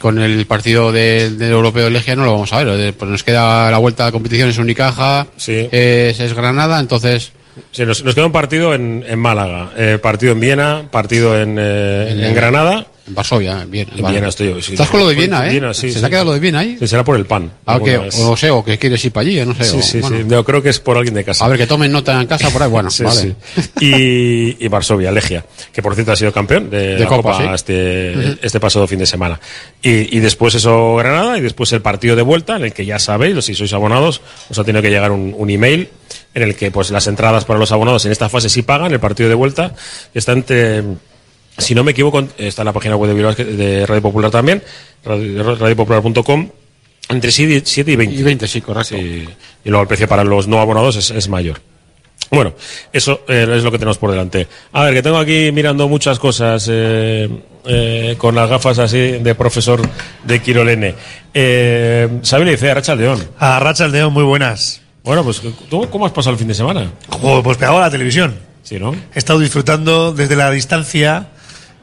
[0.00, 2.80] con el partido de- del europeo de Legia no lo vamos a ver.
[2.80, 5.26] eh, Pues nos queda la vuelta de competición, es Unicaja,
[5.70, 7.32] es, es Granada, entonces...
[7.70, 11.58] Sí, nos, nos queda un partido en, en Málaga, eh, partido en Viena, partido en,
[11.60, 12.86] eh, en, En- Granada.
[13.06, 13.86] En Varsovia, bien.
[13.96, 14.62] En Viena estoy yo.
[14.62, 14.72] sí.
[14.72, 15.50] Estás con lo de Viena, ¿eh?
[15.50, 16.00] Viena, sí, ¿Se sí.
[16.00, 16.76] te ha quedado lo de Viena ahí?
[16.78, 17.50] Sí, será por el pan.
[17.66, 18.18] Ah, que, vez.
[18.18, 19.64] o sé, o que quieres ir para allí, no sé.
[19.64, 20.16] Sí, o- sí, bueno.
[20.16, 20.24] sí.
[20.26, 21.44] Yo creo que es por alguien de casa.
[21.44, 23.36] A ver, que tomen nota en casa por ahí, bueno, vale.
[23.78, 28.38] Y, y Varsovia, Legia, que por cierto ha sido campeón de, De la Copa, este,
[28.46, 29.38] este pasado fin de semana.
[29.82, 32.98] Y, y después eso Granada y después el partido de vuelta, en el que ya
[32.98, 35.90] sabéis, si sois abonados, os ha tenido que llegar un, un email
[36.34, 39.00] en el que pues las entradas para los abonados en esta fase sí pagan, el
[39.00, 39.74] partido de vuelta
[40.14, 40.82] está entre...
[41.58, 44.62] Si no me equivoco, está en la página web de, Bilbao de Radio Popular también,
[45.04, 46.50] radio- radiopopular.com,
[47.08, 47.62] entre 7
[47.92, 48.14] y 20.
[48.16, 48.96] Y 20, sí, correcto.
[48.96, 49.28] Y,
[49.64, 51.60] y luego el precio para los no abonados es, es mayor.
[52.30, 52.54] Bueno,
[52.92, 54.48] eso eh, es lo que tenemos por delante.
[54.72, 57.28] A ver, que tengo aquí mirando muchas cosas eh,
[57.66, 59.80] eh, con las gafas así de profesor
[60.24, 60.94] de Quirolene.
[61.32, 63.22] Eh, Sabine dice, Aracha León.
[63.38, 64.80] A Racha León, muy buenas.
[65.04, 66.90] Bueno, pues ¿tú cómo has pasado el fin de semana?
[67.08, 68.34] Joder, pues pegado a la televisión.
[68.62, 68.94] Sí, ¿no?
[69.14, 71.28] He estado disfrutando desde la distancia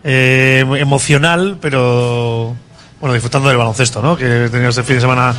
[0.03, 2.55] eh, emocional, pero
[2.99, 4.15] bueno, disfrutando del baloncesto, ¿no?
[4.15, 5.33] Que he tenido este fin de semana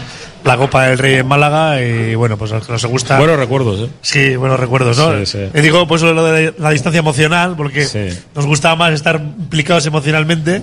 [0.45, 3.19] la Copa del Rey en Málaga y bueno, pues a los que nos gusta.
[3.19, 3.93] Buenos recuerdos, ¿eh?
[4.01, 5.17] Sí, buenos recuerdos, ¿no?
[5.19, 5.39] Sí, sí.
[5.55, 7.87] Eh, digo, pues lo de la distancia emocional, porque
[8.35, 10.63] nos gustaba más estar implicados emocionalmente,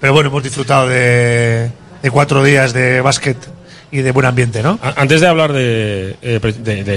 [0.00, 1.70] pero bueno, hemos disfrutado de,
[2.02, 3.36] de cuatro días de básquet
[3.92, 4.78] y de buen ambiente, ¿no?
[4.94, 6.96] Antes de hablar de, eh, de, de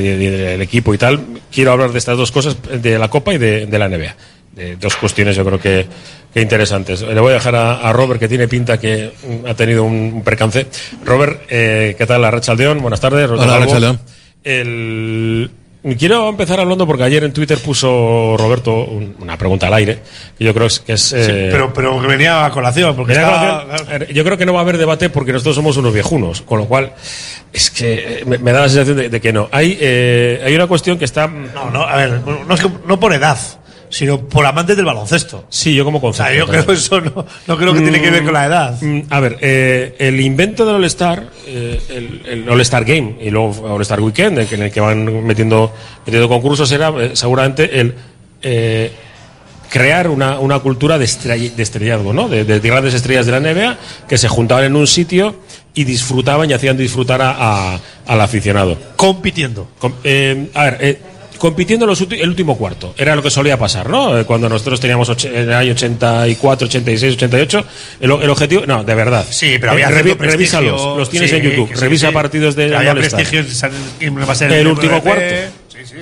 [0.00, 1.20] y de- del equipo y tal,
[1.52, 4.14] quiero hablar de estas dos cosas, de la Copa y de, de la NBA.
[4.52, 5.86] De dos cuestiones yo creo que,
[6.34, 7.02] que interesantes.
[7.02, 9.12] Le voy a dejar a, a Robert, que tiene pinta que
[9.44, 10.66] mm, ha tenido un, un percance.
[11.04, 12.24] Robert, eh, ¿qué tal?
[12.24, 13.30] Arracha Aldeón, buenas tardes.
[13.30, 13.54] Hola.
[13.56, 14.00] Arrachaldeón.
[14.42, 15.50] El...
[15.98, 20.00] Quiero empezar hablando porque ayer en Twitter puso Roberto un- una pregunta al aire,
[20.36, 21.00] que yo creo que es...
[21.00, 24.06] Sí, eh, pero, pero que venía a colación, porque Venía estaba- colación.
[24.12, 26.66] Yo creo que no va a haber debate porque nosotros somos unos viejunos, con lo
[26.66, 26.92] cual
[27.50, 29.48] es que eh, me, me da la sensación de, de que no.
[29.52, 31.26] Hay, eh, hay una cuestión que está...
[31.28, 33.38] No, no, a ver, no, es que- no por edad,
[33.90, 35.44] sino por amantes del baloncesto.
[35.50, 36.38] Sí, yo como O sea, concepto.
[36.38, 38.80] yo creo que eso no, no creo que tiene que ver con la edad.
[38.80, 43.50] Mm, A ver, eh, el invento del All-Star, eh, el, el All-Star Game y luego
[43.74, 45.72] All-Star Weekend, en el que- en el que van metiendo,
[46.06, 47.94] metiendo concursos, era eh, seguramente el
[48.42, 48.90] eh,
[49.68, 52.28] crear una, una cultura de, estrell- de estrellazgo, ¿no?
[52.28, 53.76] De, de grandes estrellas de la NBA
[54.08, 55.36] que se juntaban en un sitio
[55.74, 58.76] y disfrutaban y hacían disfrutar a- a- al aficionado.
[58.96, 59.68] Compitiendo.
[59.78, 60.98] Com- eh, a ver, eh,
[61.40, 62.94] compitiendo los el último cuarto.
[62.96, 64.16] Era lo que solía pasar, ¿no?
[64.20, 67.64] Eh, Cuando nosotros teníamos en el año 84, 86, 88,
[68.00, 68.62] el, o- el objetivo.
[68.66, 69.26] No, de verdad.
[69.28, 71.68] Sí, pero había Eh, revi- revísalos, los tienes sí, en YouTube.
[71.74, 72.14] sí, Revisa sí.
[72.14, 73.16] partidos de había All-Star.
[73.26, 73.40] prestigio
[74.00, 74.18] en
[74.52, 75.24] El el último cuarto.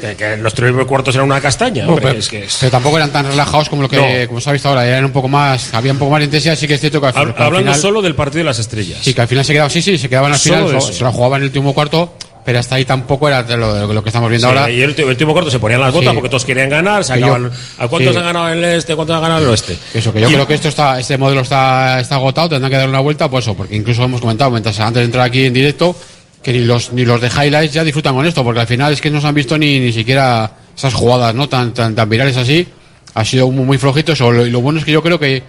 [0.01, 1.87] Que, que los tres cuartos eran una castaña.
[1.87, 4.51] Hombre, pero, es que es- pero tampoco eran tan relajados como lo que como se
[4.51, 6.75] ha visto ahora, eran un poco más, había un poco más de intensidad, sí que
[6.75, 8.99] es cierto que al, Hab- que al hablando final, solo del partido de las estrellas.
[9.03, 11.13] sí, que al final se quedaban, sí, sí, se quedaban al Solo final, se la
[11.13, 12.13] jugaban en el último cuarto,
[12.49, 14.71] pero hasta ahí tampoco era lo, que estamos viendo Sí, ahora.
[14.71, 16.15] y el, último- el último cuarto se ponían las botas Sí.
[16.15, 17.05] porque todos querían ganar.
[17.05, 17.35] Se yo-
[17.77, 18.19] ¿A cuántos sí.
[18.19, 18.97] han ganado el este?
[18.97, 19.77] ¿Cuántos han ganado el oeste?
[19.93, 22.79] Eso, que yo Y- creo que esto está, este modelo está, está agotado, tendrán que
[22.79, 25.53] dar una vuelta, pues eso, porque incluso hemos comentado mientras, antes de entrar aquí en
[25.53, 25.95] directo,
[26.43, 29.03] que ni los ni los de highlights ya disfrutan con esto, porque al final es
[29.03, 32.39] que no se han visto ni, ni siquiera esas jugadas no tan tan, tan virales
[32.39, 32.67] así.
[33.13, 34.33] Ha sido muy, muy flojito eso.
[34.33, 35.43] Lo, y lo bueno es que yo creo que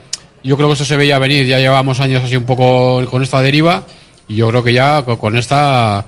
[0.44, 1.46] yo creo que esto se veía venir.
[1.48, 3.84] Ya llevábamos años así un poco con esta deriva
[4.28, 6.04] y yo creo que ya con, con esta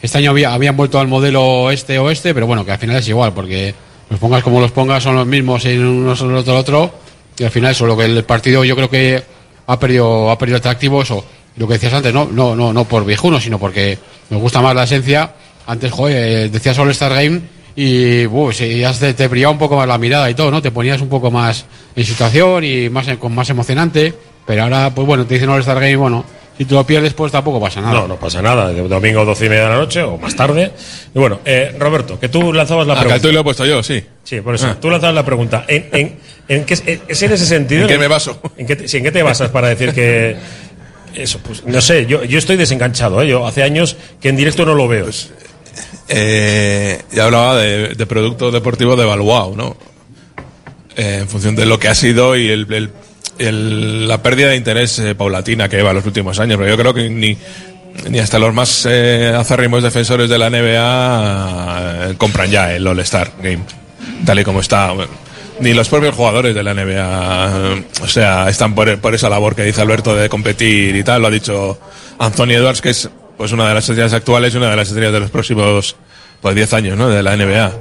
[0.00, 3.08] este año había, habían vuelto al modelo este oeste, pero bueno que al final es
[3.08, 3.74] igual porque
[4.10, 6.94] los pongas como los pongas son los mismos en uno sobre otro, otro
[7.38, 9.22] y al final eso lo que el partido yo creo que
[9.66, 11.24] ha perdido ha perdido atractivo eso
[11.56, 13.98] lo que decías antes, no, no, no, no por viejuno, sino porque
[14.30, 15.32] me gusta más la esencia.
[15.66, 17.42] Antes, joder, eh, decías All Star Game
[17.76, 20.60] y te brillaba un poco más la mirada y todo, ¿no?
[20.60, 21.64] Te ponías un poco más
[21.94, 24.14] en situación y más con más emocionante.
[24.46, 26.24] Pero ahora, pues bueno, te dicen All Star Game, bueno,
[26.56, 27.94] si tú lo pierdes, pues tampoco pasa nada.
[27.94, 28.72] No, no pasa nada.
[28.72, 30.70] Domingo 12 y media de la noche o más tarde.
[31.14, 33.22] Y bueno, eh, Roberto, que tú lanzabas la Acá pregunta.
[33.28, 34.02] tú lo he puesto yo, sí.
[34.22, 34.68] Sí, por eso.
[34.68, 34.76] Ah.
[34.80, 35.64] Tú lanzabas la pregunta.
[35.66, 36.16] ¿En, en,
[36.48, 36.74] en qué,
[37.08, 37.82] es en ese sentido?
[37.82, 38.40] ¿En qué me baso?
[38.56, 40.36] ¿En qué te, sí, ¿en qué te basas para decir que.?
[41.14, 43.28] Eso, pues no sé, yo, yo estoy desenganchado, ¿eh?
[43.28, 45.06] Yo hace años que en directo no lo veo.
[46.08, 49.76] Eh, ya hablaba de, de producto deportivo devaluado, ¿no?
[50.96, 52.90] Eh, en función de lo que ha sido y el, el-
[53.38, 56.58] el- la pérdida de interés eh, paulatina que lleva los últimos años.
[56.58, 57.36] Pero yo creo que ni,
[58.10, 63.32] ni hasta los más eh, acérrimos defensores de la NBA eh, compran ya el All-Star
[63.42, 63.60] Game,
[64.24, 64.92] tal y como está.
[65.60, 69.54] Ni los propios jugadores de la NBA, eh, o sea, están por, por esa labor
[69.54, 71.22] que dice Alberto de competir y tal.
[71.22, 71.78] Lo ha dicho
[72.18, 75.12] Anthony Edwards, que es pues una de las estrellas actuales y una de las estrellas
[75.12, 75.96] de los próximos
[76.40, 77.08] pues 10 años, ¿no?
[77.08, 77.72] De la NBA.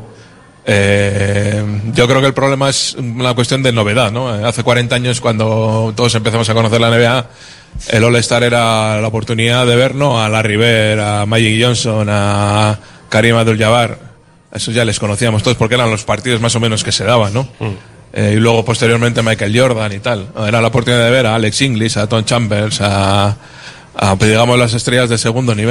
[0.65, 1.63] Eh,
[1.93, 4.29] yo creo que el problema es una cuestión de novedad, ¿no?
[4.29, 7.25] Hace 40 años cuando todos empezamos a conocer la NBA,
[7.89, 10.21] el All-Star era la oportunidad de ver, ¿no?
[10.23, 12.77] A Larry Bird, a Magic Johnson, a
[13.09, 13.97] Karim Abdul-Jabbar.
[14.53, 17.33] Eso ya les conocíamos todos porque eran los partidos más o menos que se daban,
[17.33, 17.47] ¿no?
[18.13, 20.27] Eh, y luego posteriormente Michael Jordan y tal.
[20.47, 23.35] Era la oportunidad de ver a Alex Inglis, a Tom Chambers, a,
[23.95, 25.61] a, pues, digamos las estrellas de segundo nivel.